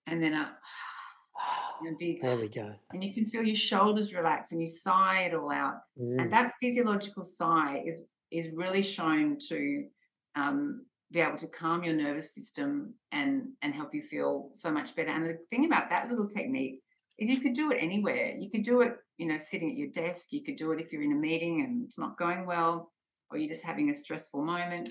and 0.07 0.23
then 0.23 0.33
a, 0.33 0.57
and 1.81 1.95
a 1.95 1.97
big, 1.99 2.21
There 2.21 2.37
we 2.37 2.49
go. 2.49 2.73
and 2.91 3.03
you 3.03 3.13
can 3.13 3.25
feel 3.25 3.43
your 3.43 3.55
shoulders 3.55 4.13
relax, 4.13 4.51
and 4.51 4.61
you 4.61 4.67
sigh 4.67 5.23
it 5.23 5.33
all 5.33 5.51
out. 5.51 5.75
Mm. 6.01 6.21
And 6.21 6.33
that 6.33 6.53
physiological 6.61 7.25
sigh 7.25 7.83
is 7.85 8.05
is 8.31 8.55
really 8.55 8.81
shown 8.81 9.37
to 9.49 9.87
um, 10.35 10.85
be 11.11 11.19
able 11.19 11.37
to 11.37 11.47
calm 11.47 11.83
your 11.83 11.93
nervous 11.93 12.33
system 12.33 12.93
and 13.11 13.49
and 13.61 13.73
help 13.73 13.93
you 13.93 14.01
feel 14.01 14.49
so 14.53 14.71
much 14.71 14.95
better. 14.95 15.09
And 15.09 15.25
the 15.25 15.37
thing 15.49 15.65
about 15.65 15.89
that 15.89 16.09
little 16.09 16.27
technique 16.27 16.81
is 17.17 17.29
you 17.29 17.41
could 17.41 17.53
do 17.53 17.71
it 17.71 17.77
anywhere. 17.81 18.33
You 18.37 18.49
could 18.49 18.63
do 18.63 18.81
it, 18.81 18.95
you 19.17 19.27
know, 19.27 19.37
sitting 19.37 19.69
at 19.69 19.77
your 19.77 19.89
desk. 19.89 20.27
You 20.31 20.43
could 20.43 20.57
do 20.57 20.71
it 20.71 20.81
if 20.81 20.91
you're 20.91 21.01
in 21.01 21.13
a 21.13 21.15
meeting 21.15 21.61
and 21.61 21.85
it's 21.85 21.97
not 21.97 22.17
going 22.17 22.45
well. 22.45 22.91
or 23.29 23.37
you're 23.37 23.49
just 23.49 23.65
having 23.65 23.89
a 23.89 23.95
stressful 23.95 24.43
moment. 24.43 24.89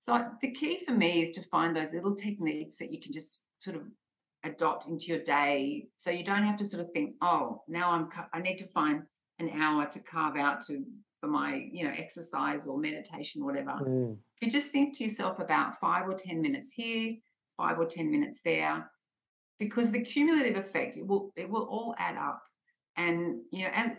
So 0.00 0.22
the 0.42 0.52
key 0.52 0.84
for 0.84 0.92
me 0.92 1.22
is 1.22 1.30
to 1.32 1.42
find 1.42 1.74
those 1.74 1.94
little 1.94 2.14
techniques 2.14 2.76
that 2.78 2.92
you 2.92 3.00
can 3.00 3.12
just 3.12 3.42
sort 3.60 3.76
of 3.76 3.82
adopt 4.44 4.88
into 4.88 5.06
your 5.06 5.20
day 5.20 5.86
so 5.96 6.10
you 6.10 6.22
don't 6.22 6.42
have 6.42 6.56
to 6.58 6.64
sort 6.64 6.84
of 6.84 6.90
think 6.92 7.14
oh 7.22 7.62
now 7.66 7.90
i'm 7.90 8.08
i 8.34 8.40
need 8.40 8.58
to 8.58 8.66
find 8.68 9.02
an 9.38 9.50
hour 9.58 9.86
to 9.86 10.02
carve 10.02 10.36
out 10.36 10.60
to 10.60 10.84
for 11.24 11.30
my 11.30 11.68
you 11.72 11.84
know 11.84 11.92
exercise 11.96 12.66
or 12.66 12.78
meditation 12.78 13.42
or 13.42 13.46
whatever. 13.46 13.70
Mm. 13.70 14.18
you 14.40 14.50
just 14.50 14.70
think 14.70 14.96
to 14.96 15.04
yourself 15.04 15.38
about 15.38 15.80
five 15.80 16.06
or 16.06 16.14
ten 16.14 16.42
minutes 16.42 16.72
here 16.72 17.14
five 17.56 17.78
or 17.78 17.86
ten 17.86 18.10
minutes 18.10 18.40
there 18.44 18.90
because 19.58 19.90
the 19.90 20.02
cumulative 20.02 20.56
effect 20.56 20.98
it 20.98 21.06
will 21.06 21.32
it 21.36 21.48
will 21.48 21.64
all 21.64 21.94
add 21.98 22.16
up. 22.16 22.42
And 22.96 23.40
you 23.50 23.64
know 23.64 23.70
as 23.72 23.92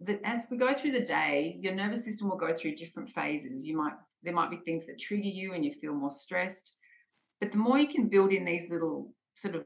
the, 0.00 0.20
as 0.26 0.46
we 0.50 0.56
go 0.56 0.72
through 0.72 0.92
the 0.92 1.04
day 1.04 1.58
your 1.60 1.74
nervous 1.74 2.04
system 2.04 2.28
will 2.28 2.36
go 2.36 2.54
through 2.54 2.76
different 2.76 3.10
phases. 3.10 3.66
You 3.66 3.76
might 3.76 3.94
there 4.22 4.34
might 4.34 4.50
be 4.50 4.58
things 4.58 4.86
that 4.86 4.98
trigger 4.98 5.28
you 5.40 5.54
and 5.54 5.64
you 5.64 5.72
feel 5.72 5.94
more 5.94 6.10
stressed. 6.10 6.76
But 7.40 7.52
the 7.52 7.58
more 7.58 7.78
you 7.78 7.88
can 7.88 8.08
build 8.08 8.32
in 8.32 8.44
these 8.44 8.70
little 8.70 9.12
sort 9.34 9.56
of 9.56 9.64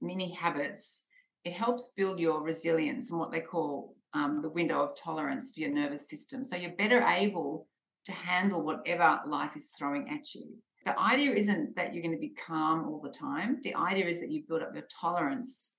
mini 0.00 0.32
habits 0.32 1.06
it 1.44 1.52
helps 1.52 1.92
build 1.96 2.20
your 2.20 2.40
resilience 2.40 3.10
and 3.10 3.18
what 3.18 3.32
they 3.32 3.40
call 3.40 3.96
um, 4.14 4.40
the 4.42 4.48
window 4.48 4.80
of 4.82 4.96
tolerance 4.96 5.52
for 5.52 5.60
your 5.60 5.70
nervous 5.70 6.08
system. 6.08 6.44
So 6.44 6.56
you're 6.56 6.72
better 6.72 7.00
able 7.02 7.66
to 8.06 8.12
handle 8.12 8.62
whatever 8.62 9.20
life 9.26 9.56
is 9.56 9.68
throwing 9.78 10.08
at 10.10 10.34
you. 10.34 10.46
The 10.84 10.98
idea 10.98 11.32
isn't 11.32 11.76
that 11.76 11.94
you're 11.94 12.02
going 12.02 12.14
to 12.14 12.20
be 12.20 12.30
calm 12.30 12.86
all 12.88 13.00
the 13.00 13.10
time. 13.10 13.60
The 13.62 13.74
idea 13.76 14.06
is 14.06 14.20
that 14.20 14.30
you 14.30 14.42
build 14.48 14.62
up 14.62 14.74
your 14.74 14.86
tolerance 15.00 15.74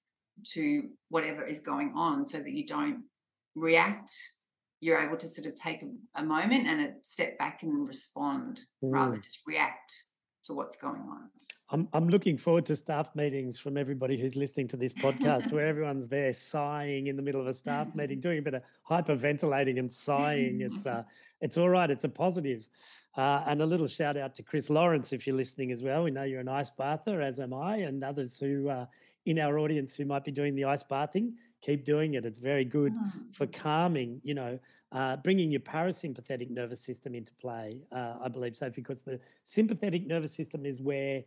to 0.53 0.89
whatever 1.09 1.43
is 1.43 1.59
going 1.59 1.93
on 1.95 2.25
so 2.25 2.37
that 2.39 2.51
you 2.51 2.65
don't 2.65 3.03
react. 3.55 4.11
You're 4.79 4.99
able 4.99 5.17
to 5.17 5.27
sort 5.27 5.47
of 5.47 5.55
take 5.55 5.83
a, 5.83 5.89
a 6.15 6.23
moment 6.23 6.67
and 6.67 6.81
a 6.81 6.93
step 7.03 7.37
back 7.37 7.63
and 7.63 7.87
respond 7.87 8.61
rather 8.81 9.11
Mm. 9.11 9.13
than 9.15 9.21
just 9.21 9.41
react 9.45 9.93
to 10.45 10.53
what's 10.53 10.75
going 10.75 11.01
on 11.01 11.29
I'm, 11.69 11.87
I'm 11.91 12.07
looking 12.07 12.37
forward 12.37 12.65
to 12.67 12.75
staff 12.75 13.15
meetings 13.15 13.57
from 13.57 13.77
everybody 13.77 14.19
who's 14.19 14.35
listening 14.35 14.67
to 14.69 14.77
this 14.77 14.93
podcast 14.93 15.51
where 15.51 15.65
everyone's 15.73 16.07
there 16.07 16.31
sighing 16.31 17.07
in 17.07 17.15
the 17.15 17.23
middle 17.23 17.41
of 17.41 17.47
a 17.47 17.53
staff 17.53 17.95
meeting, 17.95 18.19
doing 18.19 18.37
a 18.39 18.41
bit 18.43 18.53
of 18.53 18.61
hyperventilating 18.87 19.79
and 19.79 19.91
sighing. 19.91 20.61
It's 20.61 20.85
uh, 20.85 21.03
it's 21.41 21.57
all 21.57 21.69
right. 21.69 21.89
It's 21.89 22.03
a 22.03 22.09
positive. 22.09 22.67
Uh, 23.17 23.43
and 23.47 23.61
a 23.61 23.65
little 23.65 23.87
shout 23.87 24.17
out 24.17 24.35
to 24.35 24.43
Chris 24.43 24.69
Lawrence 24.69 25.13
if 25.13 25.25
you're 25.25 25.35
listening 25.35 25.71
as 25.71 25.81
well. 25.81 26.03
We 26.03 26.11
know 26.11 26.23
you're 26.23 26.41
an 26.41 26.47
ice 26.47 26.69
bather, 26.69 27.21
as 27.21 27.39
am 27.39 27.53
I, 27.53 27.77
and 27.77 28.03
others 28.03 28.37
who 28.39 28.69
uh, 28.69 28.85
in 29.25 29.39
our 29.39 29.57
audience 29.57 29.95
who 29.95 30.05
might 30.05 30.25
be 30.25 30.31
doing 30.31 30.53
the 30.55 30.65
ice 30.65 30.83
bathing. 30.83 31.33
Keep 31.61 31.85
doing 31.85 32.15
it. 32.15 32.25
It's 32.25 32.39
very 32.39 32.65
good 32.65 32.93
Mm. 32.93 33.33
for 33.33 33.47
calming, 33.47 34.19
you 34.23 34.33
know, 34.33 34.59
uh, 34.93 35.17
bringing 35.17 35.51
your 35.51 35.59
parasympathetic 35.59 36.51
nervous 36.51 36.79
system 36.79 37.15
into 37.15 37.33
play, 37.35 37.81
uh, 37.91 38.15
I 38.23 38.27
believe 38.27 38.55
so, 38.55 38.69
because 38.69 39.01
the 39.01 39.19
sympathetic 39.43 40.05
nervous 40.05 40.33
system 40.33 40.65
is 40.65 40.79
where 40.79 41.23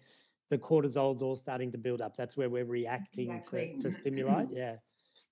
the 0.51 0.59
cortisol's 0.59 1.21
all 1.21 1.35
starting 1.35 1.73
to 1.73 1.79
build 1.79 2.01
up. 2.01 2.17
That's 2.17 2.37
where 2.37 2.49
we're 2.49 2.65
reacting 2.65 3.33
Exactly. 3.33 3.77
to, 3.81 3.83
to 3.83 3.91
stimuli. 3.91 4.45
Yeah. 4.51 4.77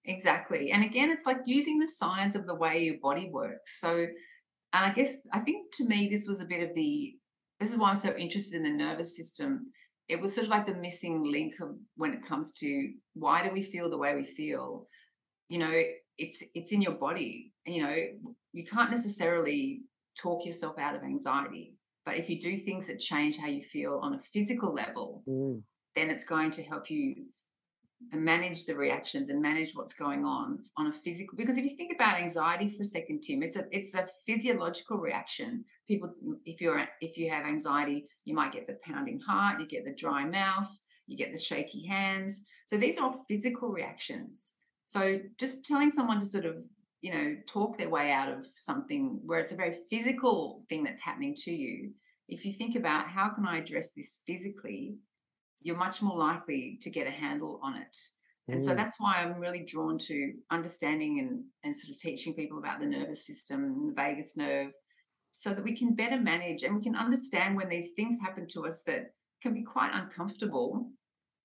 Exactly. 0.06 0.70
And 0.70 0.84
again, 0.84 1.10
it's 1.10 1.24
like 1.24 1.38
using 1.46 1.78
the 1.78 1.86
science 1.86 2.34
of 2.34 2.46
the 2.46 2.54
way 2.54 2.80
your 2.80 2.98
body 3.00 3.30
works. 3.32 3.80
So, 3.80 3.90
and 3.94 4.10
I 4.72 4.92
guess, 4.92 5.14
I 5.32 5.38
think 5.38 5.72
to 5.74 5.88
me, 5.88 6.08
this 6.10 6.26
was 6.26 6.42
a 6.42 6.44
bit 6.44 6.68
of 6.68 6.74
the, 6.74 7.14
this 7.58 7.70
is 7.70 7.78
why 7.78 7.88
I'm 7.88 7.96
so 7.96 8.14
interested 8.14 8.56
in 8.56 8.64
the 8.64 8.84
nervous 8.84 9.16
system. 9.16 9.72
It 10.08 10.20
was 10.20 10.34
sort 10.34 10.44
of 10.44 10.50
like 10.50 10.66
the 10.66 10.74
missing 10.74 11.22
link 11.22 11.54
of 11.62 11.76
when 11.96 12.12
it 12.12 12.22
comes 12.22 12.52
to 12.54 12.92
why 13.14 13.46
do 13.46 13.54
we 13.54 13.62
feel 13.62 13.88
the 13.88 13.96
way 13.96 14.14
we 14.14 14.24
feel? 14.24 14.88
You 15.48 15.60
know, 15.60 15.72
it's 16.18 16.42
it's 16.54 16.72
in 16.72 16.82
your 16.82 16.96
body. 16.96 17.53
You 17.66 17.82
know, 17.82 17.96
you 18.52 18.64
can't 18.64 18.90
necessarily 18.90 19.82
talk 20.16 20.44
yourself 20.44 20.78
out 20.78 20.94
of 20.94 21.02
anxiety, 21.02 21.74
but 22.04 22.16
if 22.16 22.28
you 22.28 22.40
do 22.40 22.56
things 22.56 22.86
that 22.86 22.98
change 23.00 23.36
how 23.36 23.48
you 23.48 23.62
feel 23.62 23.98
on 24.02 24.14
a 24.14 24.20
physical 24.20 24.72
level, 24.72 25.22
Mm. 25.26 25.62
then 25.96 26.10
it's 26.10 26.24
going 26.24 26.50
to 26.52 26.62
help 26.62 26.90
you 26.90 27.26
manage 28.12 28.66
the 28.66 28.74
reactions 28.74 29.28
and 29.30 29.40
manage 29.40 29.72
what's 29.74 29.94
going 29.94 30.24
on 30.24 30.62
on 30.76 30.88
a 30.88 30.92
physical 30.92 31.36
because 31.36 31.56
if 31.56 31.64
you 31.64 31.74
think 31.76 31.92
about 31.94 32.20
anxiety 32.20 32.68
for 32.68 32.82
a 32.82 32.84
second 32.84 33.22
tim 33.22 33.42
it's 33.42 33.56
a 33.56 33.64
it's 33.70 33.94
a 33.94 34.08
physiological 34.26 34.98
reaction. 34.98 35.64
People 35.88 36.12
if 36.44 36.60
you're 36.60 36.86
if 37.00 37.16
you 37.16 37.30
have 37.30 37.46
anxiety 37.46 38.06
you 38.24 38.34
might 38.34 38.52
get 38.52 38.66
the 38.66 38.76
pounding 38.84 39.20
heart 39.20 39.60
you 39.60 39.66
get 39.66 39.84
the 39.84 39.94
dry 39.94 40.24
mouth 40.24 40.70
you 41.06 41.16
get 41.16 41.32
the 41.32 41.38
shaky 41.38 41.86
hands. 41.86 42.44
So 42.66 42.76
these 42.76 42.98
are 42.98 43.04
all 43.06 43.24
physical 43.28 43.70
reactions. 43.72 44.52
So 44.86 45.20
just 45.38 45.64
telling 45.64 45.90
someone 45.90 46.18
to 46.20 46.26
sort 46.26 46.46
of 46.46 46.56
you 47.04 47.12
know 47.14 47.36
talk 47.46 47.76
their 47.76 47.90
way 47.96 48.06
out 48.10 48.30
of 48.34 48.46
something 48.56 49.20
where 49.28 49.40
it's 49.40 49.52
a 49.52 49.62
very 49.62 49.74
physical 49.90 50.64
thing 50.68 50.82
that's 50.84 51.02
happening 51.08 51.34
to 51.44 51.52
you 51.52 51.90
if 52.28 52.44
you 52.44 52.52
think 52.52 52.74
about 52.76 53.06
how 53.16 53.28
can 53.28 53.46
i 53.46 53.58
address 53.58 53.90
this 53.90 54.18
physically 54.26 54.96
you're 55.62 55.76
much 55.76 56.02
more 56.02 56.18
likely 56.18 56.78
to 56.82 56.90
get 56.90 57.06
a 57.06 57.10
handle 57.10 57.60
on 57.62 57.76
it. 57.76 57.96
And 58.48 58.62
so 58.62 58.72
Mm. 58.72 58.76
that's 58.76 59.00
why 59.00 59.14
I'm 59.16 59.40
really 59.40 59.64
drawn 59.64 59.98
to 59.98 60.34
understanding 60.50 61.20
and, 61.20 61.44
and 61.62 61.76
sort 61.76 61.92
of 61.92 61.98
teaching 61.98 62.34
people 62.34 62.58
about 62.58 62.80
the 62.80 62.86
nervous 62.86 63.26
system, 63.26 63.86
the 63.86 63.94
vagus 63.94 64.36
nerve, 64.36 64.72
so 65.32 65.54
that 65.54 65.64
we 65.64 65.74
can 65.76 65.94
better 65.94 66.20
manage 66.20 66.62
and 66.62 66.76
we 66.76 66.82
can 66.82 66.94
understand 66.94 67.56
when 67.56 67.68
these 67.68 67.92
things 67.92 68.20
happen 68.20 68.46
to 68.48 68.66
us 68.66 68.82
that 68.84 69.14
can 69.42 69.54
be 69.54 69.62
quite 69.62 69.92
uncomfortable, 69.94 70.90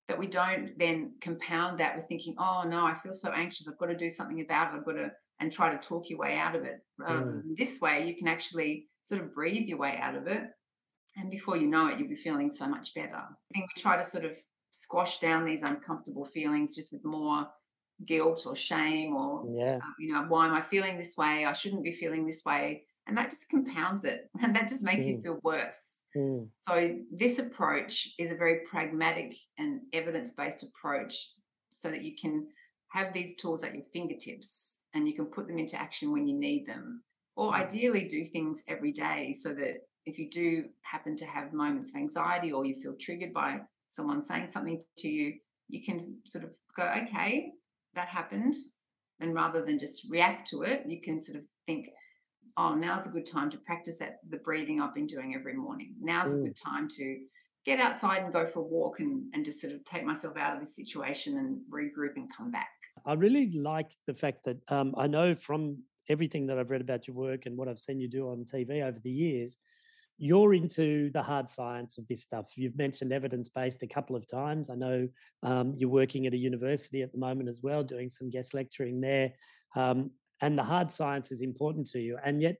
that 0.08 0.18
we 0.18 0.26
don't 0.26 0.78
then 0.78 1.14
compound 1.20 1.80
that 1.80 1.96
with 1.96 2.06
thinking, 2.06 2.34
oh 2.38 2.64
no, 2.68 2.84
I 2.84 2.94
feel 2.94 3.14
so 3.14 3.30
anxious, 3.30 3.66
I've 3.66 3.78
got 3.78 3.86
to 3.86 3.96
do 3.96 4.10
something 4.10 4.40
about 4.42 4.72
it, 4.72 4.76
I've 4.76 4.84
got 4.84 4.92
to, 4.92 5.12
and 5.40 5.52
try 5.52 5.70
to 5.70 5.78
talk 5.78 6.08
your 6.10 6.18
way 6.18 6.36
out 6.36 6.54
of 6.54 6.64
it. 6.64 6.84
Rather 6.98 7.22
Mm. 7.24 7.30
than 7.42 7.54
this 7.58 7.80
way, 7.80 8.06
you 8.06 8.16
can 8.16 8.28
actually 8.28 8.88
sort 9.04 9.20
of 9.22 9.34
breathe 9.34 9.66
your 9.68 9.78
way 9.78 9.96
out 9.96 10.14
of 10.14 10.26
it 10.26 10.44
and 11.16 11.30
before 11.30 11.56
you 11.56 11.66
know 11.66 11.86
it, 11.88 11.98
you'll 11.98 12.08
be 12.08 12.14
feeling 12.14 12.50
so 12.50 12.68
much 12.68 12.94
better. 12.94 13.16
I 13.16 13.34
think 13.52 13.66
we 13.74 13.82
try 13.82 13.96
to 13.96 14.02
sort 14.02 14.24
of 14.24 14.38
squash 14.70 15.18
down 15.18 15.44
these 15.44 15.62
uncomfortable 15.62 16.24
feelings 16.24 16.76
just 16.76 16.92
with 16.92 17.04
more 17.04 17.48
guilt 18.06 18.46
or 18.46 18.54
shame 18.54 19.14
or, 19.16 19.44
Yeah. 19.52 19.78
uh, 19.82 19.92
you 19.98 20.12
know, 20.12 20.24
why 20.28 20.46
am 20.46 20.54
I 20.54 20.62
feeling 20.62 20.96
this 20.96 21.16
way? 21.16 21.44
I 21.44 21.52
shouldn't 21.52 21.82
be 21.82 21.92
feeling 21.92 22.24
this 22.26 22.44
way. 22.44 22.86
And 23.06 23.16
that 23.18 23.30
just 23.30 23.48
compounds 23.48 24.04
it 24.04 24.30
and 24.40 24.54
that 24.54 24.68
just 24.68 24.84
makes 24.84 25.06
you 25.06 25.16
Mm. 25.18 25.22
feel 25.22 25.40
worse. 25.42 25.98
Mm. 26.16 26.48
So, 26.60 26.98
this 27.10 27.38
approach 27.38 28.14
is 28.18 28.30
a 28.30 28.36
very 28.36 28.60
pragmatic 28.66 29.34
and 29.58 29.82
evidence 29.92 30.30
based 30.30 30.62
approach 30.62 31.34
so 31.72 31.90
that 31.90 32.02
you 32.02 32.14
can 32.16 32.48
have 32.88 33.12
these 33.12 33.36
tools 33.36 33.62
at 33.64 33.74
your 33.74 33.84
fingertips 33.92 34.79
and 34.94 35.06
you 35.08 35.14
can 35.14 35.26
put 35.26 35.46
them 35.46 35.58
into 35.58 35.80
action 35.80 36.12
when 36.12 36.26
you 36.26 36.36
need 36.38 36.66
them. 36.66 37.02
Or 37.36 37.54
ideally, 37.54 38.06
do 38.08 38.24
things 38.24 38.62
every 38.68 38.92
day 38.92 39.34
so 39.34 39.50
that 39.54 39.82
if 40.06 40.18
you 40.18 40.28
do 40.30 40.64
happen 40.82 41.16
to 41.16 41.24
have 41.24 41.52
moments 41.52 41.90
of 41.90 41.96
anxiety 41.96 42.52
or 42.52 42.64
you 42.64 42.74
feel 42.74 42.94
triggered 43.00 43.32
by 43.32 43.60
someone 43.90 44.20
saying 44.20 44.48
something 44.48 44.82
to 44.98 45.08
you, 45.08 45.34
you 45.68 45.82
can 45.82 46.00
sort 46.24 46.44
of 46.44 46.50
go, 46.76 46.84
okay, 47.02 47.52
that 47.94 48.08
happened. 48.08 48.54
And 49.20 49.34
rather 49.34 49.64
than 49.64 49.78
just 49.78 50.10
react 50.10 50.48
to 50.50 50.62
it, 50.62 50.82
you 50.86 51.00
can 51.00 51.20
sort 51.20 51.38
of 51.38 51.44
think, 51.66 51.88
oh, 52.56 52.74
now's 52.74 53.06
a 53.06 53.10
good 53.10 53.26
time 53.30 53.50
to 53.50 53.58
practice 53.58 53.98
that 53.98 54.18
the 54.28 54.38
breathing 54.38 54.80
I've 54.80 54.94
been 54.94 55.06
doing 55.06 55.34
every 55.34 55.54
morning. 55.54 55.94
Now's 56.00 56.34
a 56.34 56.38
Mm. 56.38 56.44
good 56.46 56.56
time 56.56 56.88
to 56.88 57.26
get 57.64 57.78
outside 57.78 58.22
and 58.22 58.32
go 58.32 58.46
for 58.46 58.60
a 58.60 58.64
walk 58.64 59.00
and, 59.00 59.32
and 59.34 59.44
just 59.44 59.60
sort 59.60 59.74
of 59.74 59.84
take 59.84 60.04
myself 60.04 60.36
out 60.36 60.54
of 60.54 60.60
this 60.60 60.74
situation 60.74 61.36
and 61.38 61.60
regroup 61.70 62.16
and 62.16 62.34
come 62.34 62.50
back. 62.50 62.68
I 63.06 63.14
really 63.14 63.52
like 63.52 63.90
the 64.06 64.14
fact 64.14 64.44
that 64.44 64.58
um, 64.68 64.94
I 64.96 65.06
know 65.06 65.34
from 65.34 65.82
everything 66.08 66.46
that 66.46 66.58
I've 66.58 66.70
read 66.70 66.80
about 66.80 67.06
your 67.06 67.16
work 67.16 67.46
and 67.46 67.56
what 67.56 67.68
I've 67.68 67.78
seen 67.78 68.00
you 68.00 68.08
do 68.08 68.28
on 68.28 68.44
TV 68.44 68.82
over 68.82 68.98
the 68.98 69.10
years, 69.10 69.56
you're 70.18 70.52
into 70.52 71.10
the 71.12 71.22
hard 71.22 71.48
science 71.48 71.96
of 71.96 72.06
this 72.06 72.22
stuff. 72.22 72.52
You've 72.56 72.76
mentioned 72.76 73.12
evidence 73.12 73.48
based 73.48 73.82
a 73.82 73.86
couple 73.86 74.14
of 74.14 74.26
times. 74.26 74.68
I 74.68 74.74
know 74.74 75.08
um, 75.42 75.72
you're 75.76 75.88
working 75.88 76.26
at 76.26 76.34
a 76.34 76.36
university 76.36 77.02
at 77.02 77.10
the 77.10 77.18
moment 77.18 77.48
as 77.48 77.60
well, 77.62 77.82
doing 77.82 78.10
some 78.10 78.28
guest 78.28 78.52
lecturing 78.52 79.00
there. 79.00 79.32
Um, 79.74 80.10
and 80.42 80.58
the 80.58 80.62
hard 80.62 80.90
science 80.90 81.32
is 81.32 81.40
important 81.40 81.86
to 81.88 82.00
you. 82.00 82.18
And 82.22 82.42
yet, 82.42 82.56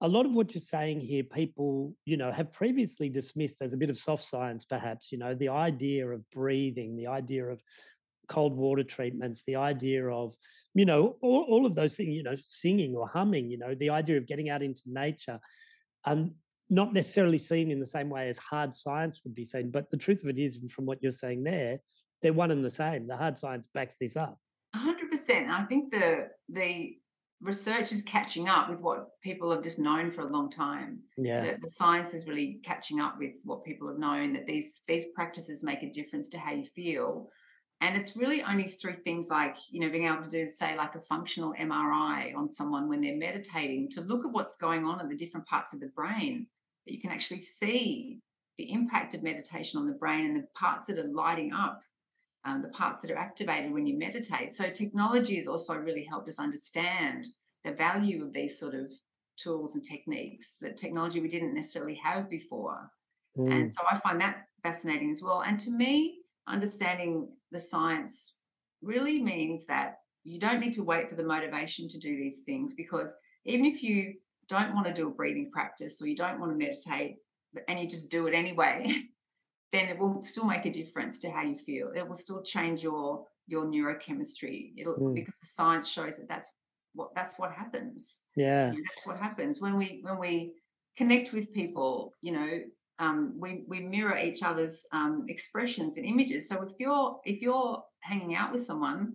a 0.00 0.08
lot 0.08 0.26
of 0.26 0.34
what 0.34 0.52
you're 0.54 0.60
saying 0.60 1.00
here, 1.00 1.22
people, 1.22 1.94
you 2.04 2.18
know, 2.18 2.30
have 2.30 2.52
previously 2.52 3.08
dismissed 3.08 3.62
as 3.62 3.72
a 3.72 3.76
bit 3.78 3.88
of 3.88 3.96
soft 3.96 4.24
science, 4.24 4.64
perhaps, 4.64 5.10
you 5.10 5.16
know, 5.16 5.34
the 5.34 5.48
idea 5.48 6.06
of 6.06 6.28
breathing, 6.30 6.96
the 6.96 7.06
idea 7.06 7.46
of 7.46 7.62
cold 8.28 8.56
water 8.56 8.84
treatments, 8.84 9.42
the 9.46 9.56
idea 9.56 10.06
of, 10.08 10.34
you 10.74 10.84
know, 10.84 11.16
all, 11.22 11.46
all 11.48 11.66
of 11.66 11.74
those 11.74 11.94
things, 11.94 12.10
you 12.10 12.22
know, 12.22 12.36
singing 12.44 12.94
or 12.94 13.06
humming, 13.06 13.50
you 13.50 13.58
know, 13.58 13.74
the 13.74 13.90
idea 13.90 14.16
of 14.16 14.26
getting 14.26 14.50
out 14.50 14.62
into 14.62 14.82
nature, 14.86 15.40
and 16.06 16.32
not 16.70 16.92
necessarily 16.92 17.38
seen 17.38 17.70
in 17.70 17.80
the 17.80 17.86
same 17.86 18.08
way 18.08 18.28
as 18.28 18.38
hard 18.38 18.74
science 18.74 19.20
would 19.24 19.34
be 19.34 19.44
seen. 19.44 19.70
But 19.70 19.90
the 19.90 19.96
truth 19.96 20.22
of 20.22 20.30
it 20.30 20.38
is, 20.38 20.58
from 20.70 20.86
what 20.86 21.02
you're 21.02 21.12
saying 21.12 21.44
there, 21.44 21.80
they're 22.22 22.32
one 22.32 22.50
and 22.50 22.64
the 22.64 22.70
same. 22.70 23.06
The 23.06 23.16
hard 23.16 23.38
science 23.38 23.68
backs 23.74 23.96
this 24.00 24.16
up. 24.16 24.38
Hundred 24.74 25.10
percent. 25.10 25.44
And 25.46 25.52
I 25.52 25.64
think 25.64 25.92
the 25.92 26.30
the 26.48 26.96
research 27.40 27.92
is 27.92 28.02
catching 28.02 28.48
up 28.48 28.70
with 28.70 28.80
what 28.80 29.08
people 29.22 29.50
have 29.50 29.62
just 29.62 29.78
known 29.78 30.10
for 30.10 30.22
a 30.22 30.32
long 30.32 30.48
time. 30.50 31.00
Yeah. 31.18 31.42
The, 31.42 31.58
the 31.62 31.68
science 31.68 32.14
is 32.14 32.26
really 32.26 32.60
catching 32.62 33.00
up 33.00 33.18
with 33.18 33.34
what 33.44 33.64
people 33.64 33.86
have 33.88 33.98
known 33.98 34.32
that 34.32 34.46
these 34.46 34.80
these 34.88 35.04
practices 35.14 35.62
make 35.62 35.82
a 35.82 35.90
difference 35.90 36.28
to 36.30 36.38
how 36.38 36.52
you 36.52 36.64
feel. 36.64 37.28
And 37.84 37.98
it's 37.98 38.16
really 38.16 38.42
only 38.42 38.66
through 38.66 38.94
things 38.94 39.28
like, 39.28 39.56
you 39.70 39.78
know, 39.78 39.90
being 39.90 40.06
able 40.06 40.22
to 40.22 40.30
do, 40.30 40.48
say, 40.48 40.74
like 40.74 40.94
a 40.94 41.00
functional 41.00 41.52
MRI 41.52 42.34
on 42.34 42.48
someone 42.48 42.88
when 42.88 43.02
they're 43.02 43.18
meditating 43.18 43.90
to 43.90 44.00
look 44.00 44.24
at 44.24 44.32
what's 44.32 44.56
going 44.56 44.86
on 44.86 45.02
in 45.02 45.08
the 45.10 45.14
different 45.14 45.46
parts 45.46 45.74
of 45.74 45.80
the 45.80 45.88
brain 45.88 46.46
that 46.86 46.94
you 46.94 47.00
can 47.00 47.10
actually 47.10 47.40
see 47.40 48.20
the 48.56 48.72
impact 48.72 49.12
of 49.12 49.22
meditation 49.22 49.78
on 49.78 49.86
the 49.86 49.92
brain 49.92 50.24
and 50.24 50.34
the 50.34 50.46
parts 50.54 50.86
that 50.86 50.98
are 50.98 51.12
lighting 51.12 51.52
up, 51.52 51.82
um, 52.46 52.62
the 52.62 52.68
parts 52.68 53.02
that 53.02 53.10
are 53.10 53.18
activated 53.18 53.70
when 53.70 53.84
you 53.84 53.98
meditate. 53.98 54.54
So, 54.54 54.70
technology 54.70 55.36
has 55.36 55.46
also 55.46 55.76
really 55.76 56.04
helped 56.04 56.28
us 56.30 56.38
understand 56.38 57.26
the 57.64 57.72
value 57.72 58.24
of 58.24 58.32
these 58.32 58.58
sort 58.58 58.74
of 58.74 58.90
tools 59.36 59.74
and 59.74 59.84
techniques 59.84 60.56
that 60.62 60.78
technology 60.78 61.20
we 61.20 61.28
didn't 61.28 61.54
necessarily 61.54 62.00
have 62.02 62.30
before. 62.30 62.90
Mm. 63.36 63.52
And 63.52 63.74
so 63.74 63.82
I 63.90 63.98
find 63.98 64.18
that 64.22 64.46
fascinating 64.62 65.10
as 65.10 65.22
well. 65.22 65.42
And 65.42 65.60
to 65.60 65.70
me, 65.70 66.20
understanding 66.46 67.28
the 67.54 67.60
science 67.60 68.38
really 68.82 69.22
means 69.22 69.64
that 69.66 70.00
you 70.24 70.38
don't 70.38 70.60
need 70.60 70.74
to 70.74 70.84
wait 70.84 71.08
for 71.08 71.16
the 71.16 71.24
motivation 71.24 71.88
to 71.88 71.98
do 71.98 72.16
these 72.16 72.42
things 72.44 72.74
because 72.74 73.14
even 73.46 73.64
if 73.64 73.82
you 73.82 74.14
don't 74.48 74.74
want 74.74 74.86
to 74.86 74.92
do 74.92 75.08
a 75.08 75.10
breathing 75.10 75.50
practice 75.50 76.02
or 76.02 76.08
you 76.08 76.16
don't 76.16 76.38
want 76.40 76.52
to 76.52 76.58
meditate 76.58 77.16
and 77.68 77.78
you 77.78 77.88
just 77.88 78.10
do 78.10 78.26
it 78.26 78.34
anyway 78.34 78.92
then 79.74 79.88
it 79.88 79.98
will 79.98 80.22
still 80.22 80.44
make 80.44 80.66
a 80.66 80.70
difference 80.70 81.18
to 81.18 81.28
how 81.28 81.42
you 81.42 81.56
feel. 81.56 81.90
It 81.90 82.06
will 82.06 82.14
still 82.14 82.42
change 82.42 82.82
your 82.82 83.26
your 83.48 83.66
neurochemistry. 83.66 84.72
It'll 84.78 84.96
mm. 84.96 85.16
because 85.16 85.34
the 85.40 85.48
science 85.48 85.88
shows 85.88 86.16
that 86.18 86.28
that's 86.28 86.48
what 86.94 87.12
that's 87.16 87.38
what 87.40 87.50
happens. 87.50 88.20
Yeah. 88.36 88.66
That's 88.66 89.04
what 89.04 89.18
happens. 89.18 89.60
When 89.60 89.76
we 89.76 89.98
when 90.02 90.18
we 90.18 90.54
connect 90.96 91.32
with 91.32 91.52
people 91.52 92.12
you 92.22 92.30
know 92.30 92.60
um, 92.98 93.34
we 93.38 93.64
we 93.68 93.80
mirror 93.80 94.16
each 94.16 94.42
other's 94.42 94.86
um, 94.92 95.24
expressions 95.28 95.96
and 95.96 96.06
images. 96.06 96.48
So 96.48 96.62
if 96.62 96.72
you're 96.78 97.20
if 97.24 97.40
you're 97.40 97.82
hanging 98.00 98.34
out 98.34 98.52
with 98.52 98.62
someone 98.62 99.14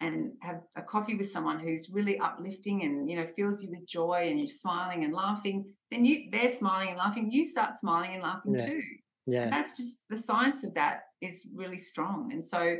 and 0.00 0.32
have 0.40 0.60
a 0.76 0.82
coffee 0.82 1.14
with 1.14 1.30
someone 1.30 1.58
who's 1.58 1.90
really 1.90 2.18
uplifting 2.18 2.82
and 2.82 3.08
you 3.08 3.16
know 3.16 3.26
fills 3.26 3.62
you 3.62 3.70
with 3.70 3.86
joy 3.86 4.26
and 4.28 4.38
you're 4.38 4.48
smiling 4.48 5.04
and 5.04 5.14
laughing, 5.14 5.64
then 5.90 6.04
you 6.04 6.30
they're 6.30 6.48
smiling 6.48 6.88
and 6.88 6.98
laughing. 6.98 7.30
You 7.30 7.46
start 7.46 7.78
smiling 7.78 8.14
and 8.14 8.22
laughing 8.22 8.56
yeah. 8.58 8.66
too. 8.66 8.82
Yeah, 9.26 9.42
and 9.44 9.52
that's 9.52 9.76
just 9.76 10.02
the 10.10 10.18
science 10.18 10.64
of 10.64 10.74
that 10.74 11.04
is 11.22 11.48
really 11.54 11.78
strong. 11.78 12.30
And 12.32 12.44
so 12.44 12.76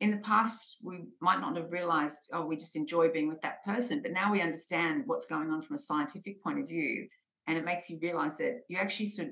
in 0.00 0.10
the 0.10 0.18
past 0.18 0.78
we 0.82 1.04
might 1.20 1.40
not 1.40 1.56
have 1.56 1.70
realized 1.70 2.28
oh 2.32 2.44
we 2.44 2.56
just 2.56 2.74
enjoy 2.74 3.08
being 3.08 3.28
with 3.28 3.40
that 3.42 3.64
person 3.64 4.02
but 4.02 4.10
now 4.10 4.32
we 4.32 4.40
understand 4.40 5.04
what's 5.06 5.24
going 5.24 5.50
on 5.50 5.62
from 5.62 5.76
a 5.76 5.78
scientific 5.78 6.42
point 6.42 6.58
of 6.58 6.68
view 6.68 7.06
and 7.46 7.56
it 7.56 7.64
makes 7.64 7.88
you 7.88 7.98
realize 8.02 8.36
that 8.36 8.62
you 8.68 8.76
actually 8.76 9.06
should 9.06 9.30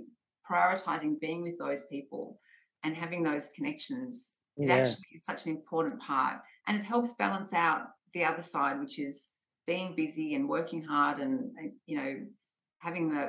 prioritizing 0.49 1.21
being 1.21 1.43
with 1.43 1.59
those 1.59 1.85
people 1.87 2.39
and 2.85 2.97
having 2.97 3.23
those 3.23 3.51
connections 3.51 4.35
it 4.57 4.69
yeah. 4.69 4.77
actually 4.77 5.07
is 5.15 5.25
such 5.25 5.47
an 5.47 5.53
important 5.53 6.01
part 6.01 6.39
and 6.67 6.79
it 6.79 6.85
helps 6.85 7.15
balance 7.15 7.53
out 7.53 7.89
the 8.15 8.25
other 8.25 8.43
side 8.43 8.79
which 8.79 8.99
is 8.99 9.31
being 9.67 9.95
busy 9.95 10.35
and 10.35 10.49
working 10.49 10.83
hard 10.83 11.19
and, 11.19 11.51
and 11.57 11.73
you 11.87 11.97
know 11.97 12.17
having 12.79 13.13
a, 13.13 13.29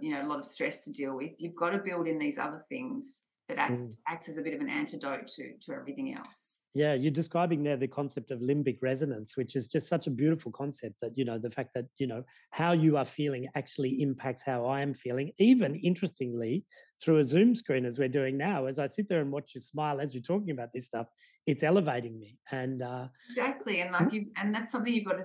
you 0.00 0.14
know 0.14 0.22
a 0.22 0.28
lot 0.28 0.38
of 0.38 0.44
stress 0.44 0.84
to 0.84 0.92
deal 0.92 1.16
with 1.16 1.32
you've 1.38 1.56
got 1.56 1.70
to 1.70 1.78
build 1.78 2.06
in 2.06 2.18
these 2.18 2.38
other 2.38 2.64
things 2.68 3.22
that 3.54 3.70
acts, 3.70 3.80
mm. 3.80 3.94
acts 4.08 4.28
as 4.28 4.38
a 4.38 4.42
bit 4.42 4.54
of 4.54 4.60
an 4.60 4.68
antidote 4.68 5.26
to 5.26 5.52
to 5.60 5.72
everything 5.72 6.14
else. 6.14 6.62
Yeah 6.74 6.94
you're 6.94 7.12
describing 7.12 7.62
there 7.62 7.76
the 7.76 7.88
concept 7.88 8.30
of 8.30 8.40
limbic 8.40 8.78
resonance 8.80 9.36
which 9.36 9.56
is 9.56 9.68
just 9.68 9.88
such 9.88 10.06
a 10.06 10.10
beautiful 10.10 10.50
concept 10.50 10.96
that 11.02 11.12
you 11.16 11.24
know 11.24 11.38
the 11.38 11.50
fact 11.50 11.74
that 11.74 11.86
you 11.98 12.06
know 12.06 12.24
how 12.50 12.72
you 12.72 12.96
are 12.96 13.04
feeling 13.04 13.46
actually 13.54 14.00
impacts 14.00 14.42
how 14.44 14.66
i 14.66 14.80
am 14.80 14.94
feeling. 14.94 15.32
Even 15.38 15.74
interestingly 15.76 16.64
through 17.02 17.18
a 17.18 17.24
zoom 17.24 17.54
screen 17.54 17.84
as 17.84 17.98
we're 17.98 18.08
doing 18.08 18.36
now 18.36 18.66
as 18.66 18.78
i 18.78 18.86
sit 18.86 19.08
there 19.08 19.20
and 19.20 19.30
watch 19.30 19.52
you 19.54 19.60
smile 19.60 20.00
as 20.00 20.14
you're 20.14 20.22
talking 20.22 20.50
about 20.50 20.72
this 20.72 20.86
stuff 20.86 21.06
it's 21.46 21.62
elevating 21.62 22.18
me 22.18 22.38
and 22.52 22.82
uh 22.82 23.06
exactly 23.28 23.80
and 23.80 23.92
like 23.92 24.12
you 24.12 24.26
and 24.36 24.54
that's 24.54 24.70
something 24.70 24.92
you've 24.92 25.04
got 25.04 25.18
to 25.18 25.24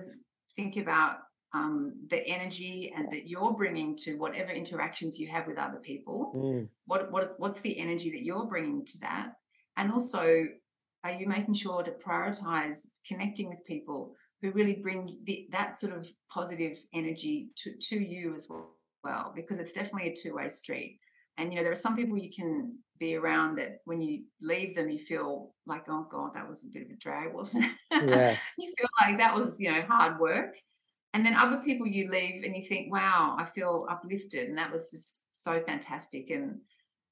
think 0.56 0.76
about 0.76 1.18
um, 1.54 1.94
the 2.10 2.26
energy 2.26 2.92
and 2.94 3.10
that 3.10 3.28
you're 3.28 3.52
bringing 3.52 3.96
to 3.96 4.16
whatever 4.16 4.50
interactions 4.50 5.18
you 5.18 5.28
have 5.28 5.46
with 5.46 5.58
other 5.58 5.78
people. 5.78 6.32
Mm. 6.36 6.68
What 6.86 7.10
what 7.10 7.34
what's 7.38 7.60
the 7.60 7.78
energy 7.78 8.10
that 8.10 8.24
you're 8.24 8.46
bringing 8.46 8.84
to 8.84 8.98
that? 9.00 9.32
And 9.76 9.92
also, 9.92 10.44
are 11.04 11.12
you 11.12 11.26
making 11.26 11.54
sure 11.54 11.82
to 11.82 11.92
prioritize 11.92 12.86
connecting 13.06 13.48
with 13.48 13.64
people 13.64 14.14
who 14.42 14.50
really 14.52 14.74
bring 14.74 15.18
the, 15.24 15.48
that 15.52 15.80
sort 15.80 15.96
of 15.96 16.08
positive 16.30 16.78
energy 16.92 17.50
to 17.56 17.72
to 17.88 17.98
you 17.98 18.34
as 18.34 18.48
well? 18.48 19.32
Because 19.34 19.58
it's 19.58 19.72
definitely 19.72 20.10
a 20.10 20.16
two 20.16 20.34
way 20.34 20.48
street. 20.48 20.98
And 21.38 21.52
you 21.52 21.56
know, 21.56 21.62
there 21.62 21.72
are 21.72 21.76
some 21.76 21.96
people 21.96 22.18
you 22.18 22.30
can 22.30 22.76
be 22.98 23.14
around 23.14 23.56
that 23.56 23.78
when 23.84 24.00
you 24.00 24.24
leave 24.42 24.74
them, 24.74 24.90
you 24.90 24.98
feel 24.98 25.54
like, 25.66 25.84
oh 25.88 26.06
God, 26.10 26.34
that 26.34 26.48
was 26.48 26.64
a 26.64 26.68
bit 26.72 26.82
of 26.82 26.90
a 26.90 26.96
drag, 26.96 27.32
wasn't 27.32 27.64
it? 27.64 27.70
Yeah. 27.90 28.36
you 28.58 28.74
feel 28.76 28.88
like 29.00 29.18
that 29.18 29.34
was, 29.34 29.60
you 29.60 29.70
know, 29.70 29.82
hard 29.82 30.18
work 30.18 30.56
and 31.14 31.24
then 31.24 31.34
other 31.34 31.58
people 31.58 31.86
you 31.86 32.10
leave 32.10 32.44
and 32.44 32.54
you 32.54 32.62
think 32.62 32.92
wow 32.92 33.36
i 33.38 33.44
feel 33.44 33.86
uplifted. 33.90 34.48
And 34.48 34.58
that 34.58 34.72
was 34.72 34.90
just 34.90 35.22
so 35.36 35.62
fantastic. 35.66 36.30
And 36.30 36.60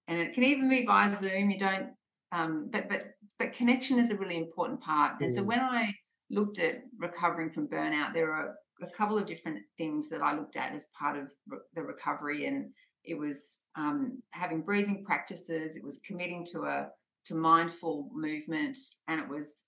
and 0.09 0.19
it 0.19 0.35
can 0.35 0.45
even 0.45 0.69
be 0.69 0.87
via 0.87 1.15
zoom 1.15 1.51
you 1.51 1.59
don't 1.59 1.91
um 2.33 2.69
but 2.71 2.89
but 2.89 3.05
but 3.39 3.53
connection 3.53 3.99
is 3.99 4.11
a 4.11 4.17
really 4.17 4.37
important 4.37 4.81
part. 4.81 5.21
And 5.21 5.35
so 5.35 5.43
mm. 5.43 5.47
when 5.47 5.61
i 5.61 5.93
looked 6.31 6.59
at 6.59 6.83
recovering 6.99 7.51
from 7.51 7.69
burnout 7.69 8.13
there 8.13 8.33
are 8.33 8.55
a 8.83 8.87
couple 8.89 9.17
of 9.17 9.27
different 9.27 9.59
things 9.79 10.09
that 10.09 10.23
i 10.23 10.35
looked 10.37 10.57
at 10.57 10.75
as 10.75 10.87
part 10.99 11.17
of 11.17 11.31
re- 11.49 11.59
the 11.75 11.83
recovery. 11.83 12.47
And 12.47 12.71
it 13.05 13.17
was 13.17 13.61
um, 13.77 14.21
having 14.33 14.63
breathing 14.63 15.05
practices 15.05 15.77
it 15.77 15.85
was 15.85 16.01
committing 16.05 16.45
to 16.53 16.63
a 16.63 16.89
to 17.25 17.35
mindful 17.35 18.09
movement 18.13 18.77
and 19.09 19.21
it 19.21 19.29
was 19.29 19.65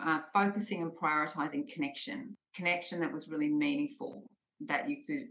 uh, 0.00 0.20
focusing 0.32 0.82
and 0.82 0.92
prioritizing 0.92 1.68
connection, 1.72 2.36
connection 2.54 3.00
that 3.00 3.12
was 3.12 3.28
really 3.28 3.48
meaningful 3.48 4.24
that 4.66 4.88
you 4.88 4.98
could, 5.06 5.26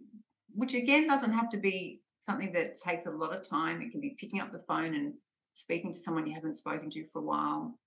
which 0.53 0.73
again 0.73 1.07
doesn't 1.07 1.33
have 1.33 1.49
to 1.49 1.57
be 1.57 2.01
something 2.19 2.51
that 2.53 2.77
takes 2.77 3.05
a 3.05 3.11
lot 3.11 3.33
of 3.33 3.47
time. 3.47 3.81
It 3.81 3.91
can 3.91 4.01
be 4.01 4.15
picking 4.19 4.39
up 4.39 4.51
the 4.51 4.59
phone 4.67 4.93
and 4.93 5.13
speaking 5.53 5.93
to 5.93 5.99
someone 5.99 6.27
you 6.27 6.35
haven't 6.35 6.55
spoken 6.55 6.89
to 6.91 7.07
for 7.07 7.19
a 7.19 7.25
while, 7.25 7.77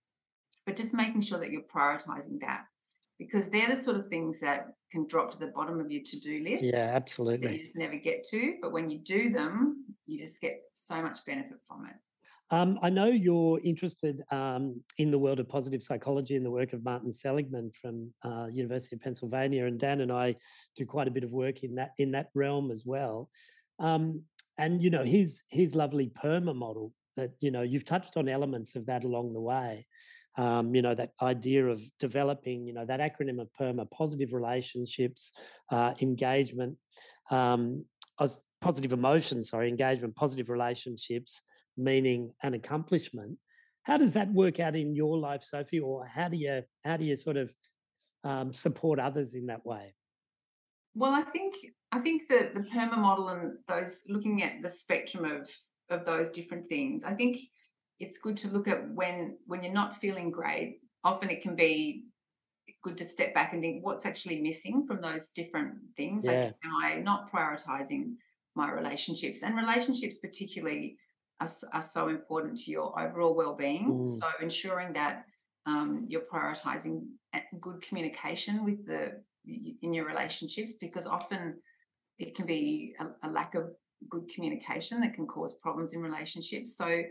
but 0.67 0.77
just 0.77 0.95
making 0.95 1.23
sure 1.23 1.39
that 1.39 1.51
you're 1.51 1.63
prioritizing 1.63 2.41
that 2.41 2.65
because 3.19 3.49
they're 3.49 3.69
the 3.69 3.77
sort 3.77 3.97
of 3.97 4.09
things 4.09 4.41
that 4.41 4.69
can 4.91 5.07
drop 5.07 5.31
to 5.31 5.39
the 5.39 5.49
bottom 5.49 5.81
of 5.81 5.91
your 5.91 6.03
to-do 6.05 6.43
list. 6.45 6.65
Yeah, 6.65 6.91
absolutely. 6.93 7.53
you 7.53 7.59
just 7.59 7.77
never 7.77 7.97
get 7.97 8.25
to, 8.31 8.57
but 8.61 8.73
when 8.73 8.91
you 8.91 8.99
do 8.99 9.31
them, 9.31 9.85
you 10.07 10.19
just 10.19 10.41
get 10.41 10.61
so 10.75 11.01
much 11.01 11.25
benefit 11.25 11.59
from 11.69 11.87
it. 11.87 11.95
Um, 12.51 12.79
I 12.83 12.91
know 12.91 13.07
you're 13.07 13.59
interested 13.65 14.23
um, 14.31 14.83
in 14.99 15.11
the 15.11 15.19
world 15.19 15.41
of 15.41 15.49
positive 15.49 15.83
psychology 15.83 16.37
and 16.37 16.45
the 16.45 16.51
work 16.51 16.73
of 16.73 16.85
Martin 16.85 17.13
Seligman 17.13 17.71
from 17.81 18.13
uh, 18.23 18.49
University 18.53 18.97
of 18.97 19.03
Pennsylvania, 19.03 19.67
and 19.67 19.79
Dan 19.79 20.03
and 20.03 20.13
I 20.13 20.37
do 20.77 20.85
quite 20.85 21.09
a 21.09 21.11
bit 21.11 21.25
of 21.25 21.33
work 21.33 21.65
in 21.65 21.75
that 21.77 21.93
in 21.99 22.13
that 22.13 22.29
realm 22.35 22.71
as 22.71 22.85
well. 22.85 23.31
Um, 23.79 24.23
and 24.59 24.83
you 24.83 24.91
know 24.91 25.05
his 25.05 25.43
his 25.51 25.75
lovely 25.75 26.13
PERMA 26.23 26.55
model 26.55 26.93
that 27.17 27.31
you 27.41 27.51
know 27.51 27.63
you've 27.63 27.85
touched 27.85 28.17
on 28.17 28.29
elements 28.29 28.77
of 28.77 28.87
that 28.87 29.05
along 29.05 29.33
the 29.33 29.41
way. 29.41 29.87
Um, 30.37 30.75
you 30.75 30.83
know 30.83 30.95
that 30.95 31.13
idea 31.23 31.67
of 31.67 31.81
developing 31.99 32.67
you 32.67 32.75
know 32.75 32.85
that 32.85 33.01
acronym 33.01 33.41
of 33.41 33.49
PERMA: 33.59 33.91
positive 33.91 34.35
relationships, 34.35 35.33
uh, 35.73 35.95
engagement, 36.03 36.77
um, 37.31 37.87
positive 38.61 38.93
emotions, 38.93 39.49
sorry, 39.49 39.71
engagement, 39.71 40.15
positive 40.15 40.51
relationships 40.51 41.43
meaning 41.77 42.33
and 42.43 42.55
accomplishment. 42.55 43.39
How 43.83 43.97
does 43.97 44.15
that 44.15 44.33
work 44.33 44.61
out 44.61 44.77
in 44.77 44.95
your 44.95 45.19
life, 45.19 45.43
Sophie, 45.43 45.81
or 45.81 46.07
how 46.07 46.29
do 46.29 46.37
you 46.37 46.63
how 46.85 46.97
do 46.97 47.05
you 47.05 47.17
sort 47.17 47.37
of 47.37 47.53
um, 48.25 48.53
support 48.53 48.99
others 48.99 49.35
in 49.35 49.47
that 49.47 49.65
way? 49.65 49.95
Well, 50.95 51.13
I 51.13 51.23
think 51.23 51.55
I 51.93 51.99
think 51.99 52.29
that 52.29 52.55
the 52.55 52.63
PERMA 52.63 52.97
model 52.97 53.29
and 53.29 53.59
those 53.69 54.05
looking 54.09 54.43
at 54.43 54.63
the 54.63 54.71
spectrum 54.71 55.25
of 55.25 55.51
of 55.91 56.07
those 56.07 56.31
different 56.31 56.69
things. 56.69 57.05
I 57.05 57.15
think 57.15 57.39
it's 58.01 58.19
good 58.19 58.37
to 58.39 58.49
look 58.49 58.69
at 58.69 58.91
when 58.93 59.37
when 59.47 59.63
you're 59.63 59.73
not 59.73 59.97
feeling 59.97 60.31
great. 60.31 60.81
Often 61.03 61.31
it 61.31 61.43
can 61.43 61.55
be 61.55 62.05
good 62.83 62.97
to 62.99 63.05
step 63.05 63.35
back 63.35 63.53
and 63.53 63.63
think 63.63 63.85
what's 63.85 64.07
actually 64.07 64.41
missing 64.41 64.87
from 64.87 65.01
those 65.01 65.31
different 65.31 65.75
things. 65.97 66.25
Yeah. 66.25 66.33
Like, 66.33 66.55
am 66.65 66.77
I 66.83 67.01
not 67.01 67.31
prioritizing 67.33 68.15
my 68.55 68.71
relationships 68.71 69.43
and 69.43 69.57
relationships 69.57 70.19
particularly 70.19 70.97
are, 71.45 71.79
are 71.79 71.83
so 71.83 72.09
important 72.09 72.59
to 72.59 72.71
your 72.71 72.99
overall 72.99 73.35
well-being. 73.35 73.89
Mm. 73.89 74.19
So 74.19 74.27
ensuring 74.41 74.93
that 74.95 75.25
um, 75.67 76.07
you're 76.09 76.23
prioritizing 76.33 77.07
good 77.61 77.83
communication 77.83 78.65
with 78.65 78.87
the 78.87 79.23
in 79.83 79.93
your 79.93 80.07
relationships 80.07 80.73
because 80.81 81.07
often 81.07 81.57
it 82.19 82.35
can 82.35 82.47
be 82.47 82.95
a, 82.99 83.29
a 83.29 83.31
lack 83.31 83.55
of 83.55 83.71
good 84.09 84.29
communication 84.35 85.01
that 85.01 85.15
can 85.15 85.27
cause 85.27 85.55
problems 85.63 85.95
in 85.95 86.01
relationships. 86.01 86.77
So 86.77 87.03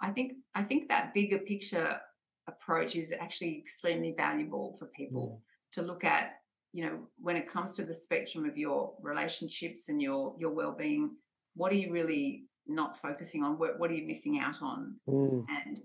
I 0.00 0.10
think 0.10 0.32
I 0.54 0.62
think 0.62 0.88
that 0.88 1.14
bigger 1.14 1.38
picture 1.38 2.00
approach 2.46 2.96
is 2.96 3.12
actually 3.18 3.58
extremely 3.58 4.14
valuable 4.16 4.76
for 4.78 4.86
people 4.86 5.40
mm. 5.40 5.72
to 5.74 5.82
look 5.82 6.04
at 6.04 6.34
you 6.72 6.84
know 6.84 6.98
when 7.18 7.36
it 7.36 7.48
comes 7.48 7.76
to 7.76 7.84
the 7.84 7.94
spectrum 7.94 8.44
of 8.44 8.56
your 8.56 8.94
relationships 9.02 9.88
and 9.88 10.00
your 10.00 10.34
your 10.38 10.50
well-being 10.50 11.10
what 11.54 11.72
are 11.72 11.76
you 11.76 11.92
really 11.92 12.44
not 12.70 12.96
focusing 12.96 13.42
on 13.42 13.58
what, 13.58 13.78
what 13.78 13.90
are 13.90 13.94
you 13.94 14.06
missing 14.06 14.38
out 14.38 14.62
on 14.62 14.94
mm. 15.08 15.44
and 15.48 15.80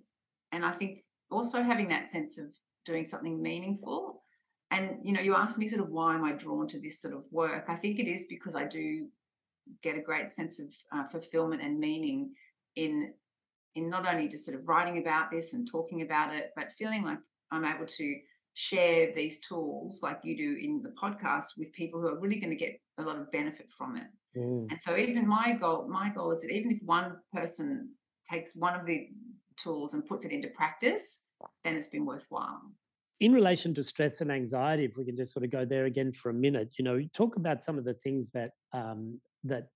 and 0.52 0.66
i 0.66 0.72
think 0.72 1.00
also 1.32 1.62
having 1.62 1.90
that 1.90 2.10
sense 2.10 2.38
of 2.38 2.48
doing 2.86 3.04
something 3.04 3.42
meaningful. 3.42 4.24
And 4.72 4.98
you 5.04 5.14
know, 5.14 5.22
you 5.22 5.36
asked 5.36 5.60
me 5.60 5.68
sort 5.68 5.82
of 5.82 5.90
why 5.90 6.16
am 6.16 6.24
I 6.24 6.34
drawn 6.34 6.68
to 6.68 6.80
this 6.80 7.02
sort 7.02 7.14
of 7.14 7.24
work? 7.32 7.66
I 7.68 7.76
think 7.76 8.00
it 8.00 8.08
is 8.08 8.26
because 8.30 8.56
I 8.56 8.66
do 8.66 9.08
get 9.82 9.98
a 9.98 10.02
great 10.02 10.32
sense 10.32 10.60
of 10.60 10.68
uh, 10.92 11.08
fulfillment 11.08 11.62
and 11.62 11.80
meaning 11.80 12.32
in 12.76 13.14
in 13.76 13.90
not 13.90 14.08
only 14.08 14.28
just 14.30 14.46
sort 14.46 14.58
of 14.58 14.68
writing 14.68 15.00
about 15.00 15.32
this 15.32 15.54
and 15.54 15.70
talking 15.70 16.02
about 16.02 16.34
it, 16.34 16.52
but 16.56 16.72
feeling 16.78 17.04
like 17.04 17.18
I'm 17.52 17.66
able 17.66 17.86
to 17.86 18.16
share 18.54 19.14
these 19.14 19.42
tools 19.42 20.00
like 20.02 20.22
you 20.24 20.38
do 20.38 20.58
in 20.62 20.82
the 20.82 20.92
podcast 20.92 21.58
with 21.58 21.74
people 21.74 22.00
who 22.00 22.08
are 22.08 22.20
really 22.20 22.40
going 22.40 22.52
to 22.52 22.56
get 22.56 22.80
a 22.98 23.04
lot 23.04 23.18
of 23.18 23.30
benefit 23.32 23.70
from 23.78 23.98
it. 23.98 24.06
Mm. 24.36 24.68
And 24.70 24.82
so 24.82 24.98
even 24.98 25.28
my 25.28 25.58
goal, 25.60 25.88
my 25.88 26.10
goal 26.10 26.32
is 26.32 26.42
that 26.42 26.52
even 26.52 26.72
if 26.72 26.80
one 26.84 27.18
person 27.34 27.92
takes 28.30 28.56
one 28.56 28.80
of 28.80 28.86
the 28.86 29.08
tools 29.56 29.94
and 29.94 30.06
puts 30.06 30.26
it 30.26 30.32
into 30.32 30.50
practice, 30.50 31.22
then 31.64 31.76
it's 31.76 31.88
been 31.88 32.06
worthwhile. 32.06 32.62
In 33.22 33.32
relation 33.32 33.74
to 33.76 33.84
stress 33.84 34.20
and 34.20 34.32
anxiety, 34.32 34.84
if 34.84 34.98
we 34.98 35.06
can 35.06 35.16
just 35.16 35.34
sort 35.34 35.46
of 35.46 35.52
go 35.52 35.64
there 35.64 35.86
again 35.86 36.12
for 36.12 36.30
a 36.30 36.34
minute, 36.34 36.76
you 36.78 36.84
know, 36.84 37.00
talk 37.14 37.38
about 37.38 37.64
some 37.64 37.78
of 37.78 37.86
the 37.86 37.94
things 37.94 38.32
that 38.32 38.52
um, 38.74 39.22
that 39.46 39.68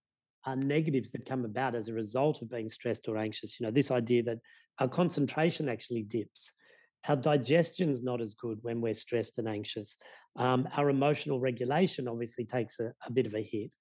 are 0.46 0.56
negatives 0.56 1.12
that 1.12 1.26
come 1.26 1.46
about 1.46 1.76
as 1.76 1.88
a 1.88 1.94
result 1.94 2.42
of 2.42 2.50
being 2.50 2.70
stressed 2.70 3.08
or 3.08 3.18
anxious. 3.18 3.60
You 3.60 3.66
know, 3.66 3.72
this 3.72 3.92
idea 3.92 4.24
that 4.24 4.40
our 4.80 4.88
concentration 4.88 5.70
actually 5.70 6.04
dips, 6.04 6.54
our 7.08 7.16
digestion's 7.16 8.04
not 8.04 8.22
as 8.22 8.34
good 8.34 8.60
when 8.62 8.82
we're 8.82 8.94
stressed 8.94 9.38
and 9.38 9.48
anxious. 9.48 9.98
Um, 10.36 10.68
our 10.76 10.90
emotional 10.90 11.40
regulation 11.40 12.08
obviously 12.08 12.46
takes 12.46 12.80
a, 12.80 12.94
a, 13.06 13.12
bit 13.12 13.26
of 13.26 13.34
a 13.34 13.42
hit. 13.42 13.74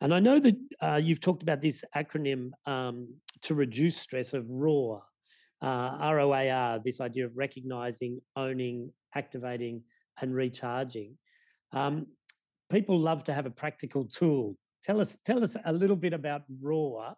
And 0.00 0.14
I 0.14 0.20
know 0.20 0.40
that 0.40 0.56
uh, 0.80 1.00
you've 1.02 1.20
talked 1.20 1.42
about 1.42 1.60
this 1.60 1.84
acronym 1.94 2.50
um, 2.66 3.14
to 3.42 3.54
reduce 3.54 3.96
stress 3.96 4.32
of 4.32 4.44
ROAR, 4.48 5.02
uh, 5.60 5.98
ROAR, 6.00 6.80
this 6.84 7.00
idea 7.00 7.26
of 7.26 7.36
recognizing, 7.36 8.20
owning, 8.36 8.90
activating, 9.14 9.82
and 10.20 10.34
recharging. 10.34 11.16
Um, 11.72 12.06
people 12.70 12.98
love 12.98 13.24
to 13.24 13.34
have 13.34 13.46
a 13.46 13.50
practical 13.50 14.04
tool. 14.06 14.56
Tell 14.82 15.00
us, 15.00 15.18
tell 15.24 15.44
us 15.44 15.56
a 15.64 15.72
little 15.72 15.96
bit 15.96 16.12
about 16.12 16.42
ROAR 16.60 17.14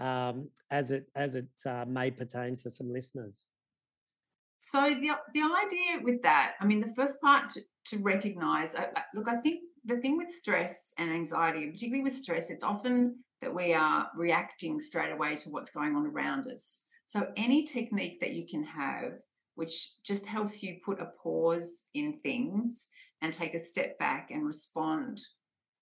um, 0.00 0.48
as 0.70 0.90
it 0.90 1.06
as 1.14 1.36
it 1.36 1.48
uh, 1.66 1.84
may 1.86 2.10
pertain 2.10 2.56
to 2.56 2.70
some 2.70 2.90
listeners. 2.92 3.48
So 4.62 4.82
the 4.82 5.12
the 5.32 5.40
idea 5.40 6.02
with 6.02 6.22
that, 6.22 6.52
I 6.60 6.66
mean, 6.66 6.80
the 6.80 6.94
first 6.94 7.20
part 7.22 7.48
to, 7.50 7.60
to 7.86 7.98
recognize. 8.02 8.74
Uh, 8.74 8.88
look, 9.14 9.26
I 9.26 9.36
think 9.36 9.62
the 9.86 9.96
thing 9.96 10.18
with 10.18 10.28
stress 10.28 10.92
and 10.98 11.10
anxiety, 11.10 11.70
particularly 11.70 12.04
with 12.04 12.12
stress, 12.12 12.50
it's 12.50 12.62
often 12.62 13.16
that 13.40 13.54
we 13.54 13.72
are 13.72 14.10
reacting 14.14 14.78
straight 14.78 15.12
away 15.12 15.34
to 15.36 15.48
what's 15.48 15.70
going 15.70 15.96
on 15.96 16.06
around 16.06 16.46
us. 16.46 16.82
So, 17.06 17.28
any 17.38 17.64
technique 17.64 18.20
that 18.20 18.32
you 18.32 18.46
can 18.46 18.62
have, 18.62 19.12
which 19.54 20.02
just 20.04 20.26
helps 20.26 20.62
you 20.62 20.76
put 20.84 21.00
a 21.00 21.10
pause 21.22 21.86
in 21.94 22.20
things 22.22 22.86
and 23.22 23.32
take 23.32 23.54
a 23.54 23.58
step 23.58 23.98
back 23.98 24.28
and 24.30 24.44
respond 24.44 25.22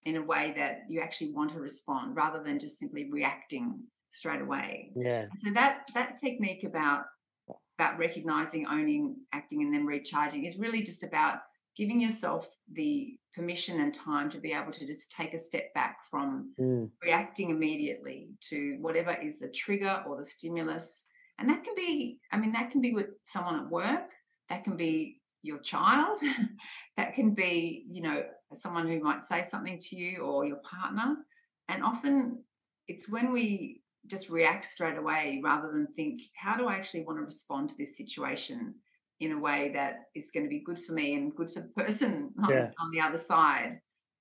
in 0.05 0.15
a 0.15 0.23
way 0.23 0.55
that 0.57 0.83
you 0.89 1.01
actually 1.01 1.33
want 1.33 1.51
to 1.51 1.61
respond 1.61 2.15
rather 2.15 2.45
than 2.45 2.61
just 2.61 2.79
simply 2.79 3.11
reacting 3.11 3.81
straight 4.11 4.41
away. 4.41 4.93
Yeah. 4.95 5.27
So 5.39 5.51
that 5.55 5.89
that 5.95 6.17
technique 6.17 6.63
about 6.63 7.07
about 7.79 7.99
recognizing, 7.99 8.67
owning, 8.67 9.17
acting, 9.33 9.63
and 9.63 9.73
then 9.73 9.87
recharging 9.87 10.45
is 10.45 10.59
really 10.59 10.83
just 10.83 11.05
about 11.05 11.41
giving 11.77 12.01
yourself 12.01 12.49
the 12.73 13.17
permission 13.35 13.81
and 13.81 13.95
time 13.95 14.29
to 14.29 14.39
be 14.39 14.53
able 14.53 14.73
to 14.73 14.85
just 14.85 15.13
take 15.13 15.33
a 15.33 15.39
step 15.39 15.73
back 15.75 15.99
from 16.11 16.53
mm. 16.61 16.91
reacting 17.05 17.51
immediately 17.51 18.31
to 18.41 18.77
whatever 18.81 19.17
is 19.23 19.39
the 19.39 19.49
trigger 19.49 20.03
or 20.09 20.17
the 20.17 20.25
stimulus. 20.25 21.07
And 21.39 21.49
that 21.49 21.63
can 21.63 21.77
be, 21.77 22.19
I 22.33 22.37
mean, 22.37 22.51
that 22.53 22.73
can 22.73 22.81
be 22.81 22.95
with 22.95 23.11
someone 23.23 23.61
at 23.61 23.71
work, 23.71 24.11
that 24.49 24.65
can 24.65 24.77
be 24.77 25.21
your 25.43 25.59
child, 25.59 26.19
that 26.97 27.15
can 27.15 27.33
be, 27.33 27.87
you 27.89 28.03
know, 28.03 28.25
someone 28.55 28.89
who 28.89 28.99
might 28.99 29.23
say 29.23 29.45
something 29.45 29.79
to 29.79 29.97
you 29.97 30.23
or 30.23 30.45
your 30.45 30.61
partner. 30.69 31.15
And 31.69 31.85
often 31.85 32.43
it's 32.89 33.09
when 33.09 33.31
we 33.33 33.83
just 34.09 34.31
react 34.31 34.65
straight 34.65 34.99
away 34.99 35.41
rather 35.45 35.71
than 35.71 35.87
think, 35.87 36.23
how 36.35 36.57
do 36.57 36.67
I 36.67 36.75
actually 36.75 37.05
want 37.05 37.19
to 37.19 37.25
respond 37.25 37.69
to 37.69 37.77
this 37.77 37.97
situation? 37.97 38.75
in 39.21 39.33
a 39.33 39.39
way 39.39 39.73
that 39.75 40.05
is 40.15 40.31
going 40.31 40.45
to 40.45 40.51
be 40.51 40.61
good 40.61 40.79
for 40.79 40.93
me 40.93 41.15
and 41.15 41.35
good 41.35 41.51
for 41.51 41.61
the 41.61 41.83
person 41.83 42.33
on, 42.43 42.51
yeah. 42.51 42.71
on 42.79 42.91
the 42.93 43.01
other 43.01 43.17
side. 43.17 43.81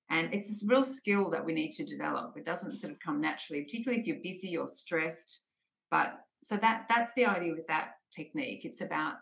And 0.09 0.33
it's 0.33 0.47
this 0.47 0.65
real 0.67 0.83
skill 0.83 1.29
that 1.31 1.45
we 1.45 1.53
need 1.53 1.71
to 1.71 1.85
develop. 1.85 2.33
It 2.38 2.45
doesn't 2.45 2.79
sort 2.79 2.93
of 2.93 2.99
come 2.99 3.19
naturally, 3.19 3.63
particularly 3.63 4.01
if 4.01 4.07
you're 4.07 4.23
busy 4.23 4.57
or 4.57 4.67
stressed. 4.67 5.49
But 5.91 6.19
so 6.43 6.55
that 6.57 6.85
that's 6.88 7.11
the 7.13 7.25
idea 7.25 7.51
with 7.51 7.67
that 7.67 7.91
technique. 8.15 8.63
It's 8.63 8.81
about 8.81 9.15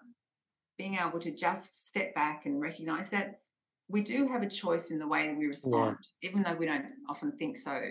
being 0.77 0.95
able 0.95 1.19
to 1.19 1.35
just 1.35 1.87
step 1.87 2.13
back 2.13 2.45
and 2.45 2.61
recognize 2.61 3.09
that 3.09 3.39
we 3.87 4.03
do 4.03 4.27
have 4.27 4.43
a 4.43 4.49
choice 4.49 4.91
in 4.91 4.99
the 4.99 5.07
way 5.07 5.33
we 5.37 5.47
respond, 5.47 5.97
yeah. 6.21 6.29
even 6.29 6.43
though 6.43 6.55
we 6.55 6.67
don't 6.67 6.85
often 7.09 7.31
think 7.31 7.57
so. 7.57 7.81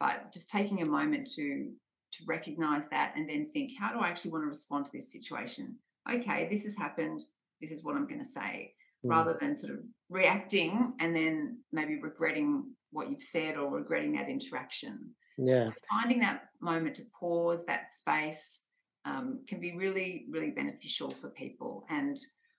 But 0.00 0.32
just 0.32 0.50
taking 0.50 0.82
a 0.82 0.86
moment 0.86 1.28
to 1.36 1.70
to 2.12 2.24
recognize 2.26 2.88
that 2.88 3.12
and 3.16 3.28
then 3.28 3.50
think, 3.52 3.72
how 3.78 3.92
do 3.92 4.00
I 4.00 4.08
actually 4.08 4.32
want 4.32 4.44
to 4.44 4.48
respond 4.48 4.86
to 4.86 4.90
this 4.92 5.12
situation? 5.12 5.76
okay, 6.08 6.48
this 6.50 6.64
has 6.64 6.76
happened. 6.76 7.22
This 7.60 7.70
is 7.70 7.84
what 7.84 7.96
I'm 7.96 8.06
going 8.06 8.20
to 8.20 8.28
say, 8.28 8.74
mm. 9.04 9.10
rather 9.10 9.36
than 9.40 9.56
sort 9.56 9.74
of 9.74 9.80
reacting 10.08 10.94
and 11.00 11.14
then 11.14 11.58
maybe 11.72 12.00
regretting 12.00 12.64
what 12.92 13.10
you've 13.10 13.22
said 13.22 13.56
or 13.56 13.70
regretting 13.70 14.12
that 14.12 14.28
interaction. 14.28 15.10
Yeah. 15.38 15.66
So 15.66 15.72
finding 15.90 16.20
that 16.20 16.44
moment 16.60 16.96
to 16.96 17.02
pause, 17.18 17.64
that 17.66 17.90
space, 17.90 18.64
um, 19.04 19.40
can 19.48 19.60
be 19.60 19.76
really, 19.76 20.26
really 20.30 20.50
beneficial 20.50 21.10
for 21.10 21.30
people. 21.30 21.84
And 21.88 22.18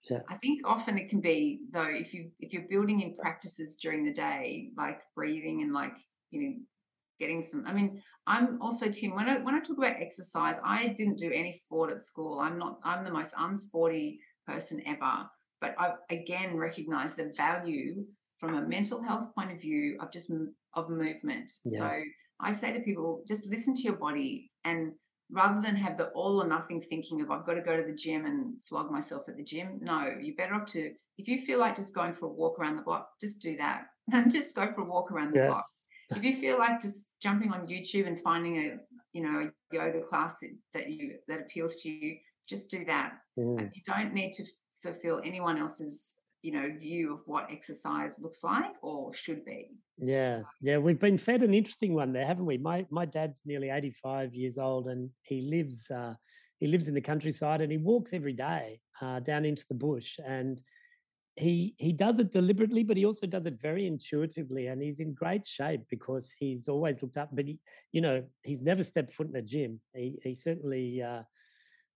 yeah. 0.10 0.20
I 0.30 0.36
think 0.36 0.62
often 0.66 0.97
it 0.97 1.10
can 1.10 1.22
be 1.22 1.62
though 1.70 1.89
if 1.89 2.12
you 2.12 2.32
if 2.39 2.54
you're 2.54 2.68
building 2.68 3.02
in 3.02 3.16
practices 3.16 3.76
during 3.76 4.04
the 4.04 4.14
day, 4.14 4.72
like 4.76 5.02
breathing 5.16 5.62
and 5.62 5.74
like 5.74 5.95
you 6.32 6.41
know 6.41 6.56
getting 7.22 7.41
some 7.41 7.63
i 7.67 7.72
mean 7.72 8.01
i'm 8.26 8.59
also 8.61 8.89
tim 8.89 9.15
when 9.15 9.30
i 9.30 9.38
when 9.43 9.53
i 9.53 9.59
talk 9.59 9.78
about 9.78 9.95
exercise 10.01 10.57
i 10.65 10.88
didn't 10.97 11.17
do 11.17 11.32
any 11.32 11.51
sport 11.51 11.91
at 11.91 11.99
school 11.99 12.39
i'm 12.39 12.57
not 12.57 12.80
i'm 12.84 13.05
the 13.05 13.11
most 13.11 13.36
unsporty 13.36 14.17
person 14.47 14.82
ever 14.88 15.30
but 15.61 15.76
i 15.78 15.93
again 16.09 16.57
recognize 16.57 17.13
the 17.13 17.32
value 17.38 18.03
from 18.39 18.55
a 18.55 18.61
mental 18.61 19.03
health 19.03 19.34
point 19.36 19.51
of 19.51 19.61
view 19.61 19.97
of 20.01 20.11
just 20.11 20.32
of 20.74 20.89
movement 20.89 21.51
yeah. 21.63 21.78
so 21.80 22.01
i 22.39 22.51
say 22.51 22.74
to 22.74 22.80
people 22.80 23.24
just 23.28 23.45
listen 23.45 23.76
to 23.76 23.84
your 23.84 23.97
body 23.97 24.51
and 24.65 24.91
rather 25.30 25.61
than 25.61 25.76
have 25.76 25.95
the 25.97 26.07
all 26.09 26.41
or 26.41 26.47
nothing 26.47 26.82
thinking 26.82 27.22
of 27.22 27.30
i've 27.30 27.45
got 27.45 27.53
to 27.53 27.61
go 27.61 27.78
to 27.78 27.84
the 27.84 27.95
gym 27.95 28.26
and 28.26 28.55
flog 28.67 28.91
myself 28.91 29.24
at 29.30 29.38
the 29.38 29.43
gym 29.43 29.80
no 29.80 30.09
you're 30.19 30.36
better 30.36 30.55
off 30.55 30.65
to 30.65 30.91
if 31.19 31.28
you 31.28 31.39
feel 31.39 31.59
like 31.59 31.76
just 31.76 31.93
going 31.93 32.13
for 32.13 32.26
a 32.26 32.30
walk 32.30 32.57
around 32.59 32.76
the 32.76 32.82
block 32.82 33.09
just 33.22 33.41
do 33.41 33.55
that 33.55 33.84
and 34.11 34.32
just 34.38 34.55
go 34.55 34.74
for 34.74 34.82
a 34.82 34.86
walk 34.86 35.11
around 35.11 35.32
the 35.34 35.39
yeah. 35.39 35.47
block 35.47 35.65
if 36.16 36.24
you 36.24 36.36
feel 36.36 36.57
like 36.57 36.82
just 36.82 37.20
jumping 37.22 37.51
on 37.51 37.68
YouTube 37.68 38.07
and 38.07 38.20
finding 38.20 38.57
a 38.57 38.78
you 39.14 39.24
know 39.24 39.49
a 39.49 39.76
yoga 39.76 40.01
class 40.01 40.39
that 40.74 40.89
you 40.89 41.16
that 41.28 41.41
appeals 41.41 41.78
to 41.84 41.89
you, 41.89 42.18
just 42.47 42.70
do 42.70 42.86
that. 42.86 43.14
Mm. 43.38 43.72
You 43.74 43.82
don't 43.86 44.14
need 44.14 44.34
to 44.34 44.43
fulfill 44.84 45.22
anyone 45.24 45.57
else's 45.57 46.16
you 46.41 46.51
know 46.51 46.72
view 46.80 47.14
of 47.14 47.22
what 47.26 47.51
exercise 47.51 48.18
looks 48.20 48.43
like 48.43 48.76
or 48.82 49.14
should 49.14 49.45
be. 49.45 49.70
Yeah, 49.97 50.38
so. 50.38 50.45
yeah, 50.62 50.78
we've 50.78 50.99
been 50.99 51.18
fed 51.18 51.43
an 51.43 51.53
interesting 51.53 51.93
one 51.93 52.14
there, 52.14 52.26
haven't 52.26 52.45
we? 52.45 52.57
My 52.57 52.86
my 52.89 53.05
dad's 53.05 53.41
nearly 53.45 53.70
eighty 53.70 53.91
five 53.91 54.34
years 54.34 54.57
old, 54.57 54.88
and 54.88 55.09
he 55.22 55.41
lives 55.41 55.89
uh, 55.91 56.16
he 56.59 56.68
lives 56.68 56.88
in 56.88 56.93
the 56.93 57.01
countryside, 57.01 57.62
and 57.62 57.72
he 57.72 57.78
walks 57.78 58.14
every 58.14 58.34
day 58.34 58.80
uh, 59.01 59.20
down 59.20 59.45
into 59.45 59.66
the 59.68 59.76
bush 59.76 60.18
and 60.26 60.62
he 61.36 61.76
he 61.78 61.94
does 61.94 62.20
it 62.20 62.32
deliberately, 62.32 62.84
but 62.84 62.98
he 62.98 63.06
also 63.06 63.26
does 63.28 63.46
it 63.46 63.60
very 63.60 63.88
intuitively, 63.88 64.68
and 64.68 64.82
he's 64.82 65.00
in 65.00 65.14
great 65.14 65.46
shape 65.48 65.82
because 65.90 66.34
he's 66.38 66.68
always 66.68 67.02
looked 67.02 67.18
up. 67.18 67.30
But 67.34 67.48
he, 67.48 67.60
you 67.92 68.02
know, 68.02 68.24
he's 68.44 68.62
never 68.62 68.84
stepped 68.84 69.12
foot 69.12 69.30
in 69.30 69.36
a 69.36 69.42
gym. 69.42 69.80
He 69.96 70.20
he 70.24 70.36
certainly, 70.36 71.02
uh, 71.02 71.24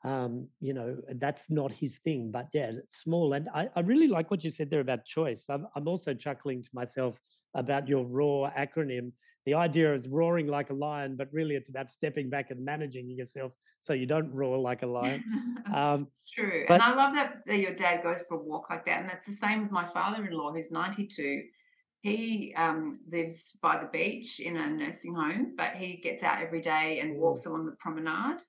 um, 0.06 0.47
you 0.62 0.74
know, 0.74 0.97
that's 1.16 1.49
not 1.49 1.74
his 1.74 1.97
thing. 1.97 2.30
But 2.32 2.49
yeah, 2.53 2.72
it's 2.78 2.99
small, 2.99 3.34
and 3.34 3.49
I, 3.53 3.68
I 3.76 3.80
really 3.80 4.08
like 4.08 4.30
what 4.30 4.43
you 4.43 4.51
said 4.51 4.70
there 4.70 4.82
about 4.82 5.03
choice. 5.03 5.47
I'm 5.49 5.66
I'm 5.76 5.88
also 5.88 6.14
chuckling 6.14 6.62
to 6.62 6.70
myself 6.74 7.18
about 7.56 7.88
your 7.88 8.06
ROAR 8.06 8.53
acronym. 8.56 9.14
The 9.47 9.56
idea 9.56 9.93
is 9.93 10.08
roaring 10.08 10.47
like 10.47 10.70
a 10.70 10.74
lion, 10.74 11.16
but 11.16 11.30
really 11.32 11.56
it's 11.56 11.70
about 11.70 11.89
stepping 11.89 12.30
back 12.30 12.51
and 12.51 12.64
managing 12.64 13.10
yourself 13.10 13.53
so 13.80 13.93
you 13.93 14.06
don't 14.06 14.32
roar 14.32 14.58
like 14.58 14.84
a 14.84 14.88
lion. 14.88 15.24
Um, 15.74 16.08
True. 16.36 16.64
But, 16.68 16.76
and 16.76 16.84
I 16.84 16.93
love 16.93 17.16
that, 17.16 17.38
that 17.47 17.58
your 17.58 17.74
dad 17.74 18.03
goes 18.03 18.24
for 18.30 18.36
a 18.38 18.43
walk 18.43 18.70
like 18.70 18.86
that. 18.86 19.01
And 19.01 19.10
that's 19.10 19.26
the 19.26 19.32
same 19.32 19.64
with 19.64 19.72
my 19.72 19.84
father 19.84 20.24
in 20.24 20.32
law, 20.32 20.53
who's 20.53 20.70
92. 20.70 21.41
He 22.01 22.53
um, 22.56 22.99
lives 23.12 23.58
by 23.64 23.80
the 23.80 23.88
beach 23.88 24.39
in 24.39 24.58
a 24.58 24.70
nursing 24.70 25.16
home, 25.16 25.53
but 25.58 25.72
he 25.72 25.97
gets 25.97 26.22
out 26.22 26.39
every 26.39 26.62
day 26.62 26.99
and 26.99 27.18
walks 27.18 27.47
along 27.47 27.66
the 27.66 27.76
promenade 27.80 28.41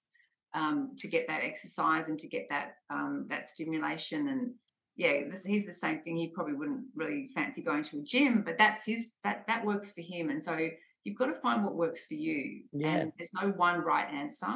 um, 0.56 0.92
to 0.96 1.06
get 1.06 1.28
that 1.28 1.44
exercise 1.44 2.08
and 2.08 2.18
to 2.18 2.26
get 2.26 2.46
that 2.50 2.76
um, 2.90 3.26
that 3.28 3.48
stimulation. 3.48 4.28
And 4.28 4.54
yeah, 4.96 5.28
this, 5.30 5.44
he's 5.44 5.66
the 5.66 5.72
same 5.72 6.00
thing. 6.00 6.16
He 6.16 6.28
probably 6.28 6.54
wouldn't 6.54 6.86
really 6.96 7.28
fancy 7.34 7.62
going 7.62 7.82
to 7.84 7.98
a 7.98 8.02
gym, 8.02 8.42
but 8.44 8.58
that's 8.58 8.84
his 8.84 9.06
that 9.22 9.46
that 9.46 9.64
works 9.64 9.92
for 9.92 10.00
him. 10.00 10.30
And 10.30 10.42
so 10.42 10.56
you've 11.04 11.18
got 11.18 11.26
to 11.26 11.34
find 11.34 11.62
what 11.62 11.76
works 11.76 12.06
for 12.06 12.14
you. 12.14 12.62
Yeah. 12.72 12.96
And 12.96 13.12
there's 13.18 13.30
no 13.40 13.50
one 13.50 13.80
right 13.80 14.10
answer. 14.10 14.54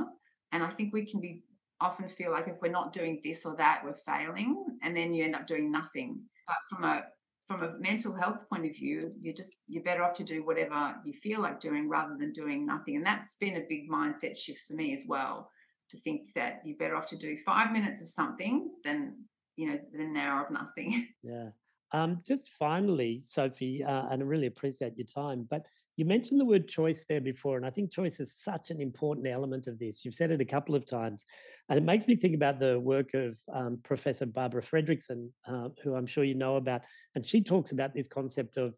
And 0.53 0.64
I 0.64 0.68
think 0.68 0.92
we 0.92 1.07
can 1.07 1.20
be 1.20 1.44
often 1.80 2.09
feel 2.09 2.32
like 2.32 2.48
if 2.48 2.57
we're 2.61 2.70
not 2.70 2.92
doing 2.92 3.20
this 3.22 3.46
or 3.46 3.55
that, 3.57 3.82
we're 3.84 3.94
failing, 3.94 4.64
and 4.82 4.96
then 4.96 5.12
you 5.14 5.24
end 5.24 5.36
up 5.36 5.46
doing 5.46 5.70
nothing. 5.70 6.20
But 6.46 6.57
from 6.70 6.84
a 6.84 7.05
from 7.46 7.62
a 7.62 7.78
mental 7.78 8.14
health 8.14 8.38
point 8.48 8.64
of 8.64 8.74
view, 8.74 9.12
you 9.20 9.34
just 9.34 9.59
you're 9.68 9.82
better 9.82 10.03
off 10.03 10.14
to 10.14 10.24
do 10.24 10.46
whatever 10.46 10.96
you 11.05 11.12
feel 11.12 11.40
like 11.40 11.61
doing 11.61 11.90
rather 11.90 12.16
than 12.18 12.32
doing 12.32 12.64
nothing. 12.64 12.96
And 12.96 13.05
that's 13.05 13.34
been 13.34 13.57
a 13.57 13.66
big 13.68 13.90
mindset 13.90 14.36
shift 14.36 14.61
for 14.66 14.74
me 14.74 14.94
as 14.94 15.05
well. 15.07 15.51
To 15.91 15.99
think 15.99 16.32
that 16.34 16.62
you're 16.64 16.76
better 16.76 16.97
off 16.97 17.09
to 17.09 17.16
do 17.16 17.36
five 17.45 17.72
minutes 17.72 18.01
of 18.01 18.09
something 18.09 18.70
than 18.84 19.16
you 19.57 19.68
know 19.68 19.78
than 19.93 20.11
an 20.11 20.16
hour 20.16 20.45
of 20.45 20.51
nothing. 20.51 21.09
Yeah. 21.22 21.51
Um, 21.93 22.22
just 22.24 22.47
finally, 22.47 23.18
Sophie, 23.20 23.82
uh, 23.82 24.07
and 24.11 24.22
I 24.22 24.24
really 24.24 24.47
appreciate 24.47 24.97
your 24.97 25.07
time, 25.07 25.49
but 25.51 25.66
you 25.97 26.05
mentioned 26.07 26.41
the 26.41 26.47
word 26.47 26.66
choice 26.66 27.05
there 27.07 27.20
before, 27.20 27.59
and 27.59 27.66
I 27.66 27.70
think 27.70 27.91
choice 27.91 28.20
is 28.20 28.34
such 28.34 28.70
an 28.70 28.80
important 28.80 29.26
element 29.26 29.66
of 29.66 29.78
this. 29.78 30.03
You've 30.03 30.14
said 30.14 30.30
it 30.30 30.41
a 30.41 30.47
couple 30.47 30.74
of 30.74 30.86
times, 30.86 31.26
and 31.68 31.76
it 31.76 31.82
makes 31.82 32.07
me 32.07 32.16
think 32.16 32.34
about 32.34 32.59
the 32.59 32.80
work 32.80 33.12
of 33.12 33.36
um, 33.53 33.80
Professor 33.82 34.24
Barbara 34.24 34.62
Fredrickson, 34.62 35.28
uh, 35.47 35.68
who 35.82 35.95
I'm 35.95 36.07
sure 36.07 36.24
you 36.24 36.36
know 36.36 36.57
about, 36.57 36.82
and 37.14 37.26
she 37.26 37.43
talks 37.43 37.72
about 37.72 37.93
this 37.93 38.09
concept 38.09 38.57
of 38.57 38.76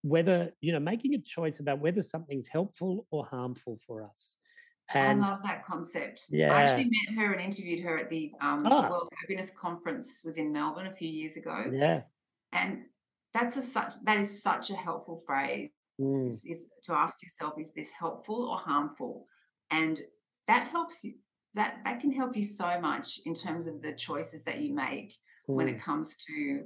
whether 0.00 0.52
you 0.62 0.72
know 0.72 0.80
making 0.80 1.14
a 1.14 1.18
choice 1.18 1.60
about 1.60 1.80
whether 1.80 2.00
something's 2.00 2.48
helpful 2.48 3.06
or 3.10 3.26
harmful 3.26 3.76
for 3.86 4.02
us. 4.02 4.36
And 4.92 5.24
I 5.24 5.28
love 5.28 5.40
that 5.44 5.64
concept. 5.64 6.26
Yeah. 6.30 6.52
I 6.52 6.62
actually 6.62 6.90
met 6.90 7.18
her 7.18 7.32
and 7.32 7.40
interviewed 7.40 7.80
her 7.84 7.98
at 7.98 8.10
the 8.10 8.32
um, 8.40 8.66
Ah. 8.66 8.90
World 8.90 9.08
Happiness 9.20 9.50
Conference 9.50 10.22
was 10.24 10.36
in 10.36 10.52
Melbourne 10.52 10.86
a 10.86 10.94
few 10.94 11.08
years 11.08 11.36
ago. 11.36 11.70
yeah, 11.72 12.02
And 12.52 12.84
that's 13.32 13.56
a 13.56 13.62
such 13.62 13.94
that 14.04 14.18
is 14.18 14.42
such 14.42 14.70
a 14.70 14.74
helpful 14.74 15.22
phrase 15.26 15.70
Mm, 16.00 16.26
is, 16.26 16.44
is 16.44 16.66
to 16.82 16.92
ask 16.92 17.22
yourself, 17.22 17.54
is 17.58 17.72
this 17.72 17.92
helpful 17.92 18.48
or 18.50 18.58
harmful? 18.58 19.26
And 19.70 20.00
that 20.48 20.66
helps 20.68 21.04
you 21.04 21.14
that 21.54 21.76
that 21.84 22.00
can 22.00 22.10
help 22.10 22.36
you 22.36 22.42
so 22.44 22.80
much 22.80 23.20
in 23.26 23.34
terms 23.34 23.68
of 23.68 23.80
the 23.80 23.92
choices 23.92 24.42
that 24.42 24.58
you 24.60 24.74
make 24.74 25.14
when 25.46 25.68
mm, 25.68 25.74
it 25.74 25.80
comes 25.80 26.16
to 26.26 26.64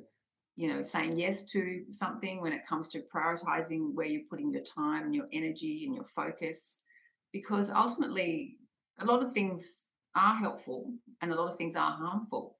you 0.56 0.72
know 0.72 0.80
saying 0.80 1.16
yes 1.18 1.44
to 1.44 1.84
something 1.90 2.40
when 2.40 2.54
it 2.54 2.66
comes 2.66 2.88
to 2.88 3.02
prioritizing 3.14 3.94
where 3.94 4.06
you're 4.06 4.22
putting 4.30 4.50
your 4.50 4.62
time 4.62 5.04
and 5.04 5.14
your 5.14 5.28
energy 5.30 5.84
and 5.86 5.94
your 5.94 6.04
focus 6.06 6.80
because 7.32 7.70
ultimately 7.70 8.56
a 9.00 9.04
lot 9.04 9.22
of 9.22 9.32
things 9.32 9.86
are 10.14 10.34
helpful 10.34 10.92
and 11.20 11.32
a 11.32 11.34
lot 11.34 11.50
of 11.50 11.56
things 11.56 11.76
are 11.76 11.92
harmful. 11.92 12.56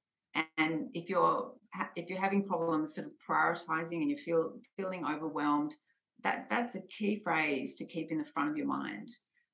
And 0.57 0.89
if 0.93 1.09
you're 1.09 1.53
if 1.95 2.09
you're 2.09 2.19
having 2.19 2.45
problems 2.45 2.95
sort 2.95 3.07
of 3.07 3.13
prioritizing 3.27 4.01
and 4.01 4.09
you 4.09 4.17
feel 4.17 4.53
feeling 4.77 5.05
overwhelmed 5.05 5.75
that 6.23 6.47
that's 6.49 6.75
a 6.75 6.81
key 6.87 7.21
phrase 7.23 7.75
to 7.75 7.85
keep 7.85 8.11
in 8.11 8.17
the 8.17 8.25
front 8.25 8.49
of 8.49 8.57
your 8.57 8.67
mind. 8.67 9.09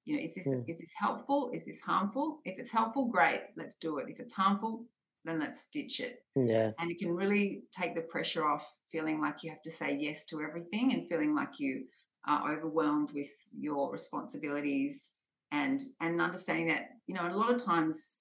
You 0.06 0.16
know 0.18 0.24
is 0.24 0.36
this 0.36 0.48
Mm. 0.48 0.70
is 0.70 0.78
this 0.78 0.94
helpful? 0.98 1.52
Is 1.54 1.66
this 1.66 1.82
harmful? 1.82 2.42
If 2.46 2.60
it's 2.60 2.72
helpful 2.72 3.08
great 3.08 3.42
let's 3.56 3.76
do 3.76 3.98
it. 4.00 4.10
If 4.10 4.20
it's 4.20 4.34
harmful 4.34 4.86
then 5.24 5.40
let's 5.40 5.70
ditch 5.70 6.00
it. 6.02 6.20
Yeah, 6.36 6.72
and 6.80 6.92
it 6.92 7.00
can 7.00 7.12
really 7.12 7.64
take 7.72 7.96
the 7.96 8.02
pressure 8.02 8.46
off 8.46 8.72
feeling 8.92 9.20
like 9.20 9.44
you 9.44 9.50
have 9.50 9.64
to 9.64 9.72
say 9.72 9.96
yes 9.96 10.26
to 10.28 10.42
everything 10.42 10.94
and 10.94 11.08
feeling 11.10 11.34
like 11.34 11.60
you 11.60 11.86
are 12.28 12.54
overwhelmed 12.54 13.12
with 13.14 13.30
your 13.58 13.92
responsibilities 13.92 15.12
and 15.52 15.82
and 16.02 16.20
understanding 16.20 16.68
that 16.68 16.90
you 17.08 17.16
know 17.16 17.28
a 17.28 17.36
lot 17.36 17.54
of 17.54 17.64
times 17.64 18.20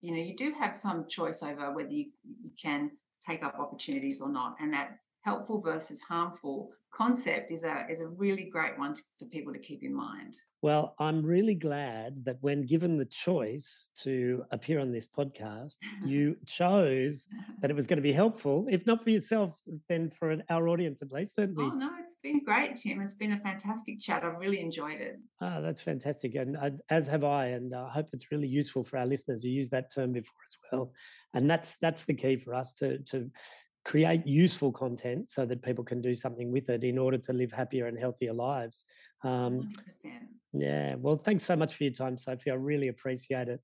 you 0.00 0.12
know 0.14 0.22
you 0.22 0.36
do 0.36 0.52
have 0.52 0.76
some 0.76 1.06
choice 1.08 1.42
over 1.42 1.72
whether 1.72 1.90
you, 1.90 2.06
you 2.24 2.50
can 2.60 2.90
take 3.26 3.44
up 3.44 3.58
opportunities 3.58 4.20
or 4.20 4.28
not 4.28 4.56
and 4.60 4.72
that 4.72 4.98
helpful 5.22 5.60
versus 5.60 6.00
harmful 6.02 6.70
concept 6.92 7.50
is 7.50 7.64
a 7.64 7.86
is 7.90 8.00
a 8.00 8.06
really 8.06 8.44
great 8.50 8.76
one 8.78 8.94
to, 8.94 9.02
for 9.18 9.26
people 9.26 9.52
to 9.52 9.58
keep 9.58 9.82
in 9.82 9.94
mind 9.94 10.34
Well, 10.62 10.94
I'm 10.98 11.22
really 11.24 11.54
glad 11.54 12.24
that 12.24 12.38
when 12.40 12.62
given 12.62 12.96
the 12.96 13.04
choice 13.04 13.90
to 14.02 14.42
appear 14.50 14.80
on 14.80 14.90
this 14.90 15.06
podcast, 15.06 15.76
you 16.04 16.36
chose 16.46 17.28
that 17.60 17.70
it 17.70 17.74
was 17.76 17.86
going 17.86 17.98
to 17.98 18.02
be 18.02 18.12
helpful, 18.12 18.66
if 18.68 18.84
not 18.86 19.04
for 19.04 19.10
yourself, 19.10 19.56
then 19.88 20.10
for 20.10 20.30
an- 20.30 20.42
our 20.50 20.68
audience 20.68 21.00
at 21.02 21.12
least. 21.12 21.34
Certainly. 21.36 21.64
oh 21.64 21.76
no 21.76 21.90
it's 22.02 22.16
been 22.22 22.42
great 22.44 22.74
tim 22.76 23.00
it's 23.00 23.14
been 23.14 23.32
a 23.32 23.40
fantastic 23.40 24.00
chat 24.00 24.24
i've 24.24 24.38
really 24.38 24.60
enjoyed 24.60 25.00
it 25.00 25.16
Ah, 25.40 25.60
that's 25.60 25.80
fantastic. 25.80 26.34
And 26.34 26.56
uh, 26.56 26.70
as 26.90 27.06
have 27.06 27.22
I. 27.22 27.46
And 27.56 27.72
I 27.72 27.88
hope 27.90 28.08
it's 28.12 28.32
really 28.32 28.48
useful 28.48 28.82
for 28.82 28.96
our 28.98 29.06
listeners 29.06 29.44
who 29.44 29.50
use 29.50 29.68
that 29.70 29.86
term 29.94 30.10
before 30.12 30.42
as 30.50 30.56
well. 30.72 30.92
And 31.32 31.48
that's 31.48 31.76
that's 31.76 32.04
the 32.06 32.14
key 32.14 32.36
for 32.36 32.54
us 32.54 32.72
to 32.80 32.98
to 33.10 33.30
create 33.84 34.26
useful 34.26 34.72
content 34.72 35.30
so 35.30 35.46
that 35.46 35.62
people 35.62 35.84
can 35.84 36.00
do 36.00 36.14
something 36.14 36.52
with 36.52 36.68
it 36.68 36.84
in 36.84 36.98
order 36.98 37.18
to 37.18 37.32
live 37.32 37.52
happier 37.52 37.86
and 37.86 37.98
healthier 37.98 38.32
lives. 38.32 38.84
Um, 39.24 39.70
100% 40.06 40.12
yeah. 40.52 40.94
Well, 40.96 41.16
thanks 41.16 41.42
so 41.44 41.56
much 41.56 41.74
for 41.74 41.84
your 41.84 41.92
time, 41.92 42.16
Sophie. 42.16 42.50
I 42.50 42.54
really 42.54 42.88
appreciate 42.88 43.48
it. 43.48 43.60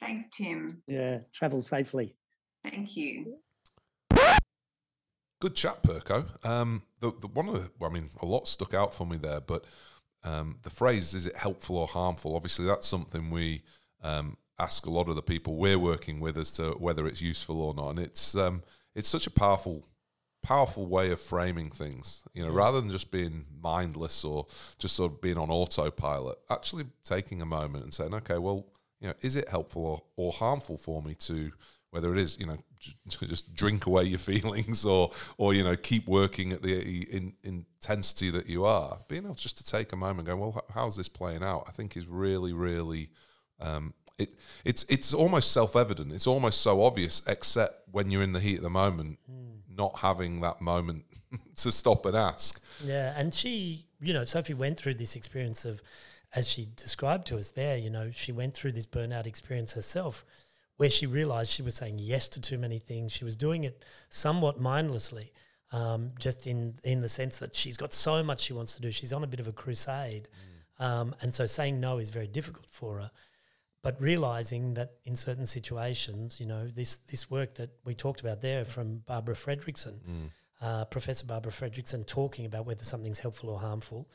thanks 0.00 0.26
tim 0.30 0.82
Yeah. 0.86 1.18
Travel 1.32 1.60
safely. 1.60 2.16
thank 2.64 2.96
you 2.96 3.38
Good 5.42 5.56
chat, 5.56 5.82
Perko. 5.82 6.46
Um, 6.46 6.82
the, 7.00 7.10
the 7.20 7.26
one 7.26 7.48
of 7.48 7.54
the, 7.54 7.70
well, 7.80 7.90
I 7.90 7.92
mean, 7.92 8.10
a 8.20 8.26
lot 8.26 8.46
stuck 8.46 8.74
out 8.74 8.94
for 8.94 9.04
me 9.04 9.16
there, 9.16 9.40
but 9.40 9.64
um, 10.22 10.58
the 10.62 10.70
phrase 10.70 11.14
"is 11.14 11.26
it 11.26 11.34
helpful 11.34 11.78
or 11.78 11.88
harmful?" 11.88 12.36
Obviously, 12.36 12.64
that's 12.64 12.86
something 12.86 13.28
we 13.28 13.64
um, 14.04 14.36
ask 14.60 14.86
a 14.86 14.90
lot 14.90 15.08
of 15.08 15.16
the 15.16 15.22
people 15.22 15.56
we're 15.56 15.80
working 15.80 16.20
with 16.20 16.38
as 16.38 16.52
to 16.52 16.70
whether 16.78 17.08
it's 17.08 17.20
useful 17.20 17.60
or 17.60 17.74
not, 17.74 17.90
and 17.90 17.98
it's 17.98 18.36
um, 18.36 18.62
it's 18.94 19.08
such 19.08 19.26
a 19.26 19.30
powerful 19.30 19.86
powerful 20.42 20.86
way 20.86 21.10
of 21.10 21.20
framing 21.20 21.70
things. 21.70 22.22
You 22.34 22.44
know, 22.44 22.50
rather 22.50 22.80
than 22.80 22.90
just 22.90 23.10
being 23.10 23.46
mindless 23.62 24.24
or 24.24 24.46
just 24.78 24.96
sort 24.96 25.12
of 25.12 25.20
being 25.20 25.38
on 25.38 25.50
autopilot, 25.50 26.38
actually 26.50 26.86
taking 27.04 27.40
a 27.40 27.46
moment 27.46 27.84
and 27.84 27.94
saying, 27.94 28.14
"Okay, 28.14 28.38
well, 28.38 28.66
you 29.00 29.08
know, 29.08 29.14
is 29.20 29.36
it 29.36 29.48
helpful 29.48 29.86
or, 29.86 30.02
or 30.16 30.32
harmful 30.32 30.76
for 30.76 31.02
me 31.02 31.14
to?" 31.14 31.52
Whether 31.90 32.10
it 32.14 32.18
is, 32.18 32.38
you 32.40 32.46
know, 32.46 32.56
just 33.08 33.54
drink 33.54 33.84
away 33.84 34.04
your 34.04 34.18
feelings, 34.18 34.86
or, 34.86 35.10
or 35.36 35.52
you 35.52 35.62
know, 35.62 35.76
keep 35.76 36.08
working 36.08 36.52
at 36.52 36.62
the 36.62 37.02
in, 37.02 37.34
intensity 37.42 38.30
that 38.30 38.48
you 38.48 38.64
are. 38.64 38.98
Being 39.08 39.24
able 39.24 39.34
just 39.34 39.58
to 39.58 39.64
take 39.64 39.92
a 39.92 39.96
moment, 39.96 40.26
and 40.26 40.38
go, 40.38 40.42
well, 40.42 40.64
how's 40.72 40.96
this 40.96 41.10
playing 41.10 41.42
out? 41.42 41.64
I 41.68 41.72
think 41.72 41.94
is 41.96 42.06
really, 42.06 42.54
really 42.54 43.10
um, 43.60 43.92
it, 44.18 44.34
it's 44.64 44.84
it's 44.88 45.14
almost 45.14 45.52
self 45.52 45.76
evident. 45.76 46.12
It's 46.12 46.26
almost 46.26 46.60
so 46.60 46.82
obvious, 46.82 47.22
except 47.26 47.88
when 47.90 48.10
you're 48.10 48.22
in 48.22 48.32
the 48.32 48.40
heat 48.40 48.56
of 48.56 48.62
the 48.62 48.70
moment, 48.70 49.18
not 49.68 49.98
having 49.98 50.40
that 50.40 50.60
moment 50.60 51.04
to 51.56 51.72
stop 51.72 52.06
and 52.06 52.16
ask. 52.16 52.62
Yeah, 52.84 53.14
and 53.16 53.32
she, 53.32 53.86
you 54.00 54.12
know, 54.12 54.24
Sophie 54.24 54.54
went 54.54 54.78
through 54.78 54.94
this 54.94 55.16
experience 55.16 55.64
of, 55.64 55.82
as 56.34 56.48
she 56.48 56.68
described 56.76 57.26
to 57.28 57.38
us 57.38 57.50
there, 57.50 57.76
you 57.76 57.90
know, 57.90 58.10
she 58.12 58.32
went 58.32 58.54
through 58.54 58.72
this 58.72 58.86
burnout 58.86 59.26
experience 59.26 59.74
herself, 59.74 60.24
where 60.76 60.90
she 60.90 61.06
realized 61.06 61.50
she 61.50 61.62
was 61.62 61.74
saying 61.74 61.98
yes 61.98 62.28
to 62.30 62.40
too 62.40 62.58
many 62.58 62.78
things. 62.78 63.12
She 63.12 63.24
was 63.24 63.36
doing 63.36 63.64
it 63.64 63.84
somewhat 64.08 64.60
mindlessly, 64.60 65.32
um, 65.70 66.12
just 66.18 66.46
in 66.46 66.74
in 66.84 67.00
the 67.00 67.08
sense 67.08 67.38
that 67.38 67.54
she's 67.54 67.76
got 67.76 67.92
so 67.92 68.22
much 68.22 68.40
she 68.40 68.52
wants 68.52 68.74
to 68.76 68.82
do. 68.82 68.90
She's 68.90 69.12
on 69.12 69.24
a 69.24 69.26
bit 69.26 69.40
of 69.40 69.46
a 69.46 69.52
crusade, 69.52 70.28
um, 70.78 71.14
and 71.20 71.34
so 71.34 71.46
saying 71.46 71.80
no 71.80 71.98
is 71.98 72.10
very 72.10 72.26
difficult 72.26 72.68
for 72.70 72.98
her. 72.98 73.10
But 73.82 74.00
realizing 74.00 74.74
that 74.74 74.92
in 75.04 75.16
certain 75.16 75.46
situations, 75.46 76.38
you 76.38 76.46
know, 76.46 76.68
this 76.68 76.96
this 76.96 77.30
work 77.30 77.54
that 77.56 77.70
we 77.84 77.94
talked 77.94 78.20
about 78.20 78.40
there 78.40 78.64
from 78.64 78.98
Barbara 79.06 79.34
Fredrickson, 79.34 79.98
uh, 80.60 80.84
Professor 80.84 81.26
Barbara 81.26 81.50
Fredrickson, 81.52 82.06
talking 82.06 82.46
about 82.46 82.64
whether 82.64 82.84
something's 82.84 83.18
helpful 83.18 83.50
or 83.50 83.58
harmful. 83.58 84.08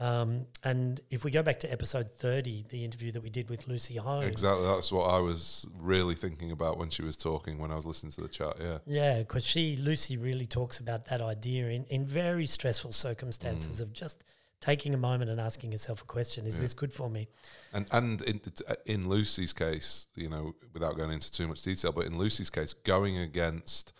Um, 0.00 0.46
and 0.64 1.00
if 1.10 1.24
we 1.24 1.30
go 1.30 1.42
back 1.42 1.60
to 1.60 1.72
episode 1.72 2.10
30, 2.10 2.66
the 2.68 2.84
interview 2.84 3.12
that 3.12 3.22
we 3.22 3.30
did 3.30 3.48
with 3.48 3.68
Lucy 3.68 3.96
Hone, 3.96 4.24
Exactly, 4.24 4.66
that's 4.66 4.90
what 4.90 5.04
I 5.04 5.18
was 5.20 5.68
really 5.78 6.16
thinking 6.16 6.50
about 6.50 6.78
when 6.78 6.90
she 6.90 7.02
was 7.02 7.16
talking 7.16 7.58
when 7.58 7.70
I 7.70 7.76
was 7.76 7.86
listening 7.86 8.10
to 8.12 8.22
the 8.22 8.28
chat. 8.28 8.56
Yeah, 8.60 8.78
Yeah, 8.86 9.18
because 9.18 9.44
she 9.44 9.76
Lucy 9.76 10.16
really 10.16 10.46
talks 10.46 10.80
about 10.80 11.06
that 11.06 11.20
idea 11.20 11.68
in, 11.68 11.84
in 11.84 12.06
very 12.06 12.46
stressful 12.46 12.92
circumstances 12.92 13.80
of 13.80 13.92
just 13.92 14.24
taking 14.60 14.94
a 14.94 14.96
moment 14.96 15.30
and 15.30 15.40
asking 15.40 15.72
yourself 15.72 16.02
a 16.02 16.04
question: 16.04 16.46
Is 16.46 16.58
this 16.58 16.74
good 16.74 16.92
for 16.92 17.08
me? 17.10 17.28
and 17.72 17.86
and 17.92 18.22
in 18.22 18.40
uh, 18.68 18.74
in 18.86 19.08
Lucy's 19.08 19.52
case, 19.52 20.06
you 20.14 20.28
know, 20.28 20.54
without 20.72 20.96
going 20.96 21.10
into 21.12 21.30
too 21.30 21.46
much 21.48 21.62
detail, 21.62 21.92
but 21.92 22.06
in 22.06 22.18
Lucy's 22.18 22.50
case, 22.50 22.72
going 22.72 23.18
against 23.18 23.92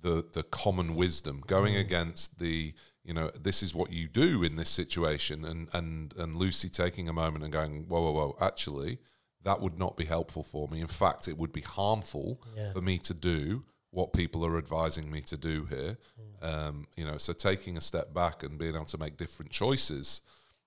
the 0.00 0.24
the 0.32 0.42
common 0.42 0.94
wisdom, 0.94 1.42
going 1.46 1.74
mm. 1.74 1.80
against 1.80 2.38
the 2.38 2.74
you 3.04 3.14
know 3.14 3.30
this 3.30 3.62
is 3.62 3.74
what 3.74 3.92
you 3.92 4.08
do 4.08 4.42
in 4.42 4.56
this 4.56 4.70
situation, 4.70 5.44
and 5.44 5.68
and 5.72 6.14
and 6.16 6.36
Lucy 6.36 6.68
taking 6.68 7.08
a 7.08 7.12
moment 7.12 7.44
and 7.44 7.52
going, 7.52 7.88
whoa, 7.88 8.02
whoa, 8.02 8.12
whoa, 8.12 8.36
actually, 8.40 8.98
that 9.42 9.60
would 9.60 9.78
not 9.78 9.96
be 9.96 10.04
helpful 10.04 10.42
for 10.42 10.68
me. 10.68 10.80
In 10.80 10.86
fact, 10.86 11.28
it 11.28 11.36
would 11.36 11.52
be 11.52 11.62
harmful 11.62 12.40
Yeah. 12.56 12.72
for 12.72 12.80
me 12.80 12.98
to 12.98 13.14
do 13.14 13.64
what 13.92 14.12
people 14.12 14.44
are 14.44 14.58
advising 14.58 15.10
me 15.10 15.20
to 15.20 15.36
do 15.36 15.66
here. 15.66 15.98
Um, 16.40 16.86
you 16.96 17.04
know, 17.04 17.18
so 17.18 17.32
taking 17.32 17.76
a 17.76 17.80
step 17.80 18.12
back 18.12 18.42
and 18.42 18.58
being 18.58 18.74
able 18.74 18.86
to 18.86 18.98
make 18.98 19.16
different 19.16 19.52
choices, 19.52 20.22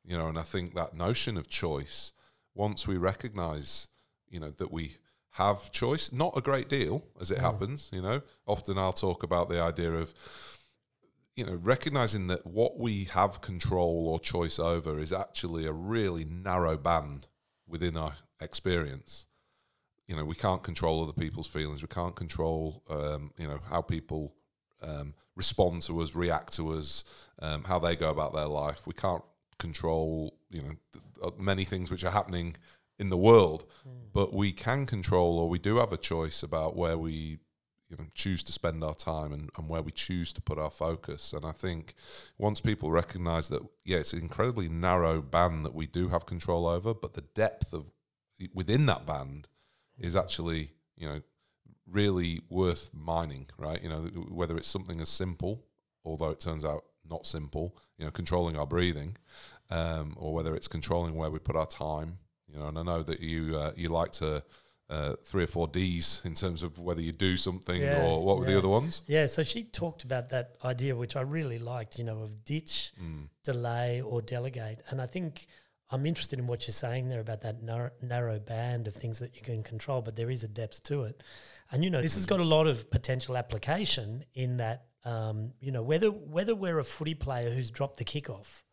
you 0.05 0.17
know, 0.17 0.27
and 0.27 0.37
I 0.37 0.43
think 0.43 0.75
that 0.75 0.93
notion 0.93 1.35
of 1.35 1.49
choice, 1.49 2.13
once 2.53 2.87
we 2.87 2.97
recognize, 2.97 3.87
you 4.29 4.39
know, 4.39 4.51
that 4.51 4.71
we 4.71 4.97
have 5.31 5.71
choice, 5.71 6.13
not 6.13 6.37
a 6.37 6.41
great 6.41 6.69
deal 6.69 7.03
as 7.19 7.31
it 7.31 7.39
happens, 7.39 7.89
you 7.91 8.01
know, 8.01 8.21
often 8.45 8.77
I'll 8.77 8.93
talk 8.93 9.23
about 9.23 9.49
the 9.49 9.59
idea 9.59 9.91
of, 9.91 10.13
you 11.35 11.45
know, 11.45 11.55
recognizing 11.55 12.27
that 12.27 12.45
what 12.45 12.77
we 12.79 13.05
have 13.05 13.41
control 13.41 14.07
or 14.07 14.19
choice 14.19 14.59
over 14.59 14.99
is 14.99 15.11
actually 15.11 15.65
a 15.65 15.73
really 15.73 16.25
narrow 16.25 16.77
band 16.77 17.27
within 17.67 17.97
our 17.97 18.17
experience 18.39 19.25
you 20.07 20.15
know 20.15 20.25
we 20.25 20.35
can't 20.35 20.63
control 20.63 21.03
other 21.03 21.13
people's 21.13 21.47
feelings. 21.47 21.81
We 21.81 21.87
can't 21.87 22.15
control 22.15 22.83
um, 22.89 23.31
you 23.37 23.47
know 23.47 23.59
how 23.69 23.81
people 23.81 24.33
um, 24.81 25.13
respond 25.35 25.81
to 25.83 26.01
us, 26.01 26.15
react 26.15 26.53
to 26.53 26.73
us, 26.73 27.03
um, 27.41 27.63
how 27.63 27.79
they 27.79 27.95
go 27.95 28.09
about 28.09 28.33
their 28.33 28.47
life. 28.47 28.85
We 28.85 28.93
can't 28.93 29.23
control 29.57 30.37
you 30.49 30.61
know 30.61 30.75
th- 30.93 31.05
uh, 31.23 31.31
many 31.37 31.65
things 31.65 31.89
which 31.91 32.03
are 32.03 32.11
happening 32.11 32.55
in 32.97 33.09
the 33.09 33.17
world, 33.17 33.65
but 34.13 34.33
we 34.33 34.51
can 34.51 34.85
control 34.85 35.37
or 35.39 35.49
we 35.49 35.59
do 35.59 35.77
have 35.77 35.91
a 35.91 35.97
choice 35.97 36.43
about 36.43 36.75
where 36.75 36.97
we 36.97 37.39
you 37.89 37.97
know 37.97 38.05
choose 38.13 38.43
to 38.43 38.51
spend 38.51 38.83
our 38.83 38.95
time 38.95 39.31
and, 39.31 39.49
and 39.57 39.69
where 39.69 39.81
we 39.81 39.91
choose 39.91 40.33
to 40.33 40.41
put 40.41 40.57
our 40.57 40.71
focus 40.71 41.33
and 41.33 41.45
i 41.45 41.51
think 41.51 41.93
once 42.37 42.59
people 42.59 42.89
recognize 42.89 43.49
that 43.49 43.61
yeah 43.83 43.97
it's 43.97 44.13
an 44.13 44.21
incredibly 44.21 44.67
narrow 44.67 45.21
band 45.21 45.65
that 45.65 45.75
we 45.75 45.85
do 45.85 46.09
have 46.09 46.25
control 46.25 46.67
over 46.67 46.93
but 46.93 47.13
the 47.13 47.21
depth 47.21 47.73
of 47.73 47.91
within 48.53 48.85
that 48.85 49.05
band 49.05 49.47
is 49.99 50.15
actually 50.15 50.71
you 50.97 51.07
know 51.07 51.21
really 51.87 52.41
worth 52.49 52.89
mining 52.93 53.47
right 53.57 53.81
you 53.83 53.89
know 53.89 54.01
whether 54.29 54.57
it's 54.57 54.67
something 54.67 54.99
as 55.01 55.09
simple 55.09 55.63
although 56.03 56.29
it 56.29 56.39
turns 56.39 56.65
out 56.65 56.83
not 57.07 57.25
simple 57.27 57.77
you 57.97 58.05
know 58.05 58.11
controlling 58.11 58.57
our 58.57 58.65
breathing 58.65 59.15
um, 59.69 60.15
or 60.17 60.33
whether 60.33 60.55
it's 60.55 60.67
controlling 60.67 61.15
where 61.15 61.29
we 61.29 61.39
put 61.39 61.55
our 61.55 61.67
time 61.67 62.17
you 62.51 62.57
know 62.57 62.67
and 62.67 62.79
i 62.79 62.83
know 62.83 63.03
that 63.03 63.19
you 63.19 63.55
uh, 63.57 63.71
you 63.75 63.89
like 63.89 64.11
to 64.11 64.43
uh, 64.87 65.15
three 65.23 65.43
or 65.43 65.47
four 65.47 65.67
D's 65.67 66.21
in 66.25 66.35
terms 66.35 66.61
of 66.61 66.77
whether 66.77 67.01
you 67.01 67.11
do 67.11 67.37
something 67.37 67.81
Yeah, 67.81 67.97
or 67.97 68.23
what 68.23 68.37
were 68.37 68.45
the 68.45 68.55
other 68.55 68.67
ones? 68.69 69.01
Yeah, 69.07 69.25
so 69.25 69.41
she 69.41 69.63
talked 69.63 70.03
about 70.03 70.29
that 70.29 70.57
idea, 70.63 70.95
which 70.95 71.15
I 71.15 71.21
really 71.21 71.57
liked, 71.57 71.97
you 71.97 72.03
know, 72.03 72.21
of 72.21 72.45
ditch, 72.45 72.93
Mm. 73.01 73.29
delay, 73.43 74.01
or 74.01 74.21
delegate. 74.21 74.83
And 74.91 75.01
I 75.01 75.07
think 75.07 75.47
I'm 75.91 76.05
interested 76.05 76.39
in 76.39 76.47
what 76.47 76.67
you're 76.67 76.73
saying 76.73 77.09
there 77.09 77.19
about 77.19 77.41
that 77.41 77.61
narrow, 77.61 77.91
narrow 78.01 78.39
band 78.39 78.87
of 78.87 78.95
things 78.95 79.19
that 79.19 79.35
you 79.35 79.41
can 79.41 79.63
control, 79.63 80.01
but 80.01 80.15
there 80.15 80.31
is 80.31 80.43
a 80.43 80.47
depth 80.47 80.83
to 80.83 81.03
it. 81.03 81.21
And, 81.71 81.83
you 81.83 81.89
know, 81.89 82.01
this 82.01 82.15
has 82.15 82.25
got 82.25 82.39
a 82.39 82.43
lot 82.43 82.67
of 82.67 82.89
potential 82.89 83.37
application 83.37 84.25
in 84.33 84.57
that, 84.57 84.85
um, 85.03 85.53
you 85.59 85.71
know, 85.71 85.83
whether, 85.83 86.09
whether 86.09 86.55
we're 86.55 86.79
a 86.79 86.83
footy 86.83 87.13
player 87.13 87.51
who's 87.51 87.69
dropped 87.69 87.97
the 87.97 88.05
kickoff, 88.05 88.63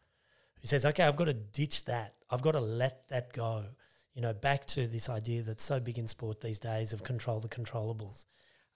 who 0.60 0.66
says, 0.66 0.86
okay, 0.86 1.04
I've 1.04 1.16
got 1.16 1.26
to 1.26 1.34
ditch 1.34 1.84
that, 1.84 2.14
I've 2.30 2.42
got 2.42 2.52
to 2.52 2.60
let 2.60 3.08
that 3.08 3.32
go. 3.32 3.64
You 4.14 4.20
know, 4.20 4.34
back 4.34 4.66
to 4.68 4.86
this 4.86 5.08
idea 5.08 5.42
that's 5.42 5.64
so 5.64 5.80
big 5.80 5.98
in 5.98 6.06
sport 6.06 6.42
these 6.42 6.58
days 6.58 6.92
of 6.92 7.02
control 7.02 7.40
the 7.40 7.48
controllables 7.48 8.26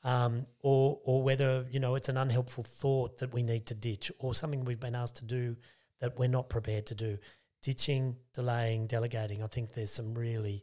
um, 0.06 0.44
or 0.60 1.00
or 1.04 1.22
whether 1.22 1.66
you 1.70 1.80
know 1.80 1.96
it's 1.96 2.08
an 2.08 2.16
unhelpful 2.16 2.62
thought 2.62 3.18
that 3.18 3.34
we 3.34 3.42
need 3.42 3.66
to 3.66 3.74
ditch, 3.74 4.12
or 4.18 4.34
something 4.34 4.64
we've 4.64 4.80
been 4.80 4.94
asked 4.94 5.16
to 5.16 5.24
do 5.24 5.56
that 6.00 6.16
we're 6.18 6.28
not 6.28 6.48
prepared 6.48 6.86
to 6.86 6.94
do. 6.94 7.18
Ditching, 7.66 8.14
delaying, 8.32 8.86
delegating. 8.86 9.42
I 9.42 9.48
think 9.48 9.72
there's 9.72 9.90
some 9.90 10.14
really 10.14 10.62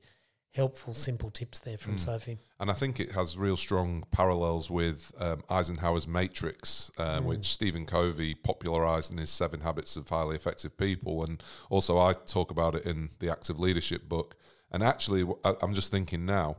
helpful, 0.54 0.94
simple 0.94 1.30
tips 1.32 1.60
there 1.60 1.78
from 1.78 1.98
Sophie. 1.98 2.38
And 2.62 2.72
I 2.72 2.74
think 2.74 2.98
it 3.02 3.12
has 3.12 3.38
real 3.38 3.58
strong 3.58 4.06
parallels 4.12 4.72
with 4.72 5.12
um, 5.20 5.44
Eisenhower's 5.50 6.08
Matrix, 6.08 6.92
uh, 6.98 7.20
Mm. 7.20 7.26
which 7.26 7.46
Stephen 7.48 7.86
Covey 7.86 8.34
popularized 8.36 9.12
in 9.12 9.18
his 9.18 9.32
Seven 9.32 9.60
Habits 9.60 9.98
of 9.98 10.08
Highly 10.08 10.38
Effective 10.38 10.78
People. 10.78 11.26
And 11.26 11.44
also, 11.70 11.98
I 12.00 12.14
talk 12.14 12.50
about 12.52 12.74
it 12.74 12.86
in 12.86 13.10
the 13.20 13.30
Active 13.30 13.60
Leadership 13.60 14.08
book. 14.08 14.38
And 14.72 14.82
actually, 14.82 15.30
I'm 15.44 15.74
just 15.74 15.92
thinking 15.92 16.26
now, 16.26 16.58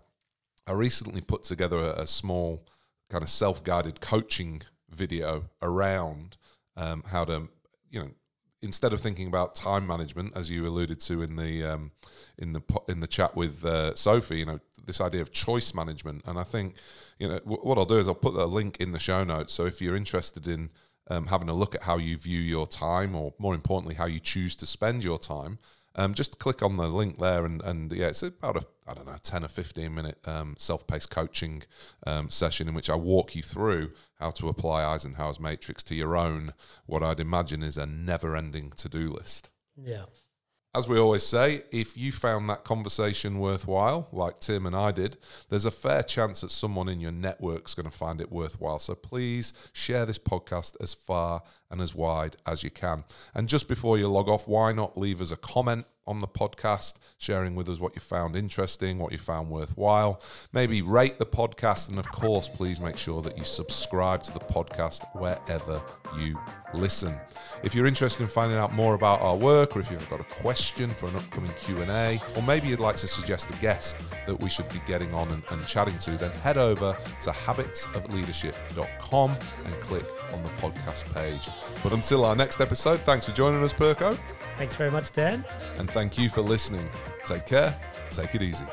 I 0.67 0.73
recently 0.73 1.23
put 1.23 1.43
together 1.45 1.79
a, 1.79 2.03
a 2.03 2.07
small 2.07 2.67
kind 3.09 3.23
of 3.23 3.31
self 3.31 3.65
guided 3.65 4.03
coaching 4.03 4.61
video 4.91 5.45
around 5.63 6.37
um, 6.77 7.03
how 7.07 7.25
to, 7.25 7.49
you 7.89 8.01
know, 8.01 8.11
instead 8.65 8.93
of 8.93 9.01
thinking 9.01 9.29
about 9.29 9.55
time 9.55 9.87
management, 9.87 10.37
as 10.37 10.51
you 10.51 10.67
alluded 10.67 10.99
to 11.01 11.23
in 11.23 11.37
the 11.37 11.63
um, 11.63 11.93
in 12.39 12.55
the 12.55 12.63
in 12.89 13.01
the 13.01 13.07
chat 13.07 13.37
with 13.37 13.65
uh, 13.65 13.95
Sophie, 13.95 14.39
you 14.39 14.47
know, 14.47 14.59
this 14.87 15.01
idea 15.01 15.23
of 15.23 15.31
choice 15.31 15.75
management, 15.75 16.23
and 16.27 16.39
I 16.39 16.45
think, 16.45 16.77
you 17.19 17.29
know, 17.29 17.39
w- 17.41 17.63
what 17.63 17.79
I'll 17.79 17.85
do 17.85 17.99
is 17.99 18.09
I'll 18.09 18.15
put 18.15 18.35
a 18.35 18.47
link 18.47 18.79
in 18.79 18.93
the 18.93 18.99
show 18.99 19.23
notes. 19.25 19.53
So 19.53 19.67
if 19.67 19.81
you're 19.81 19.97
interested 19.97 20.49
in 20.49 20.71
um, 21.09 21.27
having 21.27 21.49
a 21.49 21.55
look 21.55 21.75
at 21.75 21.83
how 21.85 21.99
you 21.99 22.17
view 22.17 22.41
your 22.41 22.67
time, 22.67 23.15
or 23.15 23.35
more 23.39 23.55
importantly, 23.55 23.95
how 23.95 24.07
you 24.07 24.21
choose 24.21 24.57
to 24.57 24.67
spend 24.67 25.05
your 25.05 25.19
time, 25.19 25.59
um, 25.97 26.15
just 26.15 26.39
click 26.39 26.63
on 26.63 26.77
the 26.77 26.89
link 26.89 27.19
there, 27.19 27.45
and, 27.45 27.63
and 27.63 27.93
yeah, 27.93 28.09
it's 28.09 28.23
about 28.23 28.57
a 28.57 28.67
I 28.87 28.95
don't 28.95 29.07
know 29.07 29.17
ten 29.23 29.45
or 29.45 29.49
fifteen 29.49 29.95
minute 29.95 30.19
um, 30.27 30.57
self 30.59 30.87
paced 30.87 31.11
coaching 31.11 31.63
um, 32.07 32.31
session 32.31 32.69
in 32.69 32.75
which 32.75 32.91
I 32.91 32.95
walk 32.97 33.35
you 33.35 33.43
through 33.43 33.93
how 34.19 34.31
to 34.33 34.49
apply 34.49 34.85
Eisenhower's 34.85 35.41
matrix 35.41 35.83
to 35.85 35.95
your 35.95 36.17
own 36.17 36.53
what 36.87 37.03
I'd 37.03 37.21
imagine 37.21 37.63
is 37.63 37.77
a 37.77 37.87
never 37.87 38.37
ending 38.37 38.71
to 38.77 38.89
do 38.89 39.11
list. 39.11 39.51
Yeah. 39.77 40.05
As 40.77 40.89
we 40.89 40.99
always 40.99 41.23
say, 41.23 41.63
if 41.71 41.97
you 41.97 42.11
found 42.11 42.51
that 42.51 42.65
conversation 42.65 43.39
worthwhile, 43.39 44.09
like 44.11 44.41
Tim 44.41 44.67
and 44.67 44.75
I 44.75 44.91
did, 44.91 45.17
there's 45.49 45.67
a 45.67 45.71
fair 45.71 46.03
chance 46.03 46.41
that 46.41 46.51
someone 46.51 46.89
in 46.89 47.01
your 47.01 47.13
network's 47.13 47.75
going 47.75 47.89
to 47.89 47.97
find 47.97 48.21
it 48.21 48.33
worthwhile. 48.33 48.81
So 48.81 48.97
please 48.97 49.53
share 49.73 50.05
this 50.05 50.19
podcast 50.19 50.75
as 50.81 50.93
far 50.93 51.45
and 51.71 51.81
as 51.81 51.95
wide 51.95 52.35
as 52.45 52.65
you 52.65 52.71
can. 52.71 53.05
And 53.35 53.49
just 53.49 53.69
before 53.69 53.99
you 53.99 54.09
log 54.09 54.29
off, 54.29 54.49
why 54.49 54.73
not 54.73 54.99
leave 54.99 55.21
us 55.21 55.31
a 55.31 55.37
comment 55.37 55.87
on 56.07 56.21
the 56.21 56.29
podcast, 56.29 56.95
sharing 57.19 57.55
with 57.55 57.69
us 57.69 57.81
what 57.81 57.95
you 57.95 58.01
found 58.01 58.37
interesting, 58.37 58.99
what 58.99 59.13
you 59.13 59.19
found 59.19 59.51
worthwhile. 59.51 60.21
Maybe 60.53 60.83
rate 60.83 61.19
the 61.19 61.27
podcast. 61.27 61.89
And 61.89 61.99
of 61.99 62.11
course, 62.11 62.49
please 62.49 62.81
make 62.81 62.97
sure 62.97 63.23
that 63.23 63.39
you 63.39 63.45
subscribe 63.45 64.23
to 64.25 64.33
the 64.33 64.41
podcast 64.41 65.05
wherever 65.15 65.81
you 66.19 66.39
listen. 66.75 67.15
If 67.63 67.75
you're 67.75 67.87
interested 67.87 68.23
in 68.23 68.29
finding 68.29 68.59
out 68.59 68.73
more 68.73 68.95
about 68.95 69.21
our 69.21 69.37
work, 69.37 69.77
or 69.77 69.81
if 69.81 69.91
you've 69.91 70.09
got 70.11 70.21
a 70.21 70.25
question 70.25 70.91
for 70.91 71.09
an 71.09 71.17
upcoming 71.17 71.53
Q&A, 71.59 72.21
or 72.37 72.43
maybe 72.43 72.69
you'd 72.69 72.81
like 72.81 72.97
to 72.97 73.09
suggest 73.09 73.49
a 73.51 73.55
guest 73.55 73.97
that 74.27 74.41
we 74.41 74.51
should 74.51 74.69
be 74.69 74.81
getting 74.87 75.15
on 75.15 75.31
and, 75.31 75.43
and 75.51 75.67
chatting 75.67 75.99
to, 76.01 76.11
then 76.13 76.31
head 76.33 76.59
over 76.59 76.97
to 77.23 77.31
habitsofleadership.com 77.31 79.37
and 79.65 79.75
click 79.75 80.05
on 80.35 80.43
the 80.43 80.49
podcast 80.51 81.13
page. 81.15 81.49
But 81.83 81.93
until 81.93 82.25
our 82.25 82.37
next 82.37 82.61
episode, 82.61 82.99
thanks 83.01 83.25
for 83.27 83.33
joining 83.33 83.63
us, 83.63 83.73
Perko, 83.73 84.19
Thanks 84.59 84.77
very 84.77 84.91
much, 84.91 85.11
Dan. 85.13 85.45
and 85.79 85.91
thank 85.91 86.19
you 86.19 86.29
for 86.29 86.43
listening. 86.43 86.89
Take 87.25 87.47
care, 87.47 87.75
take 88.11 88.35
it 88.35 88.43
easy. 88.43 88.65